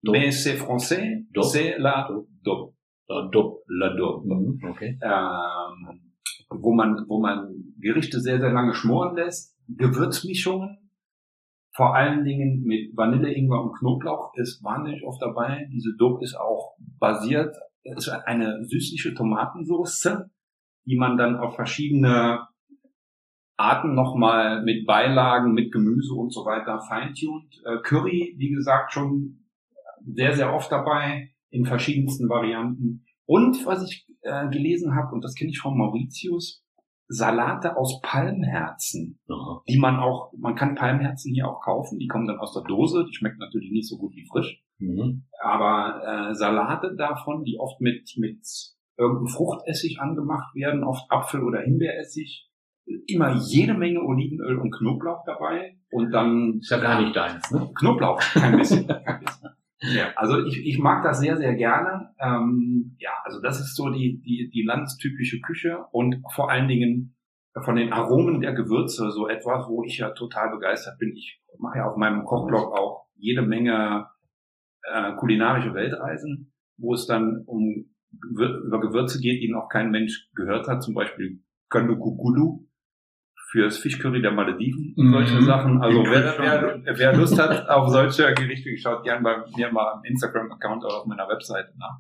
Daube. 0.02 0.18
mais 0.18 0.30
c'est 0.30 0.56
français, 0.56 1.26
c'est 1.42 1.78
la 1.78 2.08
Daube. 2.42 2.74
La 3.08 3.28
Daube. 3.32 3.62
La 3.68 3.94
Daube. 3.94 4.26
Mhm, 4.26 4.70
okay. 4.70 4.98
Ähm, 5.02 6.12
wo 6.50 6.74
man, 6.74 7.04
wo 7.08 7.20
man 7.20 7.54
Gerichte 7.78 8.20
sehr, 8.20 8.40
sehr 8.40 8.52
lange 8.52 8.74
schmoren 8.74 9.16
lässt, 9.16 9.56
Gewürzmischungen, 9.68 10.90
vor 11.74 11.94
allen 11.94 12.24
Dingen 12.24 12.64
mit 12.64 12.96
Vanille, 12.96 13.32
Ingwer 13.32 13.62
und 13.62 13.78
Knoblauch 13.78 14.32
ist 14.34 14.64
wahnsinnig 14.64 15.04
oft 15.04 15.22
dabei. 15.22 15.68
Diese 15.72 15.94
Dope 15.96 16.24
ist 16.24 16.34
auch 16.34 16.74
basiert, 16.98 17.54
ist 17.84 18.08
eine 18.08 18.64
süßliche 18.64 19.14
Tomatensauce, 19.14 20.24
die 20.86 20.96
man 20.96 21.16
dann 21.16 21.36
auf 21.36 21.54
verschiedene 21.54 22.40
Arten 23.58 23.94
nochmal 23.94 24.62
mit 24.62 24.86
Beilagen, 24.86 25.52
mit 25.52 25.72
Gemüse 25.72 26.14
und 26.14 26.32
so 26.32 26.44
weiter 26.44 26.80
feintunt. 26.80 27.60
Äh, 27.64 27.78
Curry, 27.82 28.34
wie 28.38 28.50
gesagt, 28.50 28.92
schon 28.92 29.44
sehr, 30.06 30.34
sehr 30.34 30.54
oft 30.54 30.70
dabei 30.70 31.30
in 31.50 31.66
verschiedensten 31.66 32.28
Varianten. 32.28 33.04
Und 33.26 33.66
was 33.66 33.82
ich 33.84 34.06
äh, 34.22 34.48
gelesen 34.48 34.94
habe, 34.94 35.12
und 35.12 35.24
das 35.24 35.34
kenne 35.34 35.50
ich 35.50 35.58
von 35.58 35.76
Mauritius, 35.76 36.64
Salate 37.08 37.76
aus 37.76 38.00
Palmherzen, 38.02 39.18
Aha. 39.28 39.62
die 39.66 39.78
man 39.78 39.96
auch, 39.96 40.30
man 40.36 40.54
kann 40.54 40.74
Palmherzen 40.74 41.32
hier 41.32 41.48
auch 41.48 41.60
kaufen, 41.62 41.98
die 41.98 42.06
kommen 42.06 42.26
dann 42.26 42.38
aus 42.38 42.52
der 42.52 42.64
Dose, 42.64 43.06
die 43.08 43.14
schmeckt 43.14 43.38
natürlich 43.38 43.70
nicht 43.70 43.88
so 43.88 43.96
gut 43.96 44.14
wie 44.14 44.26
frisch, 44.26 44.62
mhm. 44.78 45.24
aber 45.42 46.02
äh, 46.30 46.34
Salate 46.34 46.94
davon, 46.96 47.44
die 47.44 47.58
oft 47.58 47.80
mit, 47.80 48.14
mit 48.18 48.46
irgendeinem 48.98 49.28
Fruchtessig 49.28 50.00
angemacht 50.00 50.54
werden, 50.54 50.84
oft 50.84 51.10
Apfel- 51.10 51.44
oder 51.44 51.60
Himbeeressig, 51.60 52.47
immer 53.06 53.34
jede 53.34 53.74
Menge 53.74 54.02
Olivenöl 54.02 54.58
und 54.58 54.70
Knoblauch 54.70 55.24
dabei 55.24 55.76
und 55.90 56.10
dann... 56.10 56.58
Ist 56.60 56.70
ja 56.70 56.78
gar 56.78 57.00
nicht 57.00 57.14
deins, 57.14 57.50
ne? 57.50 57.70
Knoblauch, 57.74 58.20
kein 58.20 58.56
bisschen. 58.56 58.86
kein 59.04 59.20
bisschen. 59.20 59.50
Ja, 59.80 60.12
also 60.16 60.44
ich, 60.44 60.66
ich 60.66 60.78
mag 60.78 61.04
das 61.04 61.20
sehr, 61.20 61.36
sehr 61.36 61.54
gerne. 61.54 62.10
Ähm, 62.18 62.96
ja, 62.98 63.10
also 63.24 63.40
das 63.40 63.60
ist 63.60 63.76
so 63.76 63.90
die, 63.90 64.20
die, 64.22 64.50
die 64.52 64.62
landstypische 64.62 65.40
Küche 65.40 65.84
und 65.92 66.22
vor 66.34 66.50
allen 66.50 66.66
Dingen 66.66 67.14
von 67.64 67.76
den 67.76 67.92
Aromen 67.92 68.40
der 68.40 68.54
Gewürze 68.54 69.10
so 69.10 69.28
etwas, 69.28 69.68
wo 69.68 69.84
ich 69.84 69.98
ja 69.98 70.10
total 70.10 70.50
begeistert 70.50 70.98
bin. 70.98 71.14
Ich 71.16 71.40
mache 71.58 71.78
ja 71.78 71.88
auf 71.88 71.96
meinem 71.96 72.24
Kochblog 72.24 72.76
auch 72.76 73.06
jede 73.14 73.42
Menge 73.42 74.08
äh, 74.82 75.12
kulinarische 75.14 75.74
Weltreisen, 75.74 76.52
wo 76.76 76.94
es 76.94 77.06
dann 77.06 77.42
um 77.46 77.90
über 78.30 78.80
Gewürze 78.80 79.20
geht, 79.20 79.42
die 79.42 79.50
noch 79.50 79.68
kein 79.68 79.90
Mensch 79.90 80.28
gehört 80.34 80.66
hat, 80.66 80.82
zum 80.82 80.94
Beispiel 80.94 81.42
Kandukugulu 81.68 82.67
fürs 83.50 83.78
Fischcurry 83.78 84.20
der 84.20 84.32
Malediven, 84.32 84.94
Mhm. 84.96 85.12
solche 85.12 85.42
Sachen. 85.42 85.80
Also 85.82 86.02
wer, 86.04 86.34
wer, 86.38 86.98
wer 86.98 87.16
Lust 87.16 87.38
hat 87.38 87.68
auf 87.68 87.88
solche 87.88 88.32
Gerichte, 88.34 88.76
schaut 88.76 89.02
gern 89.04 89.22
bei 89.22 89.36
mir 89.56 89.72
mal 89.72 89.92
am 89.94 90.04
Instagram-Account 90.04 90.84
oder 90.84 90.98
auf 91.00 91.06
meiner 91.06 91.28
Webseite 91.28 91.72
nach. 91.78 91.98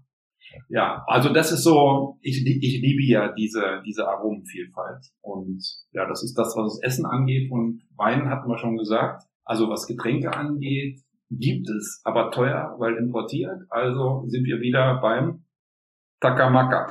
Ja, 0.68 1.04
also 1.06 1.30
das 1.32 1.52
ist 1.52 1.62
so, 1.62 2.18
ich, 2.22 2.44
ich 2.46 2.80
liebe 2.80 3.02
ja 3.02 3.32
diese, 3.32 3.82
diese 3.86 4.08
Aromenvielfalt. 4.08 5.04
Und 5.20 5.62
ja, 5.92 6.06
das 6.06 6.22
ist 6.22 6.34
das, 6.38 6.54
was 6.56 6.80
das 6.80 6.82
Essen 6.82 7.06
angeht. 7.06 7.50
Und 7.50 7.82
Wein 7.96 8.28
hatten 8.30 8.48
wir 8.48 8.58
schon 8.58 8.76
gesagt. 8.76 9.24
Also 9.44 9.68
was 9.68 9.86
Getränke 9.86 10.34
angeht, 10.34 11.00
gibt 11.30 11.68
es, 11.68 12.00
aber 12.04 12.30
teuer, 12.30 12.76
weil 12.78 12.96
importiert. 12.96 13.60
Also 13.70 14.24
sind 14.28 14.44
wir 14.44 14.60
wieder 14.60 14.98
beim 15.02 15.44
Takamaka. 16.20 16.86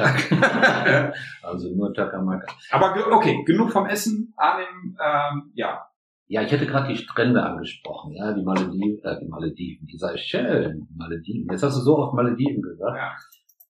Also 1.44 1.70
nur 1.76 1.94
Takamaka. 1.94 2.48
aber 2.72 2.96
okay, 3.12 3.44
genug 3.46 3.72
vom 3.72 3.86
Essen. 3.86 4.34
Arnim, 4.38 4.98
ähm, 5.04 5.52
ja, 5.56 5.88
Ja, 6.28 6.42
ich 6.42 6.52
hätte 6.52 6.66
gerade 6.66 6.90
die 6.90 6.98
Strände 6.98 7.42
angesprochen, 7.42 8.14
ja, 8.14 8.34
die 8.34 8.44
Malediven, 8.44 9.00
äh, 9.04 9.20
die 9.20 9.28
Malediven, 9.28 9.88
die 9.88 9.98
Seychellen, 9.98 10.88
Malediven. 10.96 11.48
Jetzt 11.50 11.64
hast 11.64 11.78
du 11.78 11.82
so 11.82 11.98
oft 11.98 12.14
Malediven 12.14 12.62
gesagt. 12.62 12.98
Ja. 12.98 13.16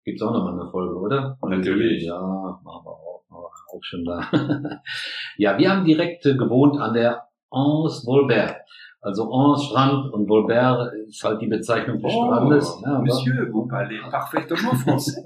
Gibt's 0.05 0.23
auch 0.23 0.33
nochmal 0.33 0.59
eine 0.59 0.71
Folge, 0.71 0.95
oder? 0.95 1.37
Natürlich. 1.43 2.05
Ja, 2.05 2.21
machen 2.21 2.85
wir 2.85 2.93
auch, 2.93 3.25
machen 3.29 3.43
wir 3.43 3.75
auch 3.75 3.83
schon 3.83 4.05
da. 4.05 4.31
ja, 5.37 5.59
wir 5.59 5.71
haben 5.71 5.85
direkt 5.85 6.25
äh, 6.27 6.37
gewohnt 6.37 6.81
an 6.81 6.95
der 6.95 7.25
Anse 7.51 8.07
Volbert. 8.07 8.57
Also 9.07 9.31
Anse 9.33 9.67
Strand 9.67 10.13
und 10.13 10.29
Volbert 10.29 10.93
ist 11.07 11.23
halt 11.23 11.41
die 11.41 11.47
Bezeichnung 11.47 12.01
des 12.03 12.13
Strandes. 12.13 12.67
Ja, 12.85 12.99
Oh, 12.99 13.03
Monsieur, 13.03 13.49
vous 13.53 13.69
parlez 13.69 14.01
parfaitement 14.11 14.75
français. 14.83 15.23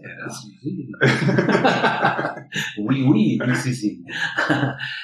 oui, 2.78 3.04
oui, 3.08 3.38
oui, 3.42 3.54
si, 3.54 3.72
si. 3.74 4.04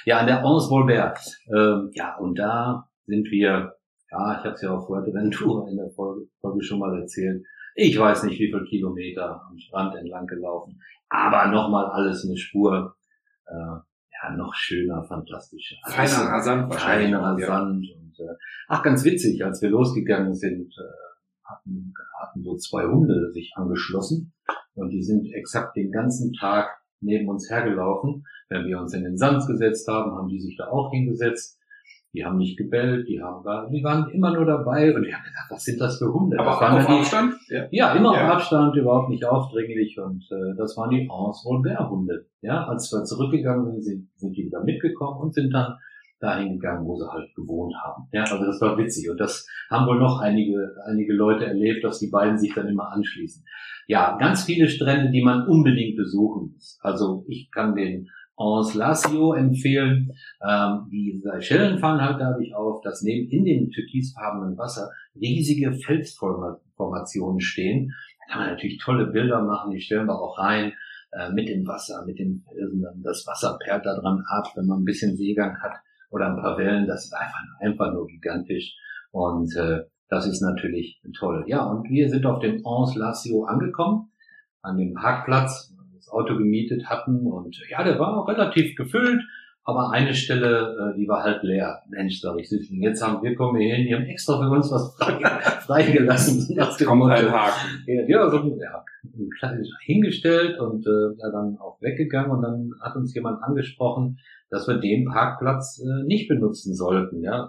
ja, 0.04 0.18
an 0.18 0.26
der 0.26 0.44
Anse 0.44 0.68
Volbert. 0.70 1.18
Ähm, 1.48 1.90
ja, 1.94 2.16
und 2.18 2.38
da 2.38 2.88
sind 3.06 3.30
wir, 3.30 3.74
ja, 4.10 4.38
ich 4.38 4.44
habe 4.44 4.50
es 4.54 4.62
ja 4.62 4.70
auf 4.72 4.86
Fuerteventura 4.86 5.68
in 5.70 5.76
der 5.76 5.90
Folge, 5.90 6.26
Folge 6.40 6.62
schon 6.62 6.78
mal 6.80 6.98
erzählt. 7.00 7.44
Ich 7.74 7.98
weiß 7.98 8.24
nicht, 8.24 8.38
wie 8.40 8.50
viele 8.50 8.64
Kilometer 8.64 9.42
am 9.48 9.58
Strand 9.58 9.94
entlang 9.96 10.26
gelaufen, 10.26 10.80
aber 11.08 11.46
nochmal 11.50 11.86
alles 11.86 12.24
eine 12.26 12.36
Spur. 12.36 12.94
Äh, 13.46 13.54
ja, 13.54 14.30
noch 14.36 14.54
schöner, 14.54 15.04
fantastischer. 15.04 15.76
Feiner 15.86 16.40
Sand 16.42 16.70
wahrscheinlich. 16.70 17.12
Feiner 17.14 17.38
Ja. 17.38 17.46
Sand. 17.46 17.86
Und, 17.86 18.05
äh, 18.20 18.34
ach, 18.68 18.82
ganz 18.82 19.04
witzig, 19.04 19.44
als 19.44 19.62
wir 19.62 19.70
losgegangen 19.70 20.34
sind, 20.34 20.72
äh, 20.78 21.44
hatten, 21.44 21.94
hatten 22.20 22.42
so 22.42 22.56
zwei 22.56 22.86
Hunde 22.86 23.32
sich 23.32 23.52
angeschlossen 23.56 24.32
und 24.74 24.90
die 24.90 25.02
sind 25.02 25.32
exakt 25.32 25.76
den 25.76 25.90
ganzen 25.92 26.32
Tag 26.32 26.68
neben 27.00 27.28
uns 27.28 27.50
hergelaufen. 27.50 28.24
Wenn 28.48 28.66
wir 28.66 28.80
uns 28.80 28.94
in 28.94 29.04
den 29.04 29.16
Sand 29.16 29.46
gesetzt 29.46 29.86
haben, 29.88 30.12
haben 30.12 30.28
die 30.28 30.40
sich 30.40 30.56
da 30.56 30.68
auch 30.68 30.90
hingesetzt. 30.92 31.58
Die 32.12 32.24
haben 32.24 32.38
nicht 32.38 32.56
gebellt, 32.56 33.08
die 33.08 33.20
haben, 33.20 33.44
die 33.72 33.84
waren 33.84 34.08
immer 34.10 34.32
nur 34.32 34.46
dabei 34.46 34.94
und 34.94 35.04
ich 35.04 35.12
habe 35.12 35.24
gedacht, 35.24 35.50
was 35.50 35.64
sind 35.64 35.78
das 35.78 35.98
für 35.98 36.10
Hunde? 36.10 36.38
Aber 36.40 36.52
das 36.52 36.60
waren 36.60 36.78
auf 36.78 36.86
die, 36.86 36.92
Abstand? 36.92 37.34
Ja. 37.48 37.66
ja, 37.70 37.94
immer 37.94 38.14
Ja. 38.14 38.28
auf 38.28 38.34
Abstand, 38.36 38.74
überhaupt 38.76 39.10
nicht 39.10 39.24
aufdringlich 39.26 39.98
und 39.98 40.24
äh, 40.30 40.56
das 40.56 40.76
waren 40.78 40.90
die 40.90 41.10
Anse 41.10 41.46
Hunde. 41.90 42.26
Ja, 42.40 42.64
als 42.68 42.90
wir 42.90 43.04
zurückgegangen 43.04 43.66
sind, 43.66 43.82
sind, 43.82 44.08
sind 44.16 44.36
die 44.36 44.46
wieder 44.46 44.64
mitgekommen 44.64 45.20
und 45.20 45.34
sind 45.34 45.52
dann 45.52 45.74
dahin 46.20 46.54
gegangen, 46.54 46.86
wo 46.86 46.96
sie 46.96 47.10
halt 47.10 47.34
gewohnt 47.34 47.74
haben. 47.84 48.08
Ja, 48.12 48.22
also 48.22 48.38
das 48.38 48.60
war 48.60 48.78
witzig 48.78 49.10
und 49.10 49.18
das 49.18 49.46
haben 49.70 49.86
wohl 49.86 49.98
noch 49.98 50.20
einige 50.20 50.74
einige 50.86 51.12
Leute 51.12 51.46
erlebt, 51.46 51.84
dass 51.84 51.98
die 51.98 52.10
beiden 52.10 52.38
sich 52.38 52.54
dann 52.54 52.68
immer 52.68 52.92
anschließen. 52.92 53.44
Ja, 53.86 54.16
ganz 54.18 54.44
viele 54.44 54.68
Strände, 54.68 55.10
die 55.10 55.22
man 55.22 55.46
unbedingt 55.46 55.96
besuchen 55.96 56.52
muss. 56.54 56.78
Also 56.82 57.24
ich 57.28 57.50
kann 57.50 57.74
den 57.74 58.08
Anse 58.36 58.78
Lazio 58.78 59.34
empfehlen. 59.34 60.12
Ähm, 60.46 60.88
die 60.90 61.20
Seychellen 61.22 61.78
fallen 61.78 62.00
halt 62.00 62.20
dadurch 62.20 62.54
auf, 62.54 62.80
dass 62.82 63.02
neben 63.02 63.30
in 63.30 63.44
dem 63.44 63.70
türkisfarbenen 63.70 64.58
Wasser 64.58 64.90
riesige 65.14 65.72
Felsformationen 65.72 67.40
stehen. 67.40 67.92
Da 68.20 68.32
kann 68.32 68.42
man 68.42 68.50
natürlich 68.50 68.78
tolle 68.78 69.06
Bilder 69.06 69.42
machen, 69.42 69.70
die 69.70 69.80
stellen 69.80 70.06
wir 70.06 70.20
auch 70.20 70.38
rein 70.38 70.72
äh, 71.12 71.30
mit 71.32 71.48
dem 71.48 71.66
Wasser, 71.66 72.04
mit 72.06 72.18
den 72.18 72.42
Felsen. 72.42 72.84
Das 73.02 73.26
Wasser 73.26 73.58
perlt 73.62 73.86
da 73.86 73.98
dran 73.98 74.22
ab, 74.28 74.52
wenn 74.56 74.66
man 74.66 74.80
ein 74.80 74.84
bisschen 74.84 75.16
Seegang 75.16 75.56
hat 75.62 75.80
oder 76.10 76.28
ein 76.28 76.36
paar 76.36 76.58
Wellen. 76.58 76.86
Das 76.86 77.04
ist 77.04 77.14
einfach, 77.14 77.40
einfach 77.60 77.92
nur 77.92 78.06
gigantisch. 78.06 78.76
Und 79.10 79.54
äh, 79.56 79.82
das 80.08 80.26
ist 80.26 80.40
natürlich 80.40 81.00
toll. 81.18 81.44
Ja, 81.46 81.64
und 81.64 81.88
wir 81.88 82.08
sind 82.08 82.26
auf 82.26 82.40
dem 82.40 82.64
Anse 82.66 82.98
Lazio 82.98 83.44
angekommen, 83.44 84.10
an 84.62 84.76
dem 84.76 84.94
Parkplatz, 84.94 85.72
wo 85.76 85.82
wir 85.82 85.96
das 85.96 86.08
Auto 86.08 86.36
gemietet 86.36 86.86
hatten. 86.86 87.26
Und 87.26 87.56
ja, 87.68 87.82
der 87.82 87.98
war 87.98 88.16
auch 88.16 88.28
relativ 88.28 88.76
gefüllt. 88.76 89.22
Aber 89.68 89.90
eine 89.90 90.14
Stelle, 90.14 90.92
äh, 90.94 90.96
die 90.96 91.08
war 91.08 91.24
halt 91.24 91.42
leer. 91.42 91.82
Mensch, 91.88 92.20
sag 92.20 92.38
ich, 92.38 92.48
jetzt 92.48 93.02
haben 93.02 93.20
wir 93.24 93.34
kommen 93.34 93.60
hier 93.60 93.74
hin, 93.74 93.86
die 93.86 93.94
haben 93.96 94.04
extra 94.04 94.38
für 94.40 94.48
uns 94.48 94.70
was 94.70 94.94
frei, 94.98 95.18
freigelassen. 95.66 96.54
Dem 96.54 96.86
Kommt 96.86 97.10
ein 97.10 97.32
Haken. 97.32 97.82
ja, 98.06 98.30
so 98.30 98.36
ja, 98.60 98.84
hingestellt 99.80 100.60
und 100.60 100.86
äh, 100.86 101.18
ja, 101.18 101.30
dann 101.32 101.58
auch 101.58 101.82
weggegangen 101.82 102.30
und 102.30 102.42
dann 102.42 102.70
hat 102.80 102.94
uns 102.94 103.12
jemand 103.12 103.42
angesprochen, 103.42 104.20
dass 104.50 104.68
wir 104.68 104.78
den 104.78 105.04
Parkplatz 105.06 105.80
äh, 105.80 106.04
nicht 106.06 106.28
benutzen 106.28 106.74
sollten. 106.74 107.22
Ja, 107.22 107.48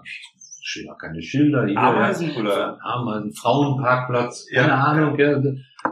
stehen 0.62 0.86
ja 0.86 0.94
keine 0.94 1.22
Schilder 1.22 1.66
hier. 1.66 1.78
Ameisen 1.78 2.30
ja. 2.30 2.40
oder? 2.40 2.78
Ameisen, 2.84 3.32
Frauenparkplatz, 3.32 4.46
Ja. 4.50 4.62
keine 4.62 4.74
Ahnung. 4.74 5.18
Ja. 5.18 5.40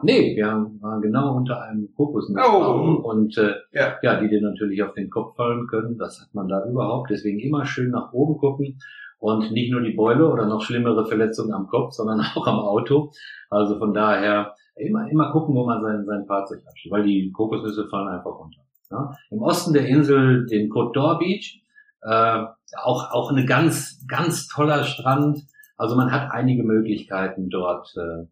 Nee, 0.02 0.36
wir 0.36 0.46
waren 0.80 1.00
genau 1.00 1.36
unter 1.36 1.62
einem 1.62 1.88
Kokosnussbaum 1.96 2.96
Oh. 3.04 3.08
und 3.08 3.36
äh, 3.38 3.54
Ja. 3.72 3.94
ja, 4.02 4.20
die 4.20 4.28
dir 4.28 4.42
natürlich 4.42 4.82
auf 4.82 4.94
den 4.94 5.08
Kopf 5.10 5.36
fallen 5.36 5.66
können. 5.68 5.96
Das 5.98 6.20
hat 6.20 6.34
man 6.34 6.48
da 6.48 6.64
überhaupt. 6.68 7.10
Deswegen 7.10 7.38
immer 7.40 7.64
schön 7.64 7.90
nach 7.90 8.12
oben 8.12 8.36
gucken 8.38 8.78
und 9.18 9.50
nicht 9.52 9.70
nur 9.72 9.80
die 9.80 9.94
Beule 9.94 10.28
oder 10.30 10.46
noch 10.46 10.60
schlimmere 10.62 11.06
Verletzungen 11.06 11.54
am 11.54 11.68
Kopf, 11.68 11.92
sondern 11.92 12.20
auch 12.34 12.46
am 12.46 12.58
Auto. 12.58 13.12
Also 13.48 13.78
von 13.78 13.94
daher 13.94 14.54
immer, 14.74 15.08
immer 15.10 15.30
gucken, 15.32 15.54
wo 15.54 15.64
man 15.64 15.80
sein, 15.80 16.04
sein 16.04 16.26
Fahrzeug 16.26 16.58
abstellt, 16.66 16.92
weil 16.92 17.04
die 17.04 17.30
Kokosnüsse 17.32 17.86
fallen 17.88 18.08
einfach 18.08 18.38
runter. 18.38 18.60
Ja? 18.90 19.16
Im 19.30 19.42
Osten 19.42 19.72
der 19.72 19.86
Insel, 19.86 20.46
den 20.46 20.70
Côte 20.70 20.92
d'Or 20.94 21.18
Beach, 21.18 21.62
äh, 22.02 22.44
auch, 22.82 23.10
auch 23.12 23.30
eine 23.30 23.44
ganz, 23.44 24.04
ganz 24.08 24.48
toller 24.48 24.84
Strand. 24.84 25.40
Also 25.76 25.96
man 25.96 26.12
hat 26.12 26.30
einige 26.32 26.62
Möglichkeiten 26.62 27.48
dort. 27.48 27.92
Äh, 27.96 28.26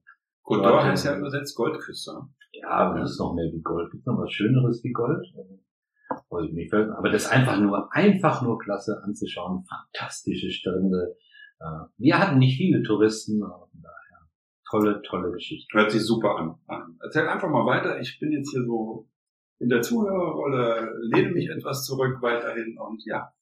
Côte 0.44 0.62
d'Or 0.62 0.84
heißt 0.84 1.06
ja 1.06 1.16
übersetzt 1.16 1.56
Goldküste. 1.56 2.12
ja, 2.52 2.94
das 2.94 3.12
ist 3.12 3.18
noch 3.20 3.34
mehr 3.34 3.50
wie 3.52 3.62
Gold. 3.62 3.90
Gibt 3.90 4.06
noch 4.06 4.18
was 4.18 4.32
Schöneres 4.32 4.82
wie 4.84 4.92
Gold? 4.92 5.26
Weiß 6.30 6.46
ich 6.46 6.52
nicht. 6.52 6.72
Aber 6.72 7.10
das 7.10 7.24
ist 7.24 7.32
einfach 7.32 7.58
nur, 7.58 7.92
einfach 7.92 8.42
nur 8.42 8.58
klasse 8.58 9.02
anzuschauen. 9.02 9.64
Fantastische 9.64 10.50
Strände. 10.50 11.16
Äh, 11.60 11.86
Wir 11.98 12.18
hatten 12.18 12.38
nicht 12.38 12.56
viele 12.56 12.82
Touristen, 12.82 13.42
aber 13.42 13.68
daher 13.72 14.28
tolle, 14.70 15.02
tolle 15.02 15.32
Geschichte. 15.32 15.66
Hört 15.76 15.90
sich 15.90 16.04
super 16.04 16.36
an. 16.36 16.54
Erzähl 17.02 17.26
einfach 17.28 17.48
mal 17.48 17.66
weiter. 17.66 18.00
Ich 18.00 18.18
bin 18.20 18.32
jetzt 18.32 18.50
hier 18.52 18.64
so 18.64 19.08
in 19.58 19.68
der 19.68 19.82
Zuhörerrolle, 19.82 20.92
lehne 21.02 21.32
mich 21.32 21.48
etwas 21.48 21.84
zurück 21.84 22.18
weiterhin 22.20 22.76
und 22.78 23.02
ja. 23.06 23.32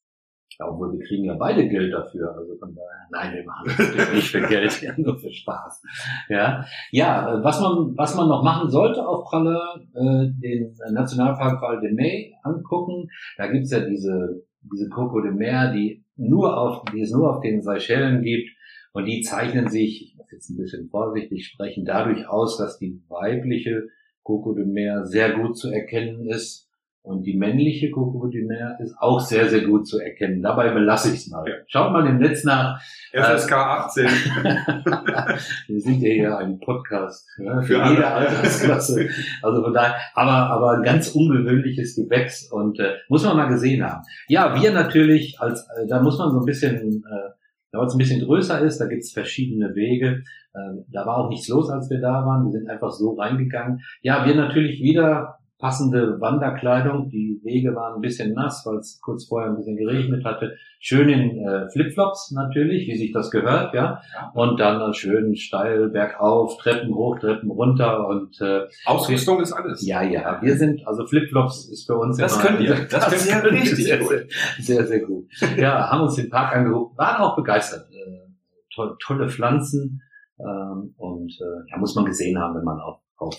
Ja, 0.59 0.69
obwohl 0.69 0.93
wir 0.93 1.07
kriegen 1.07 1.25
ja 1.25 1.35
beide 1.35 1.67
Geld 1.67 1.93
dafür. 1.93 2.35
Also 2.37 2.57
von 2.59 2.75
daher, 2.75 3.09
nein, 3.11 3.35
wir 3.35 3.45
machen 3.45 3.71
das 3.97 4.13
nicht 4.13 4.31
für 4.31 4.43
Geld, 4.43 4.83
ja, 4.83 4.93
nur 4.99 5.19
für 5.19 5.33
Spaß. 5.33 5.83
Ja, 6.29 6.65
ja, 6.91 7.39
äh, 7.39 7.45
was 7.45 7.61
man, 7.61 7.97
was 7.97 8.15
man 8.17 8.29
noch 8.29 8.43
machen 8.43 8.71
sollte 8.71 9.07
auf 9.07 9.25
Pralle, 9.25 9.59
äh, 9.95 10.29
den 10.41 10.77
Nationalpark 10.93 11.61
Val 11.63 11.81
de 11.81 11.93
May 11.93 12.35
angucken. 12.43 13.09
Da 13.39 13.47
gibt's 13.47 13.71
ja 13.71 13.81
diese, 13.81 14.43
diese 14.61 14.89
Coco 14.91 15.21
de 15.21 15.33
Mer, 15.33 15.73
die 15.73 16.05
nur 16.17 16.57
auf, 16.59 16.85
die 16.93 17.01
es 17.01 17.13
nur 17.13 17.35
auf 17.35 17.41
den 17.41 17.63
Seychellen 17.63 18.23
gibt. 18.23 18.51
Und 18.93 19.07
die 19.07 19.23
zeichnen 19.23 19.69
sich, 19.69 20.03
ich 20.03 20.17
muss 20.19 20.31
jetzt 20.31 20.51
ein 20.51 20.59
bisschen 20.59 20.91
vorsichtig 20.91 21.47
sprechen, 21.47 21.87
dadurch 21.87 22.29
aus, 22.29 22.59
dass 22.59 22.79
die 22.79 23.03
weibliche 23.09 23.89
Coco 24.23 24.55
de 24.55 24.65
Mer 24.65 25.05
sehr 25.05 25.33
gut 25.33 25.57
zu 25.59 25.71
erkennen 25.71 26.27
ist. 26.29 26.69
Und 27.05 27.25
die 27.25 27.37
männliche 27.37 27.91
Coco 27.91 28.29
de 28.29 28.45
Mer 28.45 28.79
ist 28.81 28.95
auch 29.01 29.19
sehr, 29.19 29.49
sehr 29.49 29.63
gut 29.63 29.89
zu 29.89 29.99
erkennen. 29.99 30.41
Dabei 30.41 30.73
belasse 30.73 31.13
ich 31.13 31.23
es 31.23 31.29
mal. 31.29 31.45
Ja. 31.49 31.55
Schaut 31.67 31.93
mal 31.93 32.07
im 32.07 32.19
Netz 32.19 32.45
nach. 32.45 32.81
FSK 33.13 33.53
18. 33.53 34.05
Wir 35.67 35.81
sind 35.81 36.01
ja 36.01 36.13
hier 36.13 36.39
ein 36.39 36.61
Podcast 36.61 37.27
ja, 37.39 37.61
für, 37.61 37.75
Für 37.75 37.83
alle. 37.83 37.95
jede 37.95 38.07
Altersklasse. 38.07 39.09
Also 39.43 39.65
von 39.65 39.75
daher, 39.75 39.97
aber, 40.15 40.31
aber 40.31 40.71
ein 40.77 40.85
ganz 40.85 41.09
ungewöhnliches 41.09 41.97
Gewächs 41.97 42.49
und 42.53 42.79
äh, 42.79 42.95
muss 43.09 43.25
man 43.25 43.37
mal 43.37 43.49
gesehen 43.49 43.83
haben. 43.85 44.05
Ja, 44.29 44.55
wir 44.63 44.71
natürlich, 44.71 45.41
als 45.41 45.67
äh, 45.77 45.89
da 45.89 46.01
muss 46.01 46.19
man 46.19 46.31
so 46.31 46.39
ein 46.39 46.47
bisschen, 46.47 47.05
äh, 47.05 47.31
da 47.73 47.83
es 47.83 47.95
ein 47.95 47.99
bisschen 47.99 48.25
größer 48.25 48.61
ist, 48.61 48.79
da 48.79 48.87
gibt's 48.87 49.13
verschiedene 49.13 49.75
Wege. 49.75 50.23
Äh, 50.55 50.83
da 50.89 51.07
war 51.07 51.17
auch 51.17 51.31
nichts 51.31 51.49
los, 51.49 51.71
als 51.71 51.89
wir 51.91 52.01
da 52.01 52.25
waren. 52.25 52.45
Wir 52.45 52.53
sind 52.53 52.69
einfach 52.69 52.91
so 52.91 53.15
reingegangen. 53.15 53.81
Ja, 54.03 54.27
wir 54.27 54.35
natürlich 54.35 54.81
wieder 54.83 55.39
passende 55.63 56.21
Wanderkleidung. 56.21 57.09
Die 57.09 57.41
Wege 57.45 57.77
waren 57.77 57.95
ein 57.95 58.01
bisschen 58.01 58.35
nass, 58.35 58.67
weil 58.67 58.79
es 58.79 59.01
kurz 59.01 59.27
vorher 59.27 59.49
ein 59.49 59.57
bisschen 59.57 59.77
geregnet 59.77 60.25
hatte. 60.25 60.57
Schön 60.81 61.09
in 61.09 61.39
äh, 61.39 61.71
Flipflops 61.71 62.33
natürlich, 62.33 62.89
wie 62.89 62.97
sich 62.97 63.13
das 63.13 63.31
gehört, 63.31 63.73
ja. 63.73 64.03
Und 64.35 64.59
dann 64.59 64.81
äh, 64.81 64.93
schön 64.93 65.37
steil 65.37 65.89
bergauf, 65.91 66.59
Treppen 66.59 66.93
hoch, 66.93 67.17
Treppen 67.21 67.49
runter 67.49 68.09
und 68.09 68.41
äh, 68.41 68.63
Ausrüstung 68.87 69.41
ist 69.41 69.53
alles. 69.53 69.87
ja, 69.87 70.03
ja. 70.03 70.43
Wir 70.43 70.57
sind 70.57 70.85
also 70.85 71.07
Flipflops 71.07 71.71
ist 71.71 71.87
für 71.87 71.97
uns 71.97 72.17
Das 72.17 72.35
immer, 72.35 72.45
könnt 72.45 72.61
ihr. 72.61 72.75
Das 72.91 73.09
könnt 73.09 73.27
ihr 73.27 73.33
können 73.41 73.55
wir 73.55 73.63
richtig 73.63 73.85
sehr, 73.85 73.99
gut. 73.99 74.27
sehr, 74.59 74.85
sehr, 74.85 75.01
gut. 75.01 75.29
Ja, 75.57 75.91
haben 75.91 76.03
uns 76.03 76.17
den 76.17 76.29
Park 76.29 76.57
angeguckt, 76.57 76.99
waren 76.99 77.23
auch 77.23 77.37
begeistert. 77.37 77.89
Äh, 77.93 78.33
toll, 78.75 78.97
tolle 79.01 79.29
Pflanzen 79.29 80.03
ähm, 80.41 80.93
und 80.97 81.33
äh, 81.41 81.71
ja, 81.71 81.79
muss 81.79 81.95
man 81.95 82.05
gesehen 82.05 82.37
haben, 82.37 82.57
wenn 82.57 82.65
man 82.65 82.81
auf, 82.81 82.99
auf 83.17 83.37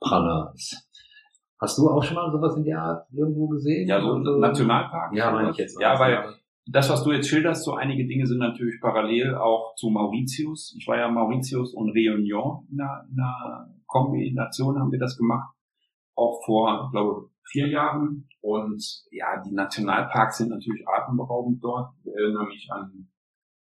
Prana 0.00 0.54
ist. 0.54 0.89
Hast 1.60 1.76
du 1.76 1.90
auch 1.90 2.02
schon 2.02 2.16
mal 2.16 2.30
sowas 2.32 2.56
in 2.56 2.64
der 2.64 2.80
Art 2.80 3.06
irgendwo 3.12 3.48
gesehen? 3.48 3.86
Ja, 3.86 4.00
so 4.00 4.14
ein 4.14 4.40
Nationalpark. 4.40 5.14
Ja, 5.14 5.30
meine 5.30 5.50
ich 5.50 5.56
jetzt. 5.58 5.78
Ja, 5.80 5.98
weil 5.98 6.34
das, 6.66 6.88
was 6.88 7.02
du 7.02 7.12
jetzt 7.12 7.28
schilderst, 7.28 7.64
so 7.64 7.74
einige 7.74 8.06
Dinge 8.06 8.26
sind 8.26 8.38
natürlich 8.38 8.80
parallel 8.80 9.34
auch 9.34 9.74
zu 9.74 9.90
Mauritius. 9.90 10.74
Ich 10.78 10.86
war 10.86 10.96
ja 10.96 11.10
Mauritius 11.10 11.74
und 11.74 11.90
Réunion 11.90 12.66
in 12.70 12.80
einer, 12.80 13.04
in 13.10 13.20
einer 13.20 13.74
Kombination 13.86 14.78
haben 14.78 14.92
wir 14.92 14.98
das 14.98 15.16
gemacht. 15.16 15.54
Auch 16.14 16.42
vor, 16.44 16.84
ich 16.86 16.92
glaube, 16.92 17.30
vier 17.44 17.68
Jahren. 17.68 18.28
Und 18.40 18.82
ja, 19.10 19.42
die 19.42 19.52
Nationalparks 19.52 20.38
sind 20.38 20.50
natürlich 20.50 20.86
atemberaubend 20.88 21.62
dort. 21.62 21.92
Ich 22.04 22.14
erinnere 22.14 22.46
mich 22.46 22.68
an, 22.70 23.08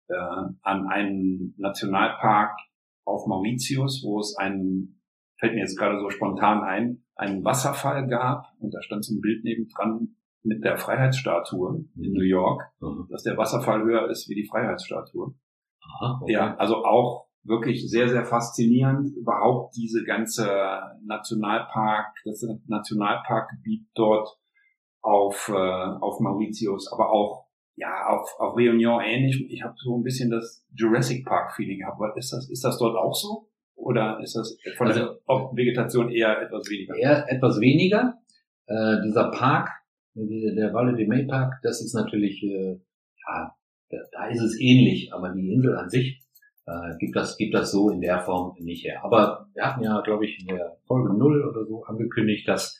äh, 0.07 0.53
an 0.61 0.87
einen 0.87 1.55
Nationalpark 1.57 2.57
auf 3.05 3.25
Mauritius, 3.27 4.03
wo 4.05 4.19
es 4.19 4.37
einen, 4.37 4.98
fällt 5.39 5.53
mir 5.53 5.61
jetzt 5.61 5.77
gerade 5.77 5.99
so 5.99 6.09
spontan 6.09 6.61
ein, 6.63 7.03
einen 7.15 7.43
Wasserfall 7.43 8.07
gab 8.07 8.45
und 8.59 8.73
da 8.73 8.81
stand 8.81 9.05
so 9.05 9.15
ein 9.15 9.21
Bild 9.21 9.43
nebendran 9.43 10.15
mit 10.43 10.63
der 10.63 10.77
Freiheitsstatue 10.77 11.85
in 11.97 12.13
New 12.13 12.23
York, 12.23 12.63
Mhm. 12.79 13.07
dass 13.09 13.23
der 13.23 13.37
Wasserfall 13.37 13.83
höher 13.83 14.09
ist 14.09 14.29
wie 14.29 14.35
die 14.35 14.47
Freiheitsstatue. 14.47 15.33
Aha, 15.81 16.19
okay. 16.21 16.33
Ja, 16.33 16.55
also 16.55 16.83
auch 16.85 17.27
wirklich 17.43 17.89
sehr, 17.89 18.07
sehr 18.09 18.25
faszinierend. 18.25 19.15
Überhaupt 19.15 19.75
diese 19.75 20.03
ganze 20.03 20.47
Nationalpark, 21.05 22.15
das 22.25 22.45
Nationalparkgebiet 22.67 23.87
dort 23.95 24.29
auf, 25.01 25.49
äh, 25.49 25.53
auf 25.53 26.19
Mauritius, 26.19 26.91
aber 26.91 27.11
auch 27.11 27.47
ja, 27.75 28.07
auf, 28.07 28.29
auf 28.39 28.55
Réunion 28.57 29.01
ähnlich. 29.01 29.45
Ich 29.49 29.63
habe 29.63 29.73
so 29.77 29.97
ein 29.97 30.03
bisschen 30.03 30.29
das 30.29 30.65
Jurassic 30.75 31.25
Park 31.25 31.53
Feeling 31.55 31.79
gehabt. 31.79 31.99
Ist 32.17 32.33
das, 32.33 32.49
ist 32.49 32.63
das 32.63 32.77
dort 32.77 32.97
auch 32.97 33.13
so? 33.15 33.49
Oder 33.79 34.19
ist 34.21 34.35
das 34.35 34.57
von 34.77 34.87
Also- 34.87 34.99
der 34.99 35.49
Vegetation 35.53 36.09
eher 36.09 36.41
etwas 36.41 36.69
weniger? 36.69 36.95
Eher 36.95 37.31
etwas 37.31 37.59
weniger. 37.59 38.15
Äh, 38.67 39.01
dieser 39.03 39.31
Park, 39.31 39.69
der, 40.13 40.53
der 40.53 40.73
Valle 40.73 40.95
de 40.95 41.07
May 41.07 41.25
Park, 41.25 41.55
das 41.63 41.81
ist 41.81 41.93
natürlich, 41.93 42.43
äh, 42.43 42.79
ja, 43.27 43.55
da, 43.89 43.97
da 44.11 44.27
ist 44.27 44.41
es 44.41 44.59
ähnlich, 44.59 45.13
aber 45.13 45.29
die 45.29 45.51
Insel 45.51 45.75
an 45.75 45.89
sich 45.89 46.21
äh, 46.67 46.97
gibt 46.99 47.15
das 47.15 47.37
gibt 47.37 47.53
das 47.55 47.71
so 47.71 47.89
in 47.89 48.01
der 48.01 48.19
Form 48.19 48.55
nicht 48.59 48.85
her. 48.85 49.03
Aber 49.03 49.47
wir 49.53 49.65
hatten 49.65 49.83
ja, 49.83 50.01
glaube 50.01 50.25
ich, 50.25 50.39
in 50.39 50.55
der 50.55 50.77
Folge 50.85 51.17
null 51.17 51.43
oder 51.43 51.65
so 51.65 51.83
angekündigt, 51.85 52.47
dass, 52.47 52.79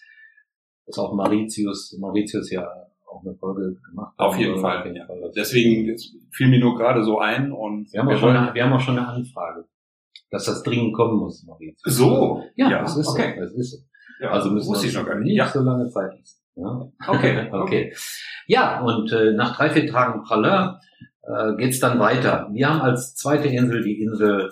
dass 0.85 0.99
auch 0.99 1.13
Mauritius, 1.13 1.97
Mauritius 1.99 2.51
ja 2.51 2.67
auch 3.07 3.23
eine 3.23 3.35
Folge 3.35 3.75
gemacht 3.89 4.13
hat. 4.17 4.27
Auf 4.27 4.37
jeden 4.37 4.59
Fall. 4.59 4.79
auf 4.79 4.85
jeden 4.85 4.97
ja. 4.97 5.05
Fall. 5.05 5.31
Deswegen 5.35 5.89
es 5.89 6.15
fiel 6.31 6.49
mir 6.49 6.59
nur 6.59 6.77
gerade 6.77 7.03
so 7.03 7.19
ein 7.19 7.51
und 7.51 7.91
Wir 7.91 8.01
haben, 8.01 8.09
auch 8.09 8.17
schon 8.17 8.35
eine, 8.35 8.53
wir 8.53 8.63
haben 8.63 8.73
auch 8.73 8.79
schon 8.79 8.97
eine 8.97 9.07
Anfrage, 9.07 9.65
dass 10.31 10.45
das 10.45 10.63
dringend 10.63 10.95
kommen 10.95 11.17
muss, 11.19 11.43
Mauritius. 11.43 11.81
so. 11.85 12.43
Ja, 12.55 12.69
Ja, 12.69 12.81
das 12.81 12.97
ist 12.97 13.07
okay. 13.07 13.33
so. 13.35 13.41
Das 13.41 13.53
ist 13.53 13.71
so. 13.71 13.77
Ja, 14.21 14.31
Also 14.31 14.51
müssen 14.51 14.73
wir 14.73 14.83
ich 14.83 14.93
noch 14.93 15.05
gar 15.05 15.15
uns 15.15 15.23
nicht. 15.25 15.37
Ja. 15.37 15.47
so 15.47 15.61
lange 15.61 15.89
Zeit 15.89 16.11
lassen. 16.17 16.41
Ja. 16.55 16.91
Okay, 17.07 17.49
okay. 17.51 17.93
Ja, 18.47 18.81
und 18.81 19.11
äh, 19.13 19.31
nach 19.33 19.55
drei, 19.55 19.69
vier 19.69 19.87
Tagen 19.87 20.23
Pralin 20.23 20.75
äh, 21.23 21.55
geht's 21.55 21.79
dann 21.79 21.99
weiter. 21.99 22.49
Wir 22.51 22.69
haben 22.69 22.81
als 22.81 23.15
zweite 23.15 23.47
Insel 23.47 23.81
die 23.83 24.01
Insel 24.01 24.51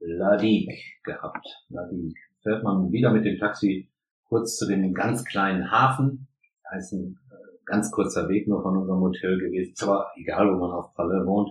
La 0.00 0.36
Digue 0.36 0.74
gehabt. 1.02 1.44
La 1.68 1.84
Digue. 1.88 2.14
Fährt 2.42 2.62
man 2.62 2.92
wieder 2.92 3.10
mit 3.10 3.24
dem 3.24 3.38
Taxi 3.38 3.90
kurz 4.28 4.56
zu 4.56 4.66
dem 4.68 4.94
ganz 4.94 5.24
kleinen 5.24 5.70
Hafen. 5.70 6.28
Heißt 6.70 6.92
ein 6.92 7.18
äh, 7.32 7.34
ganz 7.66 7.90
kurzer 7.90 8.28
Weg 8.28 8.46
nur 8.46 8.62
von 8.62 8.76
unserem 8.76 9.00
Hotel 9.00 9.38
gewesen. 9.38 9.72
Ist 9.72 9.82
aber 9.82 10.12
egal, 10.16 10.46
wo 10.54 10.58
man 10.58 10.70
auf 10.70 10.94
Pralin 10.94 11.26
wohnt. 11.26 11.50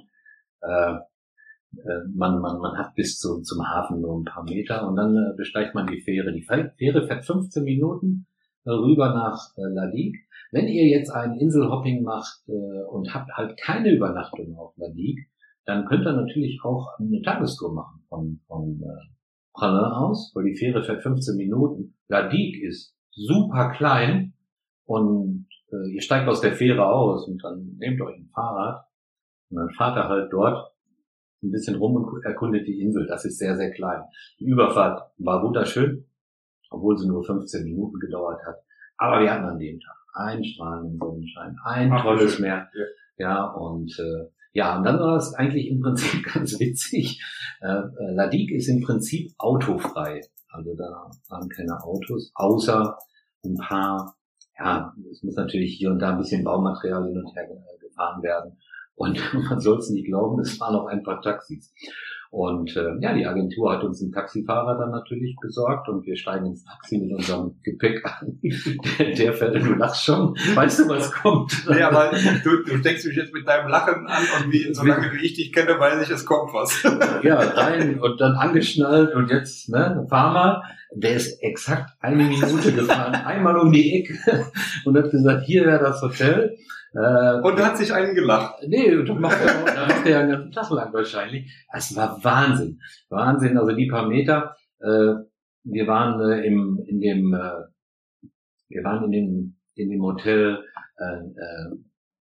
Äh, 0.62 1.00
man, 2.14 2.40
man, 2.40 2.60
man 2.60 2.78
hat 2.78 2.96
bis 2.96 3.20
zu, 3.20 3.42
zum 3.42 3.66
Hafen 3.68 4.02
nur 4.02 4.20
ein 4.20 4.26
paar 4.26 4.44
Meter 4.44 4.88
und 4.88 4.96
dann 4.96 5.16
äh, 5.16 5.36
besteigt 5.36 5.76
man 5.76 5.88
die 5.88 6.02
Fähre. 6.02 6.34
Die 6.34 6.42
Fähre 6.42 7.08
fährt 7.08 7.26
15 7.26 7.64
Minuten 7.64 8.28
äh, 8.66 8.72
rüber 8.72 9.14
nach 9.14 9.56
äh, 9.58 9.74
La 9.74 9.88
Digue. 9.88 10.20
Wenn 10.52 10.68
ihr 10.68 10.88
jetzt 10.88 11.10
ein 11.10 11.36
Inselhopping 11.36 12.04
macht 12.04 12.48
äh, 12.48 12.84
und 12.90 13.14
habt 13.14 13.32
halt 13.32 13.58
keine 13.60 13.94
Übernachtung 13.94 14.56
auf 14.58 14.74
La 14.78 14.90
Digue, 14.90 15.26
dann 15.66 15.86
könnt 15.86 16.06
ihr 16.06 16.14
natürlich 16.14 16.60
auch 16.64 16.98
eine 17.00 17.22
Tagestour 17.22 17.74
machen 17.74 18.04
von, 18.08 18.40
von 18.48 18.82
äh, 18.82 19.14
Pralin 19.54 19.92
aus, 19.92 20.32
weil 20.36 20.46
die 20.46 20.56
Fähre 20.56 20.84
fährt 20.84 21.04
15 21.04 21.36
Minuten. 21.36 21.96
La 22.08 22.28
Digue 22.28 22.68
ist 22.68 22.96
super 23.12 23.72
klein 23.72 24.34
und 24.86 25.48
äh, 25.72 25.94
ihr 25.94 26.02
steigt 26.02 26.28
aus 26.28 26.42
der 26.42 26.54
Fähre 26.54 26.88
aus 26.88 27.28
und 27.28 27.44
dann 27.44 27.76
nehmt 27.78 28.02
euch 28.02 28.16
ein 28.16 28.30
Fahrrad 28.34 28.86
und 29.50 29.58
dann 29.58 29.70
fahrt 29.72 29.98
ihr 29.98 30.08
halt 30.08 30.32
dort 30.32 30.72
ein 31.44 31.52
bisschen 31.52 31.76
rum 31.76 31.96
und 31.96 32.26
erkundet 32.26 32.68
die 32.68 32.82
Insel. 32.82 33.06
Das 33.08 33.26
ist 33.26 33.38
sehr, 33.38 33.56
sehr 33.56 33.72
klein. 33.72 34.02
Die 34.40 34.46
Überfahrt 34.46 35.12
war 35.18 35.44
wunderschön, 35.44 36.06
obwohl 36.70 36.98
sie 36.98 37.08
nur 37.08 37.24
15 37.24 37.64
Minuten 37.64 38.00
gedauert 38.00 38.40
hat. 38.46 38.56
Aber 38.98 39.22
wir 39.22 39.32
hatten 39.32 39.46
an 39.46 39.60
dem 39.60 39.80
Tag 39.80 39.96
einen 40.14 40.44
strahlenden 40.44 40.98
Sonnenschein, 40.98 41.56
ein 41.64 41.92
Ach, 41.92 42.04
tolles 42.04 42.34
schön. 42.34 42.46
Meer. 42.46 42.70
Ja. 42.74 42.86
Ja, 43.20 43.46
und 43.46 43.98
äh, 44.00 44.30
ja, 44.54 44.78
und 44.78 44.84
dann 44.84 45.00
war 45.00 45.18
es 45.18 45.34
eigentlich 45.34 45.68
im 45.68 45.82
Prinzip 45.82 46.24
ganz 46.34 46.60
witzig. 46.60 47.22
Äh, 47.62 47.68
äh, 47.68 48.14
La 48.14 48.28
Digue 48.28 48.56
ist 48.56 48.68
im 48.68 48.82
Prinzip 48.82 49.32
autofrei. 49.38 50.22
Also 50.50 50.76
da 50.76 51.12
fahren 51.28 51.50
keine 51.50 51.84
Autos, 51.84 52.32
außer 52.34 52.98
ein 53.46 53.56
paar, 53.56 54.16
ja, 54.58 54.94
es 55.12 55.22
muss 55.24 55.36
natürlich 55.36 55.76
hier 55.78 55.92
und 55.92 56.00
da 56.00 56.12
ein 56.12 56.18
bisschen 56.18 56.44
Baumaterial 56.44 57.06
hin 57.08 57.18
und 57.18 57.36
her 57.36 57.48
gefahren 57.80 58.24
werden. 58.24 58.58
Und 58.98 59.22
man 59.50 59.60
soll 59.62 59.78
es 59.78 59.90
nicht 59.90 60.08
glauben, 60.08 60.42
es 60.42 60.60
waren 60.60 60.76
auch 60.76 60.88
ein 60.88 61.04
paar 61.04 61.22
Taxis. 61.22 61.72
Und 62.30 62.76
äh, 62.76 63.00
ja, 63.00 63.14
die 63.14 63.26
Agentur 63.26 63.72
hat 63.72 63.84
uns 63.84 64.02
einen 64.02 64.12
Taxifahrer 64.12 64.78
dann 64.78 64.92
natürlich 64.92 65.38
besorgt 65.40 65.88
und 65.88 66.06
wir 66.06 66.18
steigen 66.18 66.48
ins 66.48 66.66
Taxi 66.66 66.98
mit 66.98 67.14
unserem 67.14 67.56
Gepäck 67.64 68.04
an. 68.04 68.40
Der, 69.00 69.14
der 69.18 69.34
fährt, 69.34 69.56
du 69.56 69.76
lachst 69.76 70.04
schon, 70.04 70.36
weißt 70.54 70.80
du, 70.80 70.90
was 70.90 71.10
kommt? 71.14 71.54
Nee, 71.70 71.82
aber 71.82 72.12
du, 72.44 72.64
du 72.64 72.78
steckst 72.80 73.06
mich 73.06 73.16
jetzt 73.16 73.34
mit 73.34 73.48
deinem 73.48 73.70
Lachen 73.70 74.08
an 74.08 74.24
und 74.38 74.52
wie, 74.52 74.74
solange 74.74 75.14
wie 75.14 75.26
ich 75.26 75.36
dich 75.36 75.54
kenne, 75.54 75.80
weiß 75.80 76.04
ich, 76.04 76.10
es 76.10 76.26
kommt 76.26 76.54
was. 76.54 76.84
Ja, 77.24 77.40
rein 77.40 78.00
und 78.00 78.20
dann 78.20 78.34
angeschnallt 78.34 79.16
und 79.16 79.32
jetzt, 79.32 79.70
ne, 79.70 80.06
fahr 80.10 80.34
mal. 80.34 80.62
Der 80.94 81.16
ist 81.16 81.42
exakt 81.42 81.92
eine 82.02 82.24
Minute 82.24 82.74
gefahren, 82.74 83.14
einmal 83.14 83.58
um 83.58 83.72
die 83.72 84.00
Ecke 84.00 84.46
und 84.86 84.98
hat 84.98 85.12
gesagt, 85.12 85.46
hier 85.46 85.66
wäre 85.66 85.80
das 85.80 86.02
Hotel. 86.02 86.58
Äh, 86.94 87.42
Und 87.42 87.60
hat 87.64 87.78
sich 87.78 87.94
einen 87.94 88.16
gelacht. 88.16 88.64
Nee, 88.68 88.96
macht 88.96 89.38
er, 89.44 89.62
auch- 89.62 89.66
das 89.66 89.88
macht 89.88 90.06
er 90.06 90.12
ja 90.12 90.20
einen 90.22 90.30
ganzen 90.32 90.52
Tag 90.52 90.70
lang 90.72 90.94
wahrscheinlich. 90.94 91.66
Es 91.74 91.96
war 91.96 92.24
Wahnsinn. 92.24 92.80
Wahnsinn, 93.10 93.58
also 93.58 93.74
die 93.76 93.88
paar 93.88 94.08
Meter. 94.08 94.56
Äh, 94.80 95.14
wir 95.64 95.88
waren 95.88 96.20
äh, 96.22 96.46
im, 96.48 96.80
in 96.88 97.00
dem, 97.02 97.34
äh, 97.34 98.30
wir 98.70 98.84
waren 98.84 99.04
in 99.06 99.12
dem, 99.12 99.56
in 99.76 99.90
dem 99.90 100.02
Hotel, 100.02 100.64
äh, 100.98 101.18
äh, 101.18 101.78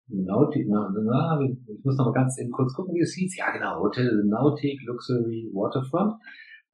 Nautic, 0.09 0.67
na, 0.69 0.89
na, 1.03 1.41
ich 1.43 1.85
muss 1.85 1.97
noch 1.97 2.07
mal 2.07 2.13
ganz 2.13 2.39
eben 2.39 2.53
kurz 2.53 2.73
gucken, 2.75 2.95
wie 2.95 3.01
es 3.01 3.15
hieß. 3.15 3.37
Ja, 3.37 3.51
genau, 3.51 3.81
Hotel 3.81 4.23
Nautic 4.25 4.81
Luxury 4.87 5.51
Waterfront. 5.53 6.15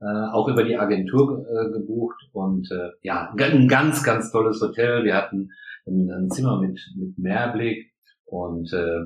Äh, 0.01 0.31
auch 0.33 0.49
über 0.49 0.65
die 0.65 0.77
Agentur 0.77 1.47
äh, 1.49 1.71
gebucht 1.73 2.21
und 2.33 2.71
äh, 2.71 2.91
ja, 3.03 3.33
ein 3.39 3.69
ganz, 3.69 4.03
ganz 4.03 4.31
tolles 4.33 4.61
Hotel. 4.61 5.05
Wir 5.05 5.15
hatten 5.17 5.49
ein, 5.87 6.31
Zimmer 6.31 6.61
mit, 6.61 6.79
mit 6.97 7.19
Meerblick 7.19 7.93
und 8.27 8.73
äh, 8.73 9.03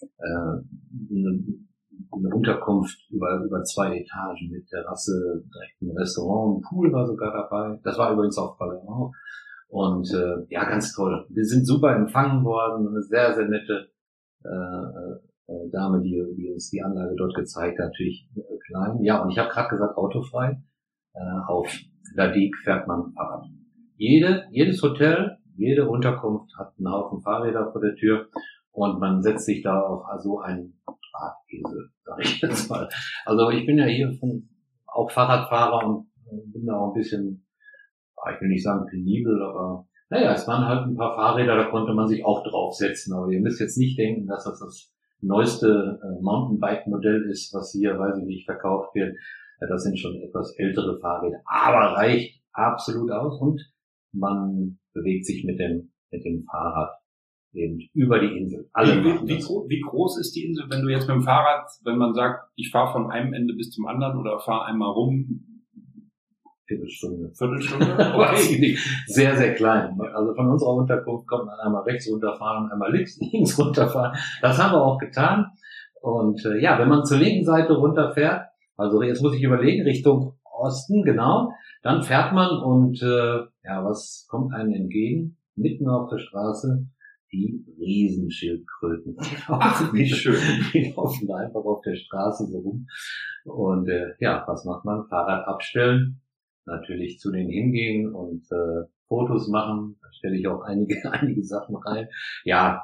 äh, 0.00 0.60
eine, 1.10 1.44
eine 2.12 2.34
Unterkunft 2.34 2.98
über, 3.10 3.42
über 3.44 3.62
zwei 3.64 3.98
Etagen 3.98 4.50
mit 4.50 4.68
Terrasse, 4.68 5.42
direkt 5.52 5.82
ein 5.82 5.96
Restaurant, 5.96 6.58
ein 6.58 6.62
Pool 6.68 6.92
war 6.92 7.06
sogar 7.06 7.32
dabei. 7.32 7.78
Das 7.82 7.98
war 7.98 8.12
übrigens 8.12 8.38
auf 8.38 8.58
Palermo. 8.58 9.12
Und 9.68 10.10
äh, 10.14 10.46
ja, 10.48 10.64
ganz 10.68 10.94
toll. 10.94 11.26
Wir 11.28 11.44
sind 11.44 11.66
super 11.66 11.94
empfangen 11.94 12.42
worden. 12.44 12.88
Eine 12.88 13.02
sehr, 13.02 13.34
sehr 13.34 13.48
nette 13.48 13.90
äh, 14.44 15.52
äh, 15.52 15.70
Dame, 15.70 16.00
die, 16.02 16.22
die 16.36 16.50
uns 16.50 16.70
die 16.70 16.82
Anlage 16.82 17.14
dort 17.16 17.34
gezeigt 17.34 17.78
hat. 17.78 17.86
Natürlich 17.86 18.28
äh, 18.36 18.58
klein. 18.66 19.02
Ja, 19.02 19.22
und 19.22 19.30
ich 19.30 19.38
habe 19.38 19.50
gerade 19.50 19.68
gesagt, 19.68 19.96
autofrei. 19.96 20.62
Äh, 21.14 21.20
auf 21.46 21.68
La 22.14 22.28
Digue 22.28 22.56
fährt 22.64 22.86
man 22.86 23.12
Fahrrad. 23.12 23.46
Jede, 23.96 24.46
jedes 24.50 24.82
Hotel, 24.82 25.37
jede 25.58 25.88
Unterkunft 25.88 26.56
hat 26.56 26.72
einen 26.78 26.90
Haufen 26.90 27.20
Fahrräder 27.20 27.70
vor 27.72 27.80
der 27.80 27.96
Tür 27.96 28.28
und 28.70 29.00
man 29.00 29.22
setzt 29.22 29.44
sich 29.44 29.62
da 29.62 29.80
auf 29.80 30.04
so 30.20 30.38
einen 30.38 30.80
Drahtesel, 30.86 31.90
sag 32.04 32.20
ich 32.20 32.40
jetzt 32.40 32.70
mal. 32.70 32.88
Also 33.26 33.50
ich 33.50 33.66
bin 33.66 33.76
ja 33.76 33.84
hier 33.84 34.12
von, 34.18 34.48
auch 34.86 35.10
Fahrradfahrer 35.10 35.86
und 35.86 36.06
bin 36.52 36.66
da 36.66 36.78
auch 36.78 36.94
ein 36.94 37.00
bisschen, 37.00 37.46
ah, 38.16 38.30
ich 38.32 38.40
will 38.40 38.48
nicht 38.48 38.62
sagen 38.62 38.86
penibel, 38.88 39.42
aber 39.42 39.86
naja, 40.10 40.32
es 40.32 40.46
waren 40.46 40.66
halt 40.66 40.86
ein 40.86 40.96
paar 40.96 41.16
Fahrräder, 41.16 41.56
da 41.56 41.64
konnte 41.64 41.92
man 41.92 42.06
sich 42.06 42.24
auch 42.24 42.42
draufsetzen. 42.42 43.12
Aber 43.12 43.28
ihr 43.28 43.40
müsst 43.40 43.60
jetzt 43.60 43.76
nicht 43.76 43.98
denken, 43.98 44.26
dass 44.26 44.44
das 44.44 44.60
das 44.60 44.94
neueste 45.20 46.00
äh, 46.02 46.22
Mountainbike-Modell 46.22 47.28
ist, 47.28 47.52
was 47.52 47.72
hier, 47.72 47.98
weiß 47.98 48.18
ich 48.18 48.24
nicht, 48.24 48.46
verkauft 48.46 48.94
wird. 48.94 49.16
Das 49.60 49.82
sind 49.82 49.98
schon 49.98 50.14
etwas 50.22 50.54
ältere 50.56 50.98
Fahrräder. 51.00 51.40
Aber 51.44 51.96
reicht 51.96 52.40
absolut 52.52 53.10
aus 53.10 53.40
und 53.40 53.60
man 54.12 54.78
bewegt 54.94 55.26
sich 55.26 55.44
mit 55.44 55.58
dem, 55.58 55.92
mit 56.10 56.24
dem 56.24 56.44
Fahrrad 56.44 56.90
eben 57.52 57.80
über 57.94 58.18
die 58.20 58.36
Insel. 58.36 58.68
Alle 58.72 59.02
wie, 59.02 59.28
wie, 59.28 59.38
wie, 59.38 59.80
groß 59.80 60.20
ist 60.20 60.34
die 60.36 60.44
Insel, 60.44 60.66
wenn 60.68 60.82
du 60.82 60.88
jetzt 60.88 61.08
mit 61.08 61.16
dem 61.16 61.22
Fahrrad, 61.22 61.66
wenn 61.84 61.98
man 61.98 62.14
sagt, 62.14 62.50
ich 62.56 62.70
fahre 62.70 62.92
von 62.92 63.10
einem 63.10 63.32
Ende 63.32 63.54
bis 63.54 63.70
zum 63.70 63.86
anderen 63.86 64.18
oder 64.18 64.38
fahre 64.38 64.66
einmal 64.66 64.90
rum, 64.90 65.44
Viertelstunde. 66.68 67.32
Viertelstunde? 67.34 67.86
Okay. 68.14 68.76
sehr, 69.06 69.36
sehr 69.36 69.54
klein. 69.54 69.98
Also 70.14 70.34
von 70.34 70.50
unserer 70.50 70.74
Unterkunft 70.74 71.26
kommt 71.26 71.46
man 71.46 71.58
einmal 71.60 71.82
rechts 71.84 72.10
runterfahren, 72.10 72.70
einmal 72.70 72.92
links, 72.92 73.18
links 73.32 73.58
runterfahren. 73.58 74.16
Das 74.42 74.58
haben 74.58 74.72
wir 74.72 74.84
auch 74.84 74.98
getan. 74.98 75.46
Und 76.02 76.44
äh, 76.44 76.60
ja, 76.60 76.78
wenn 76.78 76.88
man 76.88 77.04
zur 77.04 77.18
linken 77.18 77.44
Seite 77.44 77.72
runterfährt, 77.74 78.48
also 78.76 79.02
jetzt 79.02 79.22
muss 79.22 79.34
ich 79.34 79.42
überlegen, 79.42 79.82
Richtung 79.82 80.37
Osten, 80.58 81.02
genau, 81.02 81.52
dann 81.82 82.02
fährt 82.02 82.32
man 82.32 82.50
und 82.62 83.02
äh, 83.02 83.38
ja, 83.64 83.84
was 83.84 84.26
kommt 84.28 84.52
einem 84.52 84.72
entgegen? 84.72 85.36
Mitten 85.54 85.88
auf 85.88 86.08
der 86.10 86.18
Straße 86.18 86.86
die 87.32 87.64
Riesenschildkröten. 87.78 89.16
Ach, 89.48 89.92
wie 89.92 90.06
schön. 90.08 90.40
Die 90.72 90.92
laufen 90.96 91.30
einfach 91.30 91.64
auf 91.64 91.82
der 91.82 91.96
Straße 91.96 92.46
so 92.46 92.58
rum. 92.58 92.86
Und 93.44 93.88
äh, 93.88 94.14
ja, 94.20 94.44
was 94.46 94.64
macht 94.64 94.84
man? 94.84 95.06
Fahrrad 95.08 95.46
abstellen, 95.46 96.20
natürlich 96.64 97.18
zu 97.18 97.30
denen 97.30 97.50
hingehen 97.50 98.14
und 98.14 98.44
äh, 98.50 98.86
Fotos 99.08 99.48
machen. 99.48 99.98
Da 100.02 100.12
stelle 100.12 100.36
ich 100.36 100.46
auch 100.48 100.62
einige, 100.62 100.96
einige 101.12 101.44
Sachen 101.44 101.76
rein. 101.76 102.08
Ja, 102.44 102.82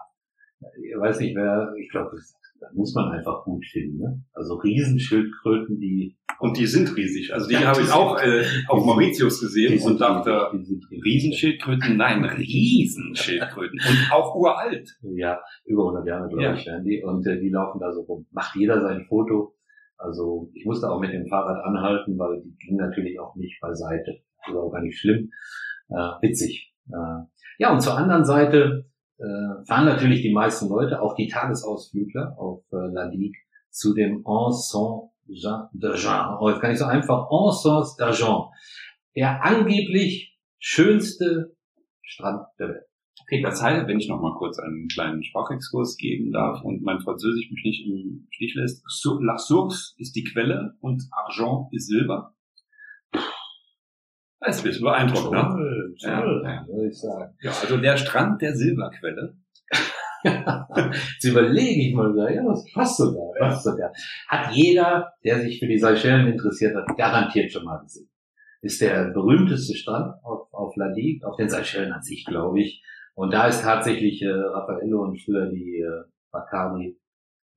ich 0.60 0.98
weiß 0.98 1.20
nicht, 1.20 1.36
wer, 1.36 1.74
ich 1.78 1.90
glaube, 1.90 2.16
muss 2.72 2.94
man 2.94 3.12
einfach 3.12 3.44
gut 3.44 3.64
finden. 3.66 3.98
Ne? 3.98 4.22
Also 4.32 4.54
Riesenschildkröten, 4.54 5.78
die 5.78 6.16
und 6.40 6.58
die 6.58 6.66
sind 6.66 6.96
riesig. 6.96 7.32
Also 7.32 7.48
die 7.48 7.54
ja, 7.54 7.60
habe 7.66 7.80
ich 7.80 7.92
auch 7.92 8.20
äh, 8.20 8.44
auf 8.68 8.84
Mauritius 8.84 9.40
gesehen 9.40 9.80
und 9.82 10.00
dachte, 10.00 10.50
Riesenschildkröten, 11.04 11.96
nein, 11.96 12.24
Riesenschildkröten 12.24 13.78
und 13.78 14.12
auch 14.12 14.34
uralt. 14.34 14.88
Ja, 15.02 15.40
über 15.64 15.84
100 15.84 16.06
Jahre 16.06 16.28
glaube 16.28 16.42
ja. 16.42 16.54
ich 16.54 16.66
werden 16.66 16.84
die 16.84 17.02
und 17.02 17.26
äh, 17.26 17.40
die 17.40 17.50
laufen 17.50 17.78
da 17.80 17.92
so 17.92 18.02
rum. 18.02 18.26
Macht 18.30 18.56
jeder 18.56 18.80
sein 18.80 19.04
Foto. 19.08 19.54
Also 19.96 20.50
ich 20.54 20.64
musste 20.64 20.90
auch 20.90 21.00
mit 21.00 21.12
dem 21.12 21.26
Fahrrad 21.28 21.64
anhalten, 21.64 22.18
weil 22.18 22.42
die 22.42 22.56
ging 22.58 22.76
natürlich 22.76 23.18
auch 23.20 23.36
nicht 23.36 23.60
beiseite. 23.60 24.20
Das 24.44 24.54
war 24.54 24.64
auch 24.64 24.72
gar 24.72 24.82
nicht 24.82 24.98
schlimm. 24.98 25.30
Äh, 25.88 26.26
witzig. 26.26 26.74
Äh, 26.88 27.24
ja, 27.58 27.72
und 27.72 27.80
zur 27.80 27.96
anderen 27.96 28.24
Seite 28.24 28.86
äh, 29.18 29.64
fahren 29.66 29.86
natürlich 29.86 30.22
die 30.22 30.32
meisten 30.32 30.68
Leute, 30.68 31.00
auch 31.00 31.14
die 31.14 31.28
Tagesausflügler 31.28 32.36
auf 32.38 32.64
äh, 32.72 32.92
La 32.92 33.08
Digue, 33.08 33.38
zu 33.70 33.94
dem 33.94 34.24
Ensemble 34.26 35.10
d'Argent. 35.26 36.38
Oh, 36.40 36.50
jetzt 36.50 36.60
kann 36.60 36.72
ich 36.72 36.78
so 36.78 36.84
einfach 36.84 37.28
Ensemble 37.30 37.86
d'Argent. 37.98 38.50
Der 39.16 39.44
angeblich 39.44 40.36
schönste 40.58 41.56
Strand 42.02 42.46
der 42.58 42.68
Welt. 42.70 42.84
Okay, 43.22 43.40
das 43.40 43.62
heißt, 43.62 43.86
wenn 43.86 43.98
ich 43.98 44.08
noch 44.08 44.20
mal 44.20 44.36
kurz 44.36 44.58
einen 44.58 44.86
kleinen 44.88 45.24
Sprachexkurs 45.24 45.96
geben 45.96 46.30
darf 46.30 46.62
und 46.62 46.82
mein 46.82 47.00
Französisch 47.00 47.50
mich 47.50 47.64
nicht 47.64 47.86
im 47.86 48.26
Stich 48.30 48.54
lässt. 48.54 48.84
La 49.20 49.38
Source 49.38 49.94
ist 49.96 50.14
die 50.14 50.24
Quelle 50.24 50.74
und 50.80 51.04
Argent 51.10 51.68
ist 51.72 51.86
Silber. 51.86 52.34
Das 54.44 54.64
ist 54.64 54.80
beeindruckend, 54.82 55.32
ne? 55.32 55.42
Toll, 55.42 55.94
toll, 56.02 56.42
ja, 56.44 56.66
würde 56.66 56.88
ich 56.88 56.98
sagen. 56.98 57.34
Ja, 57.40 57.50
also 57.50 57.76
der 57.78 57.96
Strand 57.96 58.42
der 58.42 58.54
Silberquelle. 58.54 59.36
Jetzt 60.24 61.24
überlege 61.24 61.88
ich 61.88 61.94
mal, 61.94 62.14
ja, 62.34 62.42
was 62.44 62.64
passt 62.72 62.96
sogar, 62.96 63.32
passt 63.38 63.64
sogar. 63.64 63.92
Hat 64.28 64.54
jeder, 64.54 65.12
der 65.24 65.40
sich 65.40 65.58
für 65.58 65.66
die 65.66 65.78
Seychellen 65.78 66.26
interessiert 66.26 66.74
hat, 66.74 66.96
garantiert 66.96 67.52
schon 67.52 67.64
mal 67.64 67.78
gesehen. 67.78 68.08
Ist 68.62 68.80
der 68.80 69.10
berühmteste 69.10 69.76
Strand 69.76 70.14
auf, 70.22 70.52
auf 70.52 70.74
La 70.76 70.92
Digue, 70.92 71.26
auf 71.26 71.36
den 71.36 71.48
Seychellen 71.50 71.92
an 71.92 72.02
sich, 72.02 72.24
glaube 72.24 72.60
ich. 72.60 72.82
Und 73.14 73.32
da 73.32 73.46
ist 73.46 73.62
tatsächlich 73.62 74.22
äh, 74.22 74.30
Raffaello 74.30 75.02
und 75.02 75.20
früher 75.20 75.46
die 75.50 75.80
äh, 75.80 76.04
Bacardi 76.32 76.98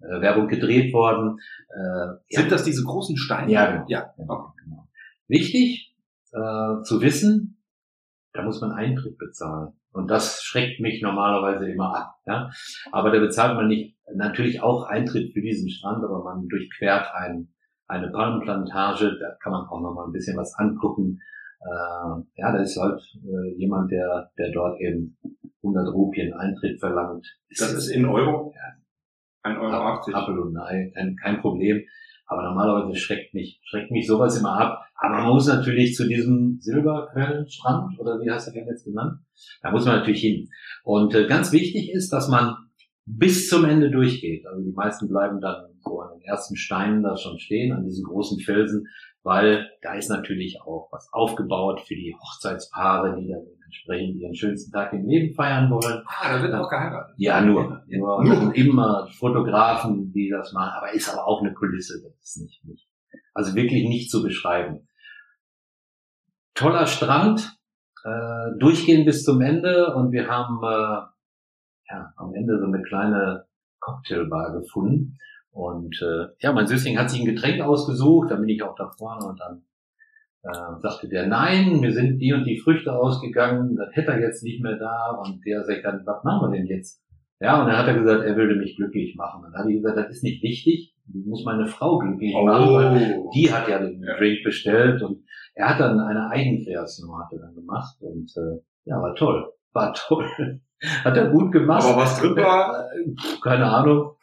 äh, 0.02 0.22
Werbung 0.22 0.48
gedreht 0.48 0.94
worden. 0.94 1.40
Äh, 1.70 2.36
Sind 2.36 2.46
ja. 2.46 2.50
das 2.50 2.64
diese 2.64 2.84
großen 2.84 3.18
Steine? 3.18 3.52
Ja, 3.52 3.72
genau. 3.72 3.86
Ja, 3.88 4.14
genau. 4.18 4.54
genau. 4.64 4.88
Wichtig 5.28 5.96
äh, 6.34 6.84
zu 6.84 7.02
wissen, 7.02 7.64
da 8.34 8.44
muss 8.44 8.62
man 8.62 8.72
Eintritt 8.72 9.18
bezahlen. 9.18 9.74
Und 9.92 10.12
das 10.12 10.44
schreckt 10.44 10.80
mich 10.80 11.02
normalerweise 11.02 11.70
immer 11.70 11.96
ab. 11.96 12.16
Ja? 12.26 12.50
Aber 12.92 13.12
da 13.12 13.20
bezahlt 13.20 13.56
man 13.56 13.68
nicht 13.68 13.98
natürlich 14.16 14.62
auch 14.62 14.84
Eintritt 14.84 15.34
für 15.34 15.42
diesen 15.42 15.70
Strand, 15.70 16.04
aber 16.04 16.24
man 16.24 16.48
durchquert 16.48 17.08
ein, 17.14 17.50
eine 17.88 18.10
Palmenplantage, 18.10 19.18
da 19.20 19.36
kann 19.42 19.54
man 19.54 19.68
auch 19.68 19.82
noch 19.82 19.94
mal 19.94 20.06
ein 20.06 20.12
bisschen 20.12 20.38
was 20.38 20.54
angucken. 20.58 21.20
Äh, 21.62 22.22
ja, 22.36 22.52
da 22.52 22.62
ist 22.62 22.78
halt 22.80 23.02
äh, 23.16 23.56
jemand, 23.58 23.92
der, 23.92 24.32
der 24.38 24.52
dort 24.52 24.80
eben 24.80 25.18
100 25.64 25.94
Rupien 25.94 26.34
Eintritt 26.34 26.80
verlangt. 26.80 27.26
Das 27.58 27.74
ist 27.74 27.90
in 27.90 28.06
Euro? 28.06 28.54
Ja. 28.56 29.52
1,80 29.52 29.62
Euro. 29.62 29.74
80. 29.74 30.16
Absolut, 30.16 30.54
nein, 30.54 30.92
kein, 30.94 31.16
kein 31.16 31.42
Problem. 31.42 31.84
Aber 32.28 32.44
normalerweise 32.44 32.98
schreckt 32.98 33.34
mich, 33.34 33.62
schreckt 33.64 33.92
mich 33.92 34.06
sowas 34.06 34.38
immer 34.38 34.60
ab. 34.60 34.87
Aber 34.98 35.18
man 35.18 35.34
muss 35.34 35.48
natürlich 35.48 35.94
zu 35.94 36.08
diesem 36.08 36.58
Silberquellenstrand, 36.60 38.00
oder 38.00 38.20
wie 38.20 38.32
heißt 38.32 38.54
der 38.54 38.66
jetzt 38.66 38.86
genannt? 38.86 39.20
Da 39.62 39.72
muss 39.72 39.86
man 39.86 39.98
natürlich 39.98 40.22
hin. 40.22 40.50
Und 40.84 41.14
äh, 41.14 41.28
ganz 41.28 41.52
wichtig 41.52 41.92
ist, 41.92 42.12
dass 42.12 42.28
man 42.28 42.56
bis 43.06 43.48
zum 43.48 43.66
Ende 43.66 43.90
durchgeht. 43.90 44.46
Also 44.48 44.64
die 44.64 44.74
meisten 44.74 45.08
bleiben 45.08 45.40
dann 45.40 45.68
so 45.80 46.02
an 46.02 46.18
den 46.18 46.22
ersten 46.24 46.56
Steinen 46.56 47.04
da 47.04 47.16
schon 47.16 47.40
stehen, 47.40 47.72
an 47.72 47.86
diesen 47.86 48.04
großen 48.04 48.40
Felsen, 48.40 48.86
weil 49.24 49.70
da 49.82 49.94
ist 49.94 50.10
natürlich 50.10 50.60
auch 50.62 50.90
was 50.92 51.08
aufgebaut 51.14 51.82
für 51.88 51.96
die 51.96 52.16
Hochzeitspaare, 52.20 53.16
die 53.20 53.30
dann 53.30 53.46
entsprechend 53.66 54.16
ihren 54.20 54.36
schönsten 54.36 54.72
Tag 54.72 54.94
im 54.94 55.06
Leben 55.08 55.34
feiern 55.36 55.70
wollen. 55.70 56.02
Ah, 56.06 56.38
da 56.38 56.42
wird 56.42 56.54
auch 56.54 56.70
geheiratet. 56.70 57.16
Ja, 57.18 57.42
nur. 57.42 57.84
nur, 57.88 58.24
nur. 58.24 58.56
Immer 58.56 59.08
Fotografen, 59.12 60.12
die 60.12 60.30
das 60.30 60.54
machen, 60.54 60.74
aber 60.78 60.94
ist 60.94 61.10
aber 61.10 61.28
auch 61.28 61.42
eine 61.42 61.54
Kulisse, 61.54 62.02
das 62.02 62.20
ist 62.22 62.42
nicht, 62.42 62.66
nicht. 62.66 62.88
Also 63.34 63.56
wirklich 63.56 63.88
nicht 63.88 64.10
zu 64.10 64.24
beschreiben. 64.24 64.87
Toller 66.58 66.88
Strand, 66.88 67.56
äh, 68.04 68.58
durchgehen 68.58 69.06
bis 69.06 69.24
zum 69.24 69.42
Ende 69.42 69.94
und 69.94 70.12
wir 70.12 70.28
haben 70.28 70.60
äh, 70.64 71.06
ja, 71.90 72.14
am 72.18 72.34
Ende 72.34 72.60
so 72.60 72.66
eine 72.66 72.82
kleine 72.82 73.46
Cocktailbar 73.80 74.60
gefunden. 74.60 75.20
Und 75.52 76.02
äh, 76.02 76.28
ja, 76.40 76.54
mein 76.54 76.66
Süßling 76.66 76.98
hat 76.98 77.12
sich 77.12 77.20
ein 77.20 77.28
Getränk 77.28 77.62
ausgesucht, 77.62 78.32
da 78.32 78.36
bin 78.36 78.50
ich 78.50 78.64
auch 78.64 78.76
da 78.76 78.90
vorne 78.98 79.28
und 79.28 79.40
dann 79.40 79.64
äh, 80.44 80.80
sagte 80.82 81.10
der, 81.10 81.28
nein, 81.28 81.80
mir 81.80 81.92
sind 81.92 82.18
die 82.20 82.34
und 82.34 82.46
die 82.46 82.60
Früchte 82.60 82.92
ausgegangen, 82.92 83.76
das 83.76 83.96
hätte 83.96 84.12
er 84.12 84.22
jetzt 84.22 84.44
nicht 84.44 84.62
mehr 84.62 84.78
da. 84.78 85.20
Und 85.24 85.46
der 85.46 85.64
sagt 85.64 85.86
dann, 85.86 86.06
was 86.06 86.24
machen 86.24 86.52
wir 86.52 86.58
denn 86.58 86.68
jetzt? 86.68 87.04
Ja, 87.40 87.62
und 87.62 87.68
dann 87.68 87.78
hat 87.78 87.88
er 87.88 88.00
gesagt, 88.00 88.24
er 88.24 88.36
würde 88.36 88.56
mich 88.56 88.76
glücklich 88.76 89.16
machen. 89.16 89.46
Und 89.46 89.52
dann 89.52 89.62
habe 89.62 89.72
ich 89.72 89.78
gesagt, 89.78 89.98
das 89.98 90.10
ist 90.10 90.24
nicht 90.24 90.42
wichtig, 90.42 90.96
ich 91.14 91.26
muss 91.26 91.46
meine 91.46 91.68
Frau 91.68 92.00
glücklich 92.00 92.34
oh. 92.36 92.46
machen, 92.46 92.74
weil 92.74 93.24
die 93.34 93.54
hat 93.54 93.68
ja 93.68 93.80
den. 93.80 94.02
Drink 94.02 94.44
bestellt 94.44 95.02
und 95.04 95.24
er 95.58 95.70
hat 95.70 95.80
dann 95.80 96.00
eine 96.00 96.30
Eigenkreation 96.30 97.10
hat 97.18 97.34
er 97.34 97.40
dann 97.40 97.56
gemacht 97.56 97.98
und 98.00 98.32
äh, 98.38 98.62
ja, 98.86 99.02
war 99.02 99.16
toll, 99.16 99.52
war 99.74 99.94
toll. 99.94 100.62
hat 101.04 101.18
er 101.18 101.30
gut 101.30 101.52
gemacht. 101.52 101.84
Aber 101.84 102.02
was 102.02 102.20
drin 102.20 102.36
war? 102.36 102.88
Keine 103.44 103.66
Ahnung. 103.66 104.14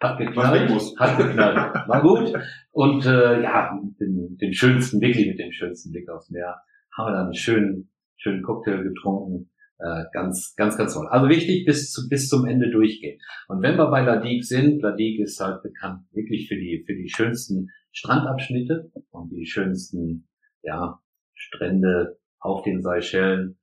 Hat 0.00 0.16
geknallt. 0.16 0.70
Hat 0.98 1.18
geknallt. 1.18 1.74
War 1.86 2.00
gut. 2.00 2.32
Und 2.72 3.04
äh, 3.04 3.42
ja, 3.42 3.78
den, 4.00 4.38
den 4.38 4.54
schönsten, 4.54 5.00
wirklich 5.02 5.26
mit 5.26 5.38
dem 5.38 5.52
schönsten 5.52 5.92
Blick 5.92 6.08
aufs 6.08 6.30
Meer, 6.30 6.56
haben 6.96 7.08
wir 7.08 7.12
dann 7.12 7.24
einen 7.26 7.34
schönen, 7.34 7.90
schönen 8.16 8.42
Cocktail 8.42 8.82
getrunken. 8.82 9.50
Äh, 9.78 10.04
ganz, 10.12 10.54
ganz, 10.56 10.78
ganz 10.78 10.94
toll. 10.94 11.08
Also 11.08 11.28
wichtig, 11.28 11.66
bis, 11.66 11.92
zu, 11.92 12.08
bis 12.08 12.28
zum 12.28 12.46
Ende 12.46 12.70
durchgehen. 12.70 13.20
Und 13.48 13.60
wenn 13.60 13.76
wir 13.76 13.90
bei 13.90 14.00
La 14.00 14.16
Digue 14.16 14.42
sind, 14.42 14.80
La 14.80 14.92
Digue 14.92 15.24
ist 15.24 15.40
halt 15.40 15.62
bekannt 15.62 16.04
wirklich 16.12 16.48
für 16.48 16.56
die, 16.56 16.82
für 16.86 16.94
die 16.94 17.08
schönsten 17.08 17.68
Strandabschnitte 17.92 18.90
und 19.10 19.30
die 19.30 19.46
schönsten, 19.46 20.28
ja, 20.62 21.00
Strände 21.34 22.18
auf 22.38 22.62
den 22.62 22.82
Seychellen. 22.82 23.58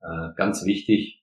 Äh, 0.00 0.30
ganz 0.36 0.64
wichtig, 0.64 1.22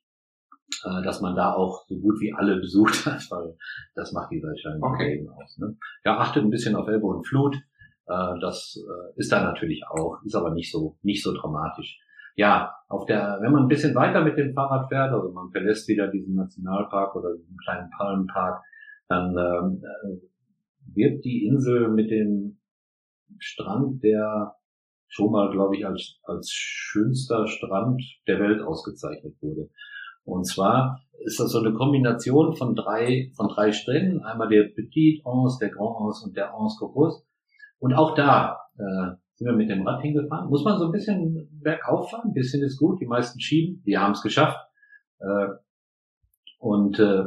äh, 0.86 1.04
dass 1.04 1.22
man 1.22 1.36
da 1.36 1.54
auch 1.54 1.86
so 1.88 2.00
gut 2.00 2.20
wie 2.20 2.34
alle 2.34 2.56
besucht 2.60 3.06
hat, 3.06 3.30
weil 3.30 3.58
das 3.96 4.12
macht 4.12 4.32
die 4.32 4.40
Seychellen 4.40 4.82
okay. 4.82 5.28
aus. 5.36 5.58
Ne? 5.58 5.78
Ja, 6.06 6.18
achtet 6.18 6.44
ein 6.44 6.50
bisschen 6.50 6.76
auf 6.76 6.88
Elbe 6.88 7.06
und 7.06 7.28
Flut. 7.28 7.56
Äh, 8.08 8.40
das 8.42 8.78
äh, 8.78 9.20
ist 9.20 9.32
da 9.32 9.44
natürlich 9.44 9.84
auch, 9.88 10.22
ist 10.24 10.36
aber 10.36 10.54
nicht 10.54 10.72
so 10.72 10.98
nicht 11.02 11.24
so 11.24 11.34
dramatisch. 11.34 12.00
Ja, 12.36 12.74
auf 12.88 13.06
der, 13.06 13.40
wenn 13.42 13.52
man 13.52 13.64
ein 13.64 13.68
bisschen 13.68 13.94
weiter 13.96 14.24
mit 14.24 14.38
dem 14.38 14.54
Fahrrad 14.54 14.88
fährt, 14.88 15.12
also 15.12 15.30
man 15.32 15.52
verlässt 15.52 15.90
wieder 15.90 16.08
diesen 16.08 16.36
Nationalpark 16.36 17.16
oder 17.16 17.36
diesen 17.36 17.58
kleinen 17.58 17.90
Palmenpark, 17.90 18.64
dann 19.10 19.36
ähm, 19.38 19.84
wird 20.94 21.26
die 21.26 21.46
Insel 21.46 21.90
mit 21.90 22.10
dem 22.12 22.60
Strand 23.40 24.04
der 24.04 24.56
schon 25.10 25.32
mal, 25.32 25.51
glaube 25.51 25.76
ich, 25.76 25.86
als, 25.86 26.20
als 26.24 26.49
schönster 26.51 27.47
Strand 27.47 28.01
der 28.28 28.39
Welt 28.39 28.62
ausgezeichnet 28.62 29.36
wurde. 29.41 29.70
Und 30.24 30.45
zwar 30.45 31.01
ist 31.26 31.39
das 31.39 31.51
so 31.51 31.60
eine 31.60 31.74
Kombination 31.74 32.55
von 32.55 32.76
drei, 32.76 33.32
von 33.36 33.49
drei 33.49 33.72
Stränden. 33.72 34.22
Einmal 34.22 34.47
der 34.47 34.64
Petit 34.64 35.26
Anse, 35.26 35.57
der 35.60 35.70
Grand 35.70 35.97
Anse 35.99 36.26
und 36.26 36.38
der 36.38 36.53
Anse 36.53 36.78
Corpus. 36.80 37.26
Und 37.80 37.93
auch 37.93 38.14
da 38.14 38.60
äh, 38.78 39.16
sind 39.36 39.47
wir 39.47 39.55
mit 39.55 39.70
dem 39.70 39.86
Rad 39.88 40.01
hingefahren. 40.01 40.49
Muss 40.49 40.64
man 40.64 40.78
so 40.78 40.86
ein 40.86 40.91
bisschen 40.91 41.49
bergauf 41.51 42.12
fahren, 42.12 42.30
ein 42.30 42.34
bisschen 42.34 42.64
ist 42.64 42.78
gut. 42.78 43.01
Die 43.01 43.07
meisten 43.07 43.39
schieben, 43.39 43.82
die 43.86 43.97
haben 43.97 44.12
es 44.12 44.22
geschafft. 44.22 44.60
Äh, 45.20 45.47
und 46.60 46.99
äh, 46.99 47.26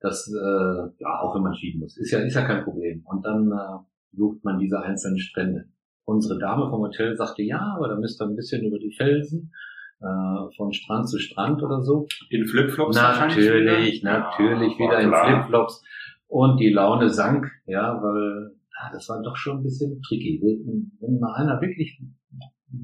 das, 0.00 0.28
äh, 0.28 1.02
ja, 1.02 1.20
auch 1.20 1.34
wenn 1.34 1.42
man 1.42 1.54
schieben 1.54 1.80
muss, 1.80 1.96
ist 1.98 2.10
ja, 2.10 2.20
ist 2.20 2.34
ja 2.34 2.46
kein 2.46 2.64
Problem. 2.64 3.04
Und 3.04 3.24
dann 3.24 3.52
äh, 3.52 4.16
sucht 4.16 4.42
man 4.44 4.58
diese 4.58 4.80
einzelnen 4.80 5.18
Strände. 5.18 5.68
Unsere 6.10 6.40
Dame 6.40 6.68
vom 6.68 6.80
Hotel 6.80 7.16
sagte, 7.16 7.42
ja, 7.42 7.74
aber 7.76 7.88
da 7.88 7.94
müsst 7.94 8.20
ihr 8.20 8.26
ein 8.26 8.34
bisschen 8.34 8.64
über 8.64 8.78
die 8.80 8.92
Felsen 8.92 9.52
äh, 10.00 10.56
von 10.56 10.72
Strand 10.72 11.08
zu 11.08 11.18
Strand 11.18 11.62
oder 11.62 11.82
so. 11.82 12.08
In 12.30 12.46
Flipflops 12.46 12.96
Natürlich, 12.96 14.02
natürlich 14.02 14.72
ja, 14.72 14.78
wieder 14.78 15.00
in. 15.00 15.14
Flipflops. 15.14 15.84
Und 16.26 16.58
die 16.58 16.72
Laune 16.72 17.10
sank, 17.10 17.50
ja, 17.66 18.02
weil 18.02 18.50
ah, 18.76 18.90
das 18.92 19.08
war 19.08 19.22
doch 19.22 19.36
schon 19.36 19.58
ein 19.58 19.62
bisschen 19.62 20.02
tricky. 20.02 20.40
Wenn 20.42 20.90
wenn 21.00 21.20
mal 21.20 21.34
einer 21.34 21.60
wirklich, 21.60 22.00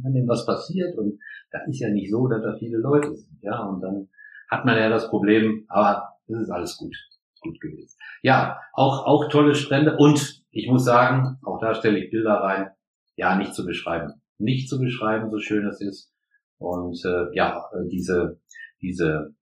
wenn 0.02 0.14
dem 0.14 0.28
was 0.28 0.46
passiert 0.46 0.96
und 0.96 1.18
da 1.50 1.58
ist 1.68 1.80
ja 1.80 1.88
nicht 1.88 2.10
so, 2.10 2.28
dass 2.28 2.42
da 2.42 2.54
viele 2.56 2.78
Leute 2.78 3.12
sind, 3.14 3.38
ja, 3.42 3.60
und 3.64 3.80
dann 3.80 4.08
hat 4.48 4.64
man 4.64 4.76
ja 4.76 4.88
das 4.88 5.08
Problem, 5.08 5.64
aber 5.68 6.04
es 6.28 6.38
ist 6.42 6.50
alles 6.50 6.76
gut, 6.76 6.94
gut 7.40 7.60
gewesen. 7.60 7.96
Ja, 8.22 8.60
auch, 8.72 9.04
auch 9.04 9.28
tolle 9.28 9.54
Strände 9.56 9.96
und 9.96 10.42
ich 10.50 10.68
muss 10.68 10.84
sagen, 10.84 11.38
auch 11.44 11.58
da 11.60 11.74
stelle 11.74 11.98
ich 11.98 12.10
Bilder 12.10 12.34
rein, 12.34 12.70
ja, 13.16 13.36
nicht 13.36 13.54
zu 13.54 13.64
beschreiben. 13.64 14.12
Nicht 14.38 14.68
zu 14.68 14.78
beschreiben, 14.78 15.30
so 15.30 15.38
schön 15.38 15.66
es 15.66 15.80
ist. 15.80 16.12
Und 16.58 17.02
äh, 17.04 17.34
ja, 17.34 17.64
äh, 17.72 17.88
diese, 17.88 18.40
diese, 18.80 19.34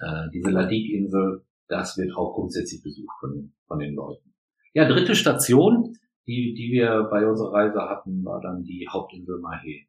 äh, 0.00 0.28
diese 0.32 0.50
Ladik-Insel, 0.50 1.44
das 1.68 1.96
wird 1.96 2.16
auch 2.16 2.34
grundsätzlich 2.34 2.82
besucht 2.82 3.14
von, 3.20 3.52
von 3.66 3.78
den 3.78 3.94
Leuten. 3.94 4.34
Ja, 4.74 4.88
dritte 4.88 5.14
Station, 5.14 5.96
die, 6.26 6.54
die 6.54 6.70
wir 6.72 7.08
bei 7.10 7.26
unserer 7.26 7.52
Reise 7.52 7.80
hatten, 7.80 8.24
war 8.24 8.40
dann 8.40 8.62
die 8.62 8.86
Hauptinsel 8.90 9.40
Mahé. 9.40 9.86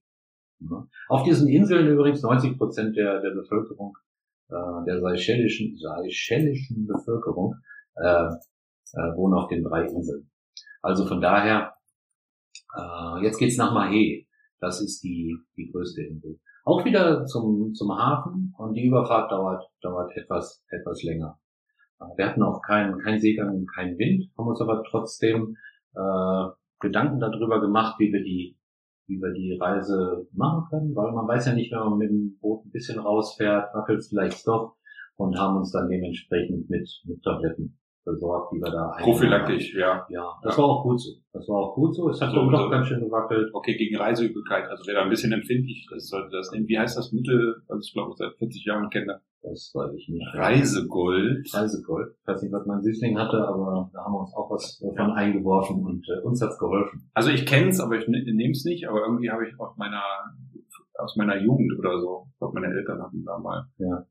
Ja. 0.60 0.88
Auf 1.08 1.24
diesen 1.24 1.48
Inseln 1.48 1.88
übrigens 1.88 2.22
90 2.22 2.58
Prozent 2.58 2.96
der, 2.96 3.22
der 3.22 3.32
Bevölkerung, 3.32 3.98
äh, 4.50 4.86
der 4.86 5.00
seychellischen, 5.00 5.78
seychellischen 5.78 6.88
Bevölkerung, 6.88 7.56
äh, 7.96 8.30
äh, 8.94 9.16
wohnen 9.16 9.36
auf 9.36 9.48
den 9.48 9.64
drei 9.64 9.86
Inseln. 9.86 10.30
Also 10.82 11.06
von 11.06 11.22
daher, 11.22 11.74
äh, 12.78 13.24
jetzt 13.24 13.38
geht's 13.38 13.58
nach 13.58 13.74
Mahé. 13.74 14.28
Das 14.60 14.82
ist 14.82 15.02
die, 15.04 15.38
die 15.56 15.72
größte 15.72 16.04
Insel. 16.04 16.40
Auch 16.66 16.84
wieder 16.84 17.26
zum, 17.26 17.74
zum 17.74 17.98
Hafen 17.98 18.54
und 18.58 18.74
die 18.74 18.86
Überfahrt 18.86 19.32
dauert, 19.32 19.64
dauert 19.82 20.16
etwas, 20.16 20.64
etwas 20.70 21.02
länger. 21.04 21.40
Äh, 22.00 22.06
Wir 22.18 22.28
hatten 22.28 22.44
auch 22.44 22.62
keinen 22.62 23.00
kein 23.00 23.20
Seegang 23.20 23.56
und 23.56 23.72
keinen 23.74 23.98
Wind, 23.98 24.30
haben 24.38 24.48
uns 24.48 24.62
aber 24.62 24.84
trotzdem 24.90 25.56
äh, 25.96 26.46
Gedanken 26.80 27.20
darüber 27.20 27.60
gemacht, 27.62 27.96
wie 28.00 28.12
wir 28.12 28.24
die, 28.24 28.58
wie 29.08 29.20
wir 29.20 29.34
die 29.34 29.58
Reise 29.60 30.28
machen 30.34 30.68
können, 30.70 30.96
weil 30.96 31.12
man 31.12 31.28
weiß 31.28 31.48
ja 31.48 31.54
nicht, 31.54 31.72
wenn 31.72 31.80
man 31.80 31.98
mit 31.98 32.10
dem 32.10 32.38
Boot 32.40 32.66
ein 32.66 32.72
bisschen 32.72 33.00
rausfährt, 33.00 33.74
wackelt 33.74 34.00
es 34.00 34.10
vielleicht 34.10 34.48
doch 34.48 34.76
und 35.18 35.38
haben 35.38 35.58
uns 35.58 35.72
dann 35.72 35.90
dementsprechend 35.90 36.70
mit, 36.70 36.90
mit 37.06 37.24
Tabletten 37.24 37.80
versorgt, 38.10 38.54
die 38.54 38.60
wir 38.62 38.72
da 38.72 38.96
Prophylaktisch, 39.02 39.76
ja. 39.76 40.06
Ja, 40.10 40.34
das 40.44 40.56
Ja. 40.58 40.64
war 40.64 40.70
auch 40.70 40.84
gut 40.84 41.00
so. 41.02 41.12
Das 41.34 41.48
war 41.48 41.58
auch 41.58 41.76
gut 41.76 41.96
so. 41.96 42.10
Es 42.10 42.20
hat 42.22 42.32
So, 42.32 42.50
doch 42.50 42.64
so. 42.66 42.70
ganz 42.70 42.88
schön 42.88 43.00
gewackelt. 43.02 43.50
Okay, 43.54 43.76
gegen 43.78 43.98
Reiseübelkeit. 43.98 44.68
Also 44.70 44.84
wer 44.88 44.96
da 44.96 45.02
ein 45.04 45.10
bisschen 45.10 45.32
empfindlich 45.32 45.88
ist, 45.96 46.10
sollte 46.10 46.30
das 46.36 46.52
nehmen. 46.52 46.68
Wie 46.68 46.78
heißt 46.80 46.98
das 46.98 47.12
Mittel, 47.12 47.62
was 47.68 47.86
ich 47.86 47.94
glaube 47.94 48.14
seit 48.16 48.34
40 48.38 48.66
Jahren 48.66 48.90
kenne? 48.90 49.22
Das 49.42 49.72
weiß 49.74 49.94
ich 49.96 50.10
nicht. 50.10 50.26
Reisegold. 50.34 51.48
Reisegold. 51.54 52.14
Ich 52.22 52.28
weiß 52.28 52.42
nicht, 52.44 52.52
was 52.52 52.66
mein 52.66 52.82
Süßling 52.82 53.18
hatte, 53.18 53.38
aber 53.48 53.90
da 53.94 54.04
haben 54.04 54.14
wir 54.14 54.20
uns 54.22 54.34
auch 54.36 54.52
was 54.52 54.80
davon 54.80 55.12
eingeworfen 55.14 55.84
und 55.86 56.06
äh, 56.10 56.22
uns 56.26 56.42
hat's 56.42 56.58
geholfen. 56.60 57.10
Also 57.14 57.30
ich 57.30 57.46
kenne 57.46 57.70
es, 57.70 57.80
aber 57.80 57.98
ich 57.98 58.08
ne- 58.08 58.24
nehme 58.34 58.52
es 58.52 58.66
nicht. 58.66 58.90
Aber 58.90 59.02
irgendwie 59.02 59.30
habe 59.32 59.48
ich 59.48 59.58
aus 59.60 59.78
meiner 59.78 60.02
aus 60.98 61.16
meiner 61.16 61.38
Jugend 61.42 61.72
oder 61.80 61.98
so. 62.02 62.26
Ich 62.34 62.38
glaube, 62.40 62.60
meine 62.60 62.74
Eltern 62.74 63.02
hatten 63.02 63.24
da 63.24 63.38
mal. 63.40 63.66
Ja. 63.78 64.06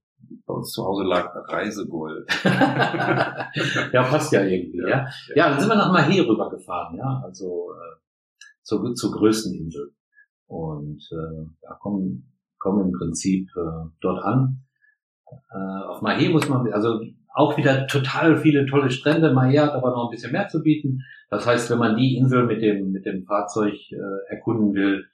Bei 0.46 0.54
uns 0.54 0.72
zu 0.72 0.84
Hause 0.84 1.04
lag 1.04 1.34
Reisegold. 1.48 2.28
ja, 2.44 4.02
passt 4.02 4.32
ja 4.32 4.42
irgendwie, 4.42 4.80
ja. 4.88 5.06
Ja, 5.34 5.50
dann 5.50 5.60
sind 5.60 5.68
wir 5.68 5.76
nach 5.76 5.92
Mahé 5.92 6.26
rübergefahren, 6.26 6.96
ja, 6.96 7.22
also 7.24 7.72
äh, 7.72 7.96
zur, 8.62 8.94
zur 8.94 9.12
größten 9.12 9.54
Insel. 9.54 9.92
Und 10.46 11.06
äh, 11.12 11.46
da 11.62 11.74
kommen, 11.74 12.32
kommen 12.58 12.86
im 12.86 12.92
Prinzip 12.92 13.48
äh, 13.56 13.88
dort 14.00 14.24
an. 14.24 14.64
Äh, 15.30 15.86
auf 15.86 16.02
Mahé 16.02 16.30
muss 16.30 16.48
man, 16.48 16.72
also 16.72 17.00
auch 17.34 17.56
wieder 17.56 17.86
total 17.86 18.38
viele 18.38 18.66
tolle 18.66 18.90
Strände. 18.90 19.32
Mahé 19.32 19.60
hat 19.60 19.72
aber 19.72 19.90
noch 19.90 20.08
ein 20.08 20.10
bisschen 20.10 20.32
mehr 20.32 20.48
zu 20.48 20.62
bieten. 20.62 21.02
Das 21.30 21.46
heißt, 21.46 21.70
wenn 21.70 21.78
man 21.78 21.96
die 21.96 22.16
Insel 22.16 22.46
mit 22.46 22.62
dem, 22.62 22.90
mit 22.90 23.04
dem 23.04 23.24
Fahrzeug 23.24 23.74
äh, 23.92 24.34
erkunden 24.34 24.74
will, 24.74 25.06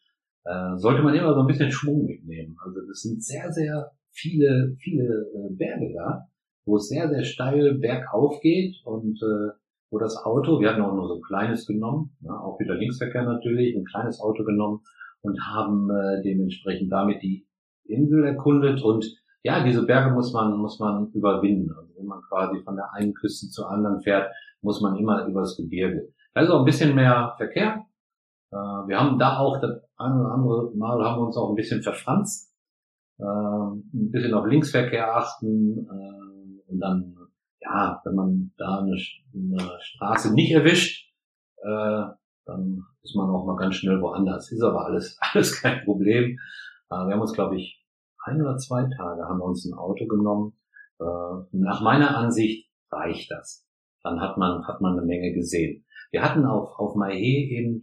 äh, 0.44 0.76
sollte 0.76 1.02
man 1.02 1.14
immer 1.14 1.34
so 1.34 1.40
ein 1.40 1.46
bisschen 1.46 1.72
Schwung 1.72 2.06
mitnehmen. 2.06 2.56
Also 2.64 2.80
das 2.86 3.00
sind 3.00 3.22
sehr, 3.22 3.50
sehr 3.52 3.92
viele, 4.14 4.76
viele 4.80 5.04
äh, 5.04 5.54
Berge 5.54 5.92
da, 5.94 6.28
wo 6.64 6.76
es 6.76 6.88
sehr, 6.88 7.08
sehr 7.08 7.24
steil 7.24 7.74
bergauf 7.74 8.40
geht 8.40 8.76
und 8.84 9.20
äh, 9.22 9.52
wo 9.90 9.98
das 9.98 10.16
Auto, 10.24 10.60
wir 10.60 10.70
hatten 10.70 10.82
auch 10.82 10.94
nur 10.94 11.06
so 11.06 11.16
ein 11.16 11.22
kleines 11.22 11.66
genommen, 11.66 12.16
ja, 12.20 12.32
auch 12.32 12.58
wieder 12.58 12.74
Linksverkehr 12.74 13.22
natürlich, 13.22 13.76
ein 13.76 13.84
kleines 13.84 14.20
Auto 14.20 14.44
genommen 14.44 14.80
und 15.22 15.38
haben 15.40 15.90
äh, 15.90 16.22
dementsprechend 16.22 16.90
damit 16.90 17.22
die 17.22 17.46
Insel 17.84 18.24
erkundet 18.24 18.82
und 18.82 19.04
ja, 19.42 19.62
diese 19.62 19.84
Berge 19.84 20.14
muss 20.14 20.32
man, 20.32 20.56
muss 20.56 20.78
man 20.80 21.10
überwinden. 21.12 21.70
Also 21.76 21.92
wenn 21.98 22.06
man 22.06 22.22
quasi 22.22 22.62
von 22.62 22.76
der 22.76 22.94
einen 22.94 23.12
Küste 23.12 23.48
zur 23.50 23.70
anderen 23.70 24.00
fährt, 24.00 24.32
muss 24.62 24.80
man 24.80 24.96
immer 24.96 25.26
übers 25.26 25.56
Gebirge. 25.56 26.08
Da 26.32 26.40
ist 26.40 26.50
auch 26.50 26.60
ein 26.60 26.64
bisschen 26.64 26.94
mehr 26.94 27.34
Verkehr. 27.36 27.84
Äh, 28.50 28.56
wir 28.56 28.98
haben 28.98 29.18
da 29.18 29.38
auch 29.38 29.60
das 29.60 29.82
eine 29.96 30.20
oder 30.20 30.32
andere 30.32 30.70
Mal 30.74 31.04
haben 31.04 31.20
wir 31.20 31.26
uns 31.26 31.36
auch 31.36 31.50
ein 31.50 31.56
bisschen 31.56 31.82
verfranst. 31.82 32.53
Äh, 33.18 33.24
ein 33.24 34.10
bisschen 34.10 34.34
auf 34.34 34.46
Linksverkehr 34.46 35.14
achten 35.16 35.86
äh, 35.86 36.70
und 36.70 36.80
dann, 36.80 37.16
ja, 37.60 38.00
wenn 38.04 38.14
man 38.14 38.52
da 38.56 38.80
eine, 38.80 38.96
eine 39.34 39.78
Straße 39.80 40.34
nicht 40.34 40.52
erwischt, 40.52 41.12
äh, 41.58 42.02
dann 42.46 42.84
ist 43.02 43.16
man 43.16 43.30
auch 43.30 43.46
mal 43.46 43.56
ganz 43.56 43.76
schnell 43.76 44.00
woanders. 44.00 44.50
Ist 44.50 44.62
aber 44.62 44.86
alles, 44.86 45.18
alles 45.32 45.60
kein 45.60 45.84
Problem. 45.84 46.38
Äh, 46.90 46.96
wir 46.96 47.14
haben 47.14 47.20
uns, 47.20 47.32
glaube 47.32 47.56
ich, 47.56 47.84
ein 48.24 48.40
oder 48.40 48.56
zwei 48.56 48.82
Tage 48.82 49.22
haben 49.22 49.38
wir 49.38 49.44
uns 49.44 49.64
ein 49.64 49.74
Auto 49.74 50.06
genommen. 50.06 50.54
Äh, 51.00 51.04
nach 51.52 51.82
meiner 51.82 52.16
Ansicht 52.16 52.70
reicht 52.90 53.30
das. 53.30 53.66
Dann 54.02 54.20
hat 54.20 54.38
man, 54.38 54.66
hat 54.66 54.80
man 54.80 54.98
eine 54.98 55.06
Menge 55.06 55.32
gesehen. 55.32 55.84
Wir 56.10 56.22
hatten 56.22 56.44
auf, 56.44 56.78
auf 56.78 56.94
Mahé 56.94 57.48
eben 57.48 57.82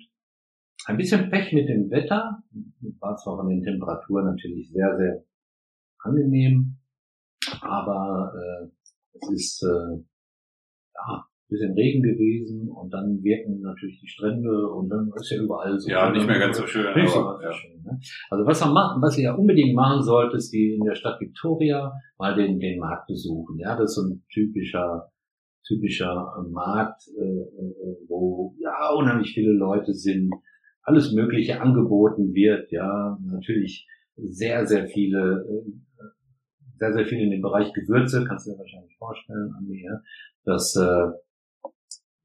ein 0.87 0.97
bisschen 0.97 1.29
Pech 1.29 1.53
mit 1.53 1.69
dem 1.69 1.89
Wetter. 1.89 2.43
War 2.99 3.15
zwar 3.17 3.37
von 3.37 3.49
den 3.49 3.63
Temperaturen 3.63 4.25
natürlich 4.25 4.69
sehr, 4.71 4.95
sehr 4.97 5.23
angenehm, 5.99 6.77
aber 7.61 8.33
äh, 8.35 8.67
es 9.13 9.31
ist 9.31 9.63
äh, 9.63 9.97
ja, 10.95 11.25
ein 11.25 11.49
bisschen 11.49 11.73
Regen 11.73 12.01
gewesen 12.01 12.69
und 12.69 12.91
dann 12.91 13.21
wirken 13.23 13.61
natürlich 13.61 13.99
die 13.99 14.07
Strände 14.07 14.67
und 14.69 14.89
dann 14.89 15.11
ist 15.15 15.31
ja 15.31 15.41
überall 15.41 15.79
so. 15.79 15.89
Ja, 15.89 16.09
nicht 16.09 16.25
mehr 16.25 16.39
ganz 16.39 16.57
so 16.57 16.65
schön. 16.65 16.93
Nicht 16.95 17.15
aber, 17.15 17.39
so 17.41 17.51
schön, 17.51 17.81
ne? 17.83 17.99
Also 18.29 18.45
was 18.45 18.61
man 18.61 18.73
machen, 18.73 19.01
was 19.01 19.17
ihr 19.17 19.25
ja 19.25 19.35
unbedingt 19.35 19.75
machen 19.75 20.01
sollt, 20.01 20.33
ist 20.33 20.51
die 20.51 20.75
in 20.75 20.85
der 20.85 20.95
Stadt 20.95 21.19
Victoria 21.19 21.93
mal 22.17 22.35
den, 22.35 22.59
den 22.59 22.79
Markt 22.79 23.07
besuchen. 23.07 23.59
Ja, 23.59 23.75
das 23.75 23.91
ist 23.91 23.95
so 23.95 24.07
ein 24.07 24.23
typischer, 24.31 25.11
typischer 25.67 26.33
Markt, 26.49 27.03
äh, 27.15 27.21
äh, 27.21 27.97
wo 28.07 28.55
ja 28.59 28.91
unheimlich 28.95 29.33
viele 29.33 29.51
Leute 29.51 29.93
sind, 29.93 30.31
alles 30.83 31.11
Mögliche 31.13 31.61
angeboten 31.61 32.33
wird. 32.33 32.71
Ja, 32.71 33.17
natürlich 33.23 33.87
sehr, 34.15 34.65
sehr 34.65 34.87
viele, 34.87 35.45
äh, 35.47 36.07
sehr, 36.77 36.93
sehr 36.93 37.05
viel 37.05 37.19
in 37.19 37.31
dem 37.31 37.41
Bereich 37.41 37.73
Gewürze, 37.73 38.25
kannst 38.27 38.47
du 38.47 38.51
dir 38.51 38.59
wahrscheinlich 38.59 38.97
vorstellen, 38.97 39.53
Andi, 39.57 39.83
ja, 39.83 40.01
dass 40.45 40.75
äh, 40.75 41.11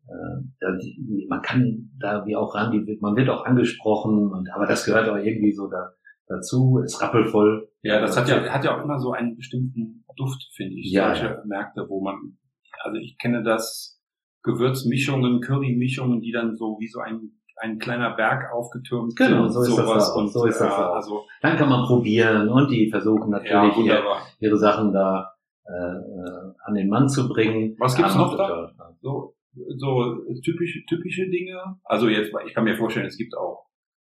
äh, 0.08 1.26
man 1.28 1.42
kann 1.42 1.90
da 1.98 2.24
wie 2.26 2.36
auch 2.36 2.54
ran, 2.54 2.86
man 3.00 3.16
wird 3.16 3.28
auch 3.28 3.44
angesprochen, 3.44 4.32
und, 4.32 4.50
aber 4.52 4.66
das 4.66 4.84
gehört 4.84 5.08
auch 5.08 5.16
irgendwie 5.16 5.52
so 5.52 5.68
da, 5.68 5.94
dazu, 6.26 6.78
ist 6.78 7.00
rappelvoll. 7.02 7.68
Ja, 7.82 8.00
das 8.00 8.16
hat 8.16 8.28
ja, 8.28 8.42
hat 8.48 8.64
ja 8.64 8.76
auch 8.76 8.84
immer 8.84 8.98
so 8.98 9.12
einen 9.12 9.36
bestimmten 9.36 10.04
Duft, 10.16 10.48
finde 10.54 10.76
ich. 10.76 10.90
Ja, 10.90 11.14
Solche 11.14 11.42
Märkte, 11.46 11.86
wo 11.88 12.02
man, 12.02 12.38
also 12.82 12.98
ich 12.98 13.18
kenne 13.18 13.42
das 13.42 14.00
Gewürzmischungen, 14.42 15.40
Currymischungen, 15.40 16.20
die 16.20 16.32
dann 16.32 16.56
so 16.56 16.76
wie 16.80 16.88
so 16.88 17.00
ein, 17.00 17.32
ein 17.58 17.78
kleiner 17.78 18.10
Berg 18.10 18.52
aufgetürmt 18.52 19.16
Genau, 19.16 19.48
so 19.48 19.62
ist 19.62 19.68
das 19.70 19.76
sowas 19.86 20.10
auch, 20.10 20.16
und 20.16 20.28
so 20.32 20.44
ist 20.46 20.60
das 20.60 20.68
ja, 20.68 20.90
auch. 20.90 20.94
also 20.96 21.24
Dann 21.42 21.56
kann 21.56 21.68
man 21.68 21.86
probieren 21.86 22.48
und 22.48 22.70
die 22.70 22.90
versuchen 22.90 23.32
ja, 23.32 23.38
natürlich 23.38 23.76
wunderbar. 23.76 24.22
ihre 24.40 24.56
Sachen 24.58 24.92
da 24.92 25.32
äh, 25.66 25.72
äh, 25.72 26.52
an 26.64 26.74
den 26.74 26.88
Mann 26.88 27.08
zu 27.08 27.28
bringen. 27.28 27.74
Was 27.78 27.96
gibt's 27.96 28.14
Ja, 28.14 28.20
noch 28.20 28.36
da? 28.36 28.72
So, 29.00 29.34
so 29.76 30.16
typische, 30.44 30.84
typische 30.86 31.28
Dinge. 31.30 31.58
Also 31.84 32.08
jetzt, 32.08 32.30
ich 32.46 32.54
kann 32.54 32.64
mir 32.64 32.76
vorstellen, 32.76 33.06
es 33.06 33.16
gibt 33.16 33.36
auch 33.36 33.66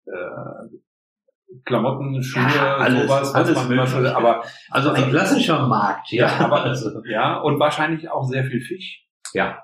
äh, 0.06 0.78
Klamotten, 1.66 2.24
Schuhe, 2.24 2.42
Ja, 2.56 2.78
alles, 2.78 3.04
sowas, 3.04 3.36
alles 3.36 3.50
was 3.56 3.70
man 3.70 3.88
so, 3.88 3.98
Mögliche. 3.98 4.18
aber 4.18 4.44
Also 4.72 4.90
ein 4.92 5.10
klassischer 5.10 5.68
Markt, 5.68 6.12
ja. 6.12 6.28
ja, 6.28 6.46
aber 6.46 6.64
also, 6.64 7.04
ja, 7.06 7.40
und 7.42 7.60
wahrscheinlich 7.60 8.10
auch 8.10 8.24
sehr 8.24 8.46
viel 8.46 8.62
Fisch. 8.62 9.06
ja. 9.34 9.60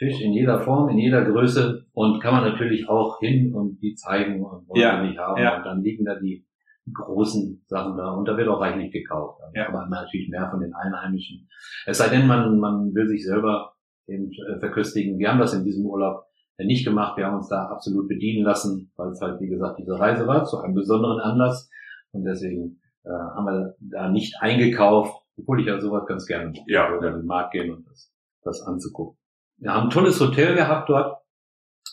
Fisch 0.00 0.18
in 0.22 0.32
jeder 0.32 0.60
Form, 0.60 0.88
in 0.88 0.96
jeder 0.96 1.22
Größe 1.26 1.84
und 1.92 2.20
kann 2.22 2.32
man 2.32 2.44
natürlich 2.50 2.88
auch 2.88 3.20
hin 3.20 3.54
und 3.54 3.80
die 3.82 3.94
zeigen 3.94 4.42
und 4.42 4.66
wollen 4.66 4.80
Ja, 4.80 5.02
nicht 5.02 5.18
haben. 5.18 5.40
ja. 5.42 5.58
Und 5.58 5.64
dann 5.66 5.82
liegen 5.82 6.06
da 6.06 6.14
die 6.18 6.46
großen 6.90 7.62
Sachen 7.66 7.98
da 7.98 8.12
und 8.14 8.26
da 8.26 8.34
wird 8.38 8.48
auch 8.48 8.62
reichlich 8.62 8.90
gekauft. 8.90 9.42
Also 9.42 9.52
Ja. 9.54 9.68
Aber 9.68 9.86
natürlich 9.88 10.30
mehr 10.30 10.48
von 10.50 10.60
den 10.60 10.72
Einheimischen. 10.72 11.46
Es 11.84 11.98
sei 11.98 12.08
denn, 12.08 12.26
man, 12.26 12.58
man 12.58 12.94
will 12.94 13.06
sich 13.08 13.26
selber 13.26 13.74
eben 14.08 14.30
äh, 14.32 14.58
verköstigen. 14.58 15.18
Wir 15.18 15.30
haben 15.30 15.38
das 15.38 15.52
in 15.52 15.64
diesem 15.64 15.84
Urlaub 15.84 16.24
äh, 16.56 16.64
nicht 16.64 16.86
gemacht. 16.86 17.18
Wir 17.18 17.26
haben 17.26 17.36
uns 17.36 17.48
da 17.50 17.66
absolut 17.66 18.08
bedienen 18.08 18.42
lassen, 18.42 18.90
weil 18.96 19.10
es 19.10 19.20
halt, 19.20 19.38
wie 19.42 19.48
gesagt, 19.48 19.78
diese 19.78 19.98
Reise 20.00 20.26
war 20.26 20.44
zu 20.46 20.58
einem 20.60 20.74
besonderen 20.74 21.20
Anlass. 21.20 21.68
Und 22.12 22.24
deswegen 22.24 22.80
äh, 23.04 23.10
haben 23.10 23.44
wir 23.44 23.74
da 23.80 24.08
nicht 24.10 24.34
eingekauft, 24.40 25.14
obwohl 25.38 25.60
ich 25.60 25.66
ja 25.66 25.78
sowas 25.78 26.06
ganz 26.06 26.24
gerne 26.26 26.46
mache. 26.46 26.64
Ja. 26.66 26.96
In 26.96 27.02
den 27.02 27.26
Markt 27.26 27.52
gehen 27.52 27.70
und 27.70 27.86
das, 27.86 28.10
das 28.42 28.62
anzugucken. 28.62 29.19
Wir 29.60 29.74
haben 29.74 29.84
ein 29.84 29.90
tolles 29.90 30.20
Hotel 30.20 30.54
gehabt 30.54 30.88
dort. 30.88 31.20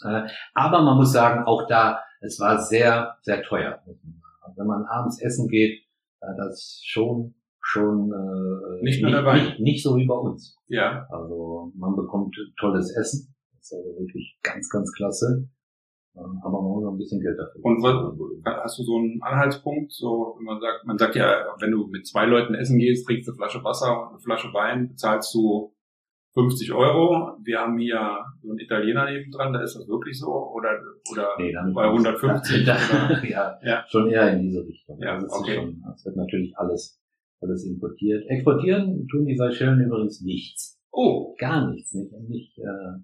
Äh, 0.04 0.24
aber 0.54 0.82
man 0.82 0.98
muss 0.98 1.12
sagen, 1.12 1.44
auch 1.46 1.68
da, 1.68 2.00
es 2.22 2.40
war 2.40 2.60
sehr, 2.62 3.18
sehr 3.22 3.44
teuer. 3.44 3.82
Also 3.86 4.58
Wenn 4.58 4.68
man 4.68 4.86
abends 4.86 5.22
essen 5.22 5.48
geht, 5.48 5.82
äh, 6.22 6.28
das 6.38 6.54
ist 6.54 6.84
schon, 6.88 7.36
schon 7.62 8.12
äh, 8.12 8.84
Nicht 8.84 9.02
nur 9.02 9.12
der 9.12 9.26
Wein. 9.26 9.44
nicht, 9.46 9.60
nicht 9.60 9.84
so 9.84 9.96
wie 9.98 10.08
bei 10.08 10.16
uns. 10.16 10.58
Ja, 10.68 11.06
Also 11.10 11.72
man 11.76 11.96
bekommt 11.96 12.36
tolles 12.60 12.96
Essen. 12.96 13.36
Das 13.54 13.72
ist 13.72 13.74
also 13.74 14.00
wirklich 14.00 14.38
ganz, 14.44 14.70
ganz 14.70 14.92
klasse. 14.94 15.50
Ähm, 16.16 16.42
Aber 16.44 16.62
man 16.62 16.72
muss 16.72 16.86
auch 16.86 16.92
ein 16.92 16.98
bisschen 16.98 17.22
Geld 17.22 17.38
dafür. 17.38 17.64
Und 17.66 17.84
was, 17.84 18.64
hast 18.64 18.80
du 18.80 18.84
so 18.84 18.98
einen 18.98 19.22
Anhaltspunkt, 19.22 19.92
so, 19.92 20.36
wenn 20.38 20.46
man 20.46 20.62
sagt, 20.62 20.86
man 20.86 20.98
sagt 20.98 21.16
ja, 21.16 21.46
wenn 21.60 21.72
du 21.72 21.88
mit 21.88 22.08
zwei 22.08 22.26
Leuten 22.26 22.56
essen 22.56 22.80
gehst, 22.80 23.06
trinkst 23.06 23.28
eine 23.30 23.36
Flasche 23.36 23.64
Wasser 23.64 24.02
und 24.04 24.10
eine 24.10 24.20
Flasche 24.20 24.54
Wein, 24.54 24.90
bezahlst 24.90 25.34
du 25.34 25.74
50 26.38 26.72
Euro. 26.74 27.38
Wir 27.44 27.60
haben 27.60 27.78
hier 27.80 28.20
so 28.42 28.50
einen 28.52 28.60
Italiener 28.60 29.06
nebendran, 29.10 29.54
da 29.54 29.62
ist 29.64 29.76
das 29.76 29.88
wirklich 29.88 30.20
so, 30.20 30.28
oder, 30.28 30.70
oder, 31.12 31.30
Nee, 31.40 31.52
dann 31.52 31.74
bei 31.74 31.86
150 31.86 32.66
Da, 32.66 32.76
oder- 33.10 33.26
ja, 33.28 33.60
Ja. 33.64 33.84
schon 33.88 34.10
eher 34.10 34.34
in 34.34 34.44
diese 34.44 34.66
Richtung. 34.66 35.00
Ja, 35.02 35.18
es, 35.18 35.32
okay. 35.32 35.56
schon, 35.56 35.84
es 35.96 36.06
wird 36.06 36.16
natürlich 36.16 36.54
alles, 36.58 37.02
alles 37.42 37.66
importiert. 37.66 38.26
Exportieren 38.30 39.08
tun 39.08 39.26
die 39.26 39.36
Seychellen 39.36 39.82
übrigens 39.82 40.22
nichts. 40.22 40.80
oh, 40.92 41.36
Gar 41.40 41.72
nichts. 41.72 41.94
Nicht, 41.94 42.12
nicht 42.30 42.58
äh, 42.60 43.00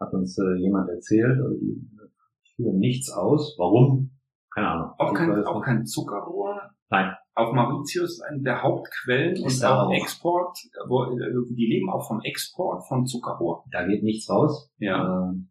hat 0.00 0.12
uns 0.12 0.38
äh, 0.38 0.54
jemand 0.60 0.88
erzählt. 0.90 1.38
Also 1.40 1.58
die 1.58 1.80
führen 2.56 2.78
nichts 2.78 3.10
aus. 3.10 3.56
Warum? 3.58 4.10
Keine 4.54 4.68
Ahnung. 4.68 4.90
auch 4.98 5.14
kein, 5.14 5.44
auch 5.44 5.60
kein 5.62 5.84
Zuckerrohr? 5.86 6.60
Nein. 6.90 7.12
Auf 7.38 7.52
Mauritius 7.54 8.20
eine 8.20 8.42
der 8.42 8.62
Hauptquellen 8.62 9.36
Ist 9.44 9.64
auch. 9.64 9.92
Export, 9.92 10.58
wo, 10.88 11.04
äh, 11.04 11.54
die 11.54 11.66
leben 11.66 11.88
auch 11.88 12.06
vom 12.08 12.20
Export 12.22 12.86
von 12.88 13.06
Zuckerrohr. 13.06 13.64
Da 13.70 13.86
geht 13.86 14.02
nichts 14.02 14.28
raus. 14.28 14.70
Ja, 14.78 15.28
Ähm, 15.30 15.50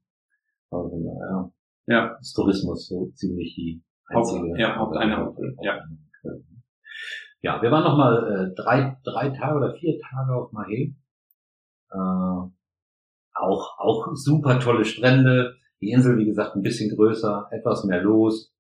also, 0.70 0.90
daher 0.90 1.52
ja, 1.88 2.18
ist 2.20 2.34
Tourismus 2.34 2.88
so 2.88 3.10
ziemlich 3.16 3.56
die 3.56 3.82
Haupt- 4.14 4.34
einzige 4.34 4.60
ja, 4.60 4.76
Haupteinnahme, 4.76 5.28
Haupt- 5.28 5.40
ja. 5.62 5.80
Ja, 7.42 7.62
wir 7.62 7.72
waren 7.72 7.84
noch 7.84 7.98
mal 7.98 8.16
äh, 8.52 8.56
drei, 8.62 8.98
drei 9.06 9.30
Tage 9.30 9.56
oder 9.58 9.74
vier 9.76 9.98
Tage 10.00 10.34
auf 10.36 10.52
Mahé. 10.52 10.94
Äh, 11.92 12.52
auch, 13.34 13.78
auch 13.80 14.08
super 14.16 14.60
tolle 14.60 14.84
Strände. 14.84 15.56
Die 15.80 15.92
Insel, 15.92 16.18
wie 16.18 16.26
gesagt, 16.26 16.56
ein 16.56 16.64
bisschen 16.64 16.94
größer, 16.96 17.48
etwas 17.52 17.86
mehr 17.86 18.02
los. 18.02 18.52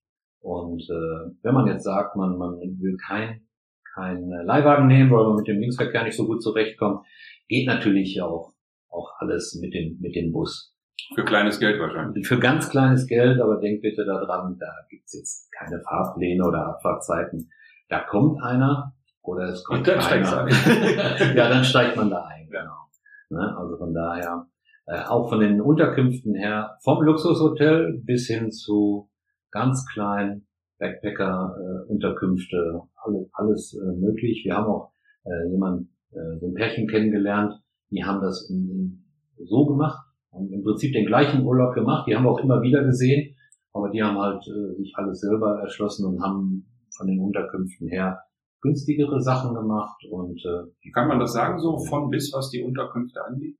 Und 0.41 0.81
äh, 0.83 1.31
wenn 1.43 1.53
man 1.53 1.67
jetzt 1.67 1.83
sagt, 1.83 2.15
man, 2.15 2.37
man 2.37 2.59
will 2.59 2.97
kein, 2.97 3.47
kein 3.93 4.31
äh, 4.31 4.43
Leihwagen 4.43 4.87
nehmen, 4.87 5.11
weil 5.11 5.25
man 5.25 5.35
mit 5.35 5.47
dem 5.47 5.59
Linksverkehr 5.59 6.03
nicht 6.03 6.15
so 6.15 6.25
gut 6.25 6.41
zurechtkommt, 6.41 7.05
geht 7.47 7.67
natürlich 7.67 8.21
auch, 8.21 8.53
auch 8.89 9.11
alles 9.19 9.57
mit 9.61 9.73
dem, 9.73 9.97
mit 9.99 10.15
dem 10.15 10.31
Bus. 10.31 10.73
für 11.15 11.25
kleines 11.25 11.59
Geld 11.59 11.79
wahrscheinlich. 11.79 12.27
Für 12.27 12.39
ganz 12.39 12.69
kleines 12.69 13.07
Geld, 13.07 13.39
aber 13.41 13.59
denkt 13.59 13.81
bitte 13.81 14.05
daran, 14.05 14.57
da 14.59 14.71
gibt's 14.89 15.13
jetzt 15.13 15.51
keine 15.51 15.81
Fahrpläne 15.81 16.43
oder 16.45 16.67
Abfahrtzeiten. 16.67 17.49
Da 17.89 18.01
kommt 18.01 18.41
einer 18.41 18.93
oder 19.21 19.49
es 19.49 19.63
kommt 19.63 19.87
dann 19.87 20.01
steigst 20.01 20.31
du 20.31 20.37
einer. 20.37 21.35
ja, 21.35 21.49
dann 21.49 21.63
steigt 21.63 21.95
man 21.95 22.09
da 22.09 22.25
ein. 22.25 22.47
Genau. 22.49 22.87
Ne? 23.29 23.57
Also 23.57 23.77
von 23.77 23.93
daher, 23.93 24.47
äh, 24.85 25.03
auch 25.03 25.29
von 25.29 25.39
den 25.39 25.61
Unterkünften 25.61 26.33
her, 26.35 26.77
vom 26.83 27.03
Luxushotel 27.03 28.01
bis 28.03 28.27
hin 28.27 28.51
zu 28.51 29.09
ganz 29.57 29.85
kleinen 29.91 30.47
Backpacker-Unterkünfte, 30.79 32.81
alles, 32.95 33.29
alles 33.33 33.73
äh, 33.73 33.97
möglich. 33.97 34.43
Wir 34.45 34.55
haben 34.55 34.67
auch 34.67 34.93
äh, 35.25 35.49
jemand, 35.49 35.89
äh, 36.11 36.37
so 36.39 36.47
ein 36.47 36.53
Pärchen 36.53 36.87
kennengelernt, 36.87 37.53
die 37.89 38.03
haben 38.03 38.21
das 38.21 38.47
in, 38.49 38.69
in, 38.69 39.03
so 39.45 39.65
gemacht, 39.65 40.05
haben 40.31 40.51
im 40.51 40.63
Prinzip 40.63 40.93
den 40.93 41.07
gleichen 41.07 41.43
Urlaub 41.43 41.73
gemacht, 41.73 42.07
die 42.07 42.15
haben 42.15 42.25
wir 42.25 42.31
auch 42.31 42.43
immer 42.43 42.61
wieder 42.61 42.83
gesehen, 42.83 43.35
aber 43.73 43.89
die 43.89 44.03
haben 44.03 44.17
halt 44.17 44.47
äh, 44.47 44.75
sich 44.75 44.93
alles 44.95 45.21
selber 45.21 45.59
erschlossen 45.61 46.05
und 46.05 46.21
haben 46.21 46.67
von 46.95 47.07
den 47.07 47.19
Unterkünften 47.19 47.87
her 47.87 48.21
günstigere 48.61 49.21
Sachen 49.21 49.55
gemacht 49.55 50.03
und 50.09 50.43
äh, 50.45 50.91
Kann 50.91 51.07
man 51.07 51.19
das 51.19 51.33
sagen, 51.33 51.59
so 51.59 51.77
von 51.77 52.09
bis, 52.09 52.33
was 52.33 52.49
die 52.49 52.63
Unterkünfte 52.63 53.23
angeht? 53.23 53.55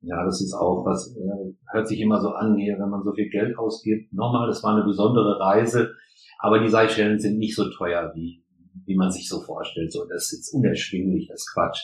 Ja, 0.00 0.24
das 0.24 0.40
ist 0.40 0.54
auch 0.54 0.84
was, 0.84 1.14
äh, 1.16 1.54
hört 1.72 1.88
sich 1.88 2.00
immer 2.00 2.20
so 2.20 2.30
an 2.30 2.56
hier, 2.56 2.78
wenn 2.78 2.90
man 2.90 3.02
so 3.02 3.12
viel 3.12 3.28
Geld 3.28 3.58
ausgibt. 3.58 4.12
Nochmal, 4.12 4.46
das 4.46 4.62
war 4.62 4.74
eine 4.74 4.84
besondere 4.84 5.40
Reise, 5.40 5.94
aber 6.38 6.60
die 6.60 6.68
Seychellen 6.68 7.18
sind 7.18 7.38
nicht 7.38 7.56
so 7.56 7.70
teuer, 7.70 8.12
wie, 8.14 8.44
wie 8.84 8.96
man 8.96 9.10
sich 9.10 9.28
so 9.28 9.40
vorstellt. 9.40 9.92
So, 9.92 10.04
das 10.04 10.24
ist 10.24 10.38
jetzt 10.38 10.54
unerschwinglich, 10.54 11.28
das 11.28 11.40
ist 11.40 11.52
Quatsch. 11.52 11.80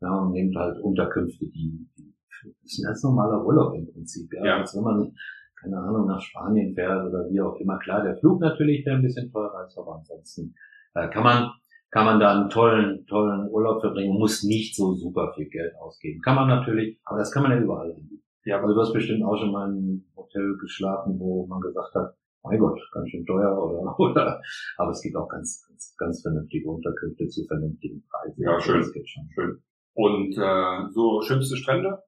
Ja, 0.00 0.18
und 0.20 0.32
nehmt 0.32 0.54
halt 0.56 0.78
Unterkünfte, 0.80 1.46
die, 1.46 1.88
die 1.96 2.14
das 2.44 2.72
ist 2.72 2.78
ein 2.78 2.86
ganz 2.86 3.02
normaler 3.02 3.44
Urlaub 3.44 3.74
im 3.74 3.86
Prinzip. 3.90 4.32
Ja, 4.34 4.44
Ja. 4.44 4.56
Als 4.58 4.74
wenn 4.76 4.82
man, 4.82 5.14
keine 5.60 5.78
Ahnung, 5.78 6.06
nach 6.06 6.20
Spanien 6.20 6.74
fährt 6.74 7.08
oder 7.08 7.28
wie 7.30 7.40
auch 7.40 7.56
immer. 7.56 7.78
Klar, 7.78 8.02
der 8.02 8.16
Flug 8.16 8.40
natürlich, 8.40 8.84
der 8.84 8.94
ein 8.94 9.02
bisschen 9.02 9.30
teurer 9.30 9.66
ist, 9.66 9.78
aber 9.78 9.96
ansonsten 9.96 10.54
äh, 10.94 11.08
kann 11.08 11.22
man 11.22 11.50
kann 11.94 12.06
man 12.06 12.18
da 12.18 12.32
einen 12.32 12.50
tollen, 12.50 13.06
tollen 13.06 13.48
Urlaub 13.50 13.80
verbringen, 13.80 14.18
muss 14.18 14.42
nicht 14.42 14.74
so 14.74 14.94
super 14.94 15.32
viel 15.36 15.48
Geld 15.48 15.76
ausgeben. 15.76 16.20
Kann 16.22 16.34
man 16.34 16.48
natürlich, 16.48 16.98
aber 17.04 17.18
das 17.18 17.30
kann 17.30 17.44
man 17.44 17.52
ja 17.52 17.60
überall 17.60 17.92
anbieten. 17.92 18.24
Ja, 18.44 18.60
Also 18.60 18.74
du 18.74 18.80
hast 18.80 18.92
bestimmt 18.92 19.22
auch 19.22 19.36
schon 19.36 19.52
mal 19.52 19.68
in 19.70 19.76
einem 19.76 20.04
Hotel 20.16 20.56
geschlafen, 20.60 21.20
wo 21.20 21.46
man 21.46 21.60
gesagt 21.60 21.94
hat, 21.94 22.16
mein 22.42 22.58
Gott, 22.58 22.80
ganz 22.92 23.10
schön 23.10 23.24
teuer 23.24 23.56
oder, 23.62 23.96
oder, 23.96 24.42
aber 24.76 24.90
es 24.90 25.02
gibt 25.02 25.14
auch 25.14 25.28
ganz, 25.28 25.64
ganz, 25.68 25.94
ganz 25.96 26.20
vernünftige 26.20 26.68
Unterkünfte 26.68 27.28
zu 27.28 27.44
vernünftigen 27.46 28.04
Preisen. 28.10 28.42
Ja, 28.42 28.60
schön. 28.60 28.80
Das 28.80 28.92
geht 28.92 29.08
schon. 29.08 29.28
schön. 29.32 29.62
Und 29.94 30.36
äh, 30.36 30.90
so 30.90 31.22
schönste 31.22 31.56
Strände? 31.56 32.02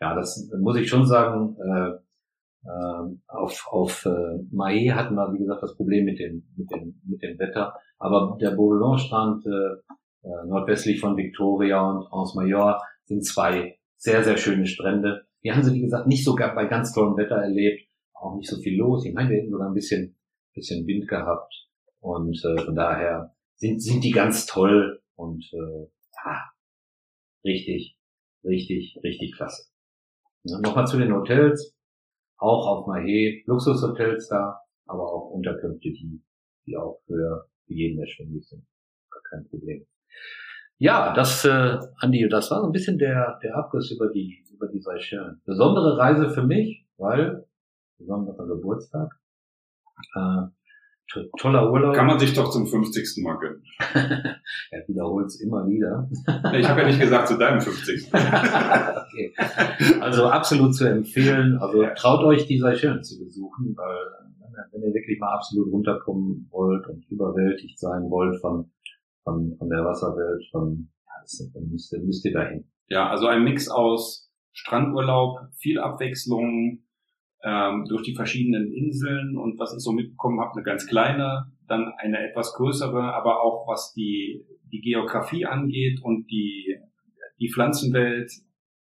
Ja, 0.00 0.14
das 0.14 0.50
muss 0.58 0.78
ich 0.78 0.88
schon 0.88 1.04
sagen, 1.04 1.58
äh, 1.60 1.90
äh, 2.64 3.16
auf, 3.26 3.66
auf 3.70 4.06
äh, 4.06 4.38
Mahé 4.54 4.94
hatten 4.94 5.16
wir, 5.16 5.32
wie 5.34 5.38
gesagt, 5.38 5.62
das 5.62 5.76
Problem 5.76 6.04
mit 6.04 6.18
dem, 6.18 6.44
mit 6.56 6.70
dem, 6.70 7.00
mit 7.04 7.22
dem 7.22 7.38
Wetter. 7.38 7.74
Aber 8.02 8.36
der 8.40 8.50
Beaulon-Strand 8.50 9.46
äh, 9.46 10.28
äh, 10.28 10.46
nordwestlich 10.48 10.98
von 10.98 11.16
Victoria 11.16 11.88
und 11.88 12.12
Anse 12.12 12.36
Major 12.36 12.82
sind 13.04 13.24
zwei 13.24 13.78
sehr, 13.96 14.24
sehr 14.24 14.36
schöne 14.36 14.66
Strände. 14.66 15.24
Die 15.44 15.52
haben 15.52 15.62
sie, 15.62 15.72
wie 15.72 15.82
gesagt, 15.82 16.08
nicht 16.08 16.24
sogar 16.24 16.52
bei 16.56 16.66
ganz 16.66 16.92
tollem 16.92 17.16
Wetter 17.16 17.36
erlebt. 17.36 17.88
Auch 18.12 18.34
nicht 18.34 18.50
so 18.50 18.60
viel 18.60 18.76
los. 18.76 19.04
Ich 19.04 19.14
meine, 19.14 19.30
wir 19.30 19.36
hätten 19.36 19.52
sogar 19.52 19.68
ein 19.68 19.74
bisschen, 19.74 20.16
bisschen 20.52 20.84
Wind 20.84 21.06
gehabt. 21.06 21.68
Und 22.00 22.44
äh, 22.44 22.60
von 22.64 22.74
daher 22.74 23.36
sind, 23.54 23.80
sind 23.80 24.02
die 24.02 24.10
ganz 24.10 24.46
toll 24.46 25.00
und 25.14 25.44
äh, 25.52 25.86
ja, 26.24 26.40
richtig, 27.44 27.96
richtig, 28.42 28.98
richtig 29.04 29.36
klasse. 29.36 29.70
Ja, 30.42 30.58
Nochmal 30.58 30.88
zu 30.88 30.98
den 30.98 31.14
Hotels. 31.14 31.72
Auch 32.36 32.66
auf 32.66 32.88
Mahé 32.88 33.44
Luxushotels 33.46 34.26
da, 34.26 34.60
aber 34.86 35.04
auch 35.04 35.30
Unterkünfte, 35.30 35.90
die, 35.92 36.20
die 36.66 36.76
auch 36.76 36.98
für 37.06 37.48
jeden 37.66 38.00
erschwinglich 38.00 38.48
sind. 38.48 38.64
Gar 39.10 39.22
kein 39.30 39.48
Problem. 39.48 39.86
Ja, 40.78 41.12
das, 41.14 41.44
äh, 41.44 41.78
Andi, 41.98 42.28
das 42.28 42.50
war 42.50 42.60
so 42.60 42.66
ein 42.66 42.72
bisschen 42.72 42.98
der, 42.98 43.38
der 43.42 43.56
Abriss 43.56 43.90
über 43.92 44.08
die, 44.08 44.44
über 44.52 44.66
die 44.66 44.80
Seychellen. 44.80 45.40
Besondere 45.44 45.96
Reise 45.96 46.30
für 46.30 46.42
mich, 46.42 46.84
weil, 46.96 47.46
besonderer 47.98 48.46
Geburtstag, 48.48 49.12
äh, 50.16 50.46
to 51.12 51.20
toller 51.38 51.70
Urlaub. 51.70 51.94
Kann 51.94 52.06
man 52.06 52.18
sich 52.18 52.34
doch 52.34 52.50
zum 52.50 52.66
50. 52.66 53.22
Mal 53.22 53.38
gönnen. 53.38 53.62
er 54.70 54.88
wiederholt 54.88 55.26
es 55.26 55.40
immer 55.40 55.66
wieder. 55.68 56.08
Ich 56.52 56.68
habe 56.68 56.80
ja 56.80 56.86
nicht 56.88 57.00
gesagt 57.00 57.28
zu 57.28 57.38
deinem 57.38 57.60
50. 57.60 58.08
okay. 58.12 59.34
Also 60.00 60.26
absolut 60.26 60.74
zu 60.74 60.88
empfehlen. 60.88 61.58
Also 61.58 61.86
traut 61.96 62.24
euch 62.24 62.46
die 62.46 62.58
Seychellen 62.58 63.04
zu 63.04 63.18
besuchen, 63.18 63.76
weil 63.76 64.31
wenn 64.72 64.82
ihr- 64.82 64.94
wirklich 64.94 65.18
mal 65.18 65.34
absolut 65.34 65.72
runterkommen 65.72 66.48
wollt 66.50 66.86
und 66.88 67.04
überwältigt 67.10 67.78
sein 67.78 68.10
wollt 68.10 68.40
von, 68.40 68.70
von, 69.24 69.54
von 69.58 69.68
der 69.68 69.84
Wasserwelt, 69.84 70.44
von, 70.50 70.88
ja, 71.06 71.12
das, 71.22 71.50
dann 71.54 71.68
müsst 71.70 71.92
ihr, 71.92 72.00
müsst 72.00 72.24
ihr 72.24 72.32
dahin. 72.32 72.64
Ja, 72.88 73.08
also 73.08 73.26
ein 73.26 73.44
Mix 73.44 73.68
aus 73.68 74.30
Strandurlaub, 74.52 75.38
viel 75.56 75.78
Abwechslung, 75.78 76.82
ähm, 77.44 77.86
durch 77.88 78.02
die 78.02 78.14
verschiedenen 78.14 78.70
Inseln 78.72 79.36
und 79.36 79.58
was 79.58 79.74
ich 79.74 79.80
so 79.80 79.92
mitbekommen 79.92 80.40
habe, 80.40 80.52
eine 80.54 80.62
ganz 80.62 80.86
kleine, 80.86 81.50
dann 81.66 81.92
eine 81.98 82.28
etwas 82.28 82.54
größere, 82.54 83.14
aber 83.14 83.42
auch 83.42 83.66
was 83.66 83.92
die, 83.94 84.44
die 84.70 84.80
Geografie 84.80 85.46
angeht 85.46 86.00
und 86.02 86.30
die, 86.30 86.78
die 87.40 87.50
Pflanzenwelt 87.50 88.30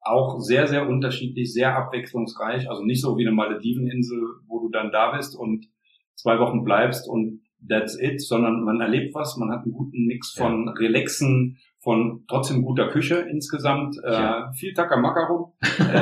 auch 0.10 0.40
sehr, 0.40 0.68
sehr 0.68 0.88
unterschiedlich, 0.88 1.54
sehr 1.54 1.76
abwechslungsreich. 1.76 2.70
Also 2.70 2.84
nicht 2.84 3.02
so 3.02 3.18
wie 3.18 3.26
eine 3.26 3.36
Malediveninsel, 3.36 4.20
wo 4.48 4.60
du 4.60 4.70
dann 4.70 4.92
da 4.92 5.12
bist 5.16 5.38
und 5.38 5.68
zwei 6.16 6.40
Wochen 6.40 6.64
bleibst 6.64 7.08
und 7.08 7.42
that's 7.68 8.00
it, 8.00 8.22
sondern 8.22 8.64
man 8.64 8.82
erlebt 8.82 9.14
was, 9.16 9.38
man 9.38 9.52
hat 9.52 9.64
einen 9.64 9.74
guten 9.74 10.06
Mix 10.06 10.32
von 10.32 10.70
Relaxen, 10.70 11.58
von 11.80 12.24
trotzdem 12.28 12.64
guter 12.64 12.90
Küche 12.90 13.16
insgesamt, 13.16 13.96
äh, 14.04 14.52
viel 14.54 14.74
Takamakarum, 14.74 15.54
äh, 15.80 15.96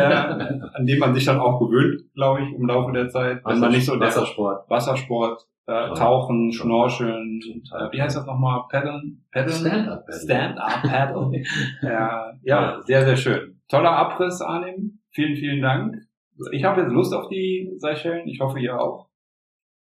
an 0.73 0.85
dem 0.85 0.99
man 0.99 1.13
sich 1.13 1.25
dann 1.25 1.39
auch 1.39 1.59
gewöhnt, 1.59 2.01
glaube 2.13 2.41
ich, 2.41 2.53
im 2.53 2.65
Laufe 2.65 2.91
der 2.91 3.09
Zeit. 3.09 3.41
Wenn 3.45 3.59
man 3.59 3.71
nicht 3.71 3.85
so 3.85 3.99
Wassersport, 3.99 4.69
Wassersport, 4.69 5.45
äh, 5.67 5.93
Tauchen, 5.93 6.51
Schnorcheln, 6.51 7.41
äh, 7.43 7.91
wie 7.91 8.01
heißt 8.01 8.17
das 8.17 8.25
nochmal? 8.25 8.63
Paddeln? 8.69 9.25
Paddeln? 9.31 9.55
Stand-up 9.55 10.05
Stand-up 10.11 10.81
Paddle. 10.83 11.43
ja, 11.81 12.33
ja, 12.43 12.81
sehr, 12.85 13.05
sehr 13.05 13.17
schön. 13.17 13.54
Toller 13.69 13.91
Abriss, 13.91 14.41
Arnim. 14.41 14.99
Vielen, 15.11 15.35
vielen 15.35 15.61
Dank. 15.61 15.95
Ich 16.51 16.63
habe 16.63 16.81
jetzt 16.81 16.91
Lust 16.91 17.13
auf 17.13 17.29
die 17.29 17.71
Seychellen. 17.77 18.27
Ich 18.27 18.39
hoffe, 18.39 18.59
ihr 18.59 18.79
auch. 18.79 19.09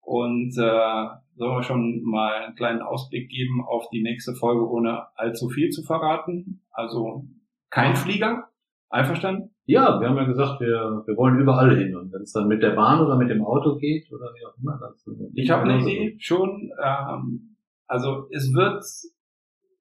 Und 0.01 0.57
äh, 0.57 1.07
sollen 1.35 1.55
wir 1.55 1.63
schon 1.63 2.01
mal 2.03 2.33
einen 2.43 2.55
kleinen 2.55 2.81
Ausblick 2.81 3.29
geben 3.29 3.63
auf 3.65 3.89
die 3.89 4.01
nächste 4.01 4.33
Folge, 4.35 4.67
ohne 4.67 5.07
allzu 5.15 5.49
viel 5.49 5.69
zu 5.69 5.83
verraten. 5.83 6.61
Also 6.71 7.25
kein 7.69 7.95
Flieger. 7.95 8.49
Einverstanden? 8.89 9.53
Ja, 9.65 9.99
wir 9.99 10.07
haben 10.07 10.15
ja 10.15 10.23
gesagt, 10.23 10.61
wir, 10.61 11.03
wir 11.05 11.17
wollen 11.17 11.39
überall 11.39 11.77
hin. 11.77 11.95
Und 11.95 12.13
wenn 12.13 12.21
es 12.21 12.31
dann 12.31 12.47
mit 12.47 12.63
der 12.63 12.71
Bahn 12.71 13.05
oder 13.05 13.17
mit 13.17 13.29
dem 13.29 13.43
Auto 13.43 13.75
geht 13.75 14.09
oder 14.11 14.33
wie 14.33 14.45
auch 14.45 14.57
immer. 14.57 14.79
Das 14.79 15.05
ich 15.33 15.49
habe 15.49 15.63
eine 15.63 15.81
Idee 15.81 16.15
schon. 16.19 16.71
Ähm, 16.81 17.57
also 17.85 18.27
es 18.31 18.53
wird, 18.53 18.83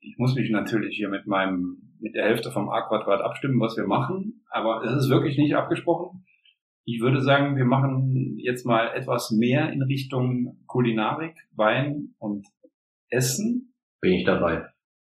ich 0.06 0.18
muss 0.18 0.34
mich 0.34 0.50
natürlich 0.50 0.96
hier 0.96 1.08
mit 1.08 1.26
meinem, 1.26 1.94
mit 1.98 2.14
der 2.14 2.24
Hälfte 2.24 2.52
vom 2.52 2.68
A-Quadrat 2.68 3.20
abstimmen, 3.20 3.60
was 3.60 3.76
wir 3.76 3.86
machen, 3.86 4.44
aber 4.50 4.84
es 4.84 4.92
ist 4.92 5.10
wirklich 5.10 5.36
nicht 5.36 5.56
abgesprochen. 5.56 6.24
Ich 6.84 7.00
würde 7.00 7.20
sagen, 7.20 7.56
wir 7.56 7.64
machen 7.64 8.38
jetzt 8.38 8.64
mal 8.64 8.92
etwas 8.94 9.32
mehr 9.32 9.72
in 9.72 9.82
Richtung 9.82 10.58
Kulinarik, 10.66 11.34
Wein 11.56 12.14
und 12.18 12.46
Essen. 13.10 13.74
Bin 14.00 14.12
ich 14.12 14.24
dabei. 14.24 14.66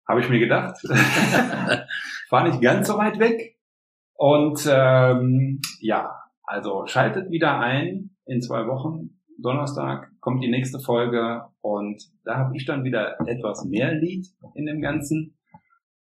Habe 0.08 0.20
ich 0.20 0.28
mir 0.28 0.38
gedacht. 0.38 0.76
War 2.30 2.48
nicht 2.48 2.60
ganz 2.60 2.86
so 2.86 2.96
weit 2.96 3.18
weg. 3.18 3.58
Und 4.14 4.64
ähm, 4.70 5.60
ja, 5.80 6.16
also 6.44 6.86
schaltet 6.86 7.30
wieder 7.30 7.58
ein 7.58 8.16
in 8.26 8.40
zwei 8.40 8.68
Wochen. 8.68 9.20
Donnerstag 9.42 10.12
kommt 10.26 10.42
die 10.42 10.50
nächste 10.50 10.80
Folge 10.80 11.42
und 11.60 12.02
da 12.24 12.36
habe 12.36 12.56
ich 12.56 12.66
dann 12.66 12.82
wieder 12.82 13.16
etwas 13.28 13.64
mehr 13.64 13.94
Lied 13.94 14.26
in 14.56 14.66
dem 14.66 14.80
Ganzen. 14.80 15.38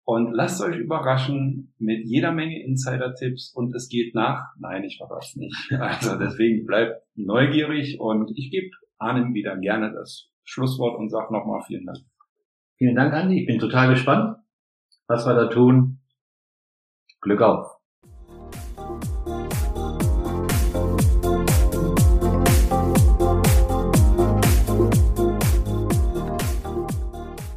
Und 0.03 0.31
lasst 0.33 0.61
euch 0.61 0.77
überraschen 0.77 1.73
mit 1.79 2.05
jeder 2.05 2.31
Menge 2.31 2.63
Insider-Tipps 2.63 3.51
und 3.55 3.73
es 3.73 3.89
geht 3.89 4.13
nach. 4.13 4.53
Nein, 4.59 4.83
ich 4.83 4.97
verrate 4.97 5.39
nicht. 5.39 5.71
Also 5.71 6.19
deswegen 6.19 6.67
bleibt 6.67 7.01
neugierig 7.15 7.99
und 7.99 8.31
ich 8.35 8.51
gebe 8.51 8.69
Arnim 8.99 9.33
wieder 9.33 9.57
gerne 9.57 9.91
das 9.91 10.29
Schlusswort 10.43 10.99
und 10.99 11.09
sage 11.09 11.33
nochmal 11.33 11.63
vielen 11.65 11.87
Dank. 11.87 11.97
Vielen 12.77 12.95
Dank, 12.95 13.13
Andi. 13.13 13.41
Ich 13.41 13.47
bin 13.47 13.57
total 13.57 13.89
gespannt, 13.89 14.37
was 15.07 15.25
wir 15.25 15.33
da 15.33 15.47
tun. 15.47 15.99
Glück 17.21 17.41
auf. 17.41 17.80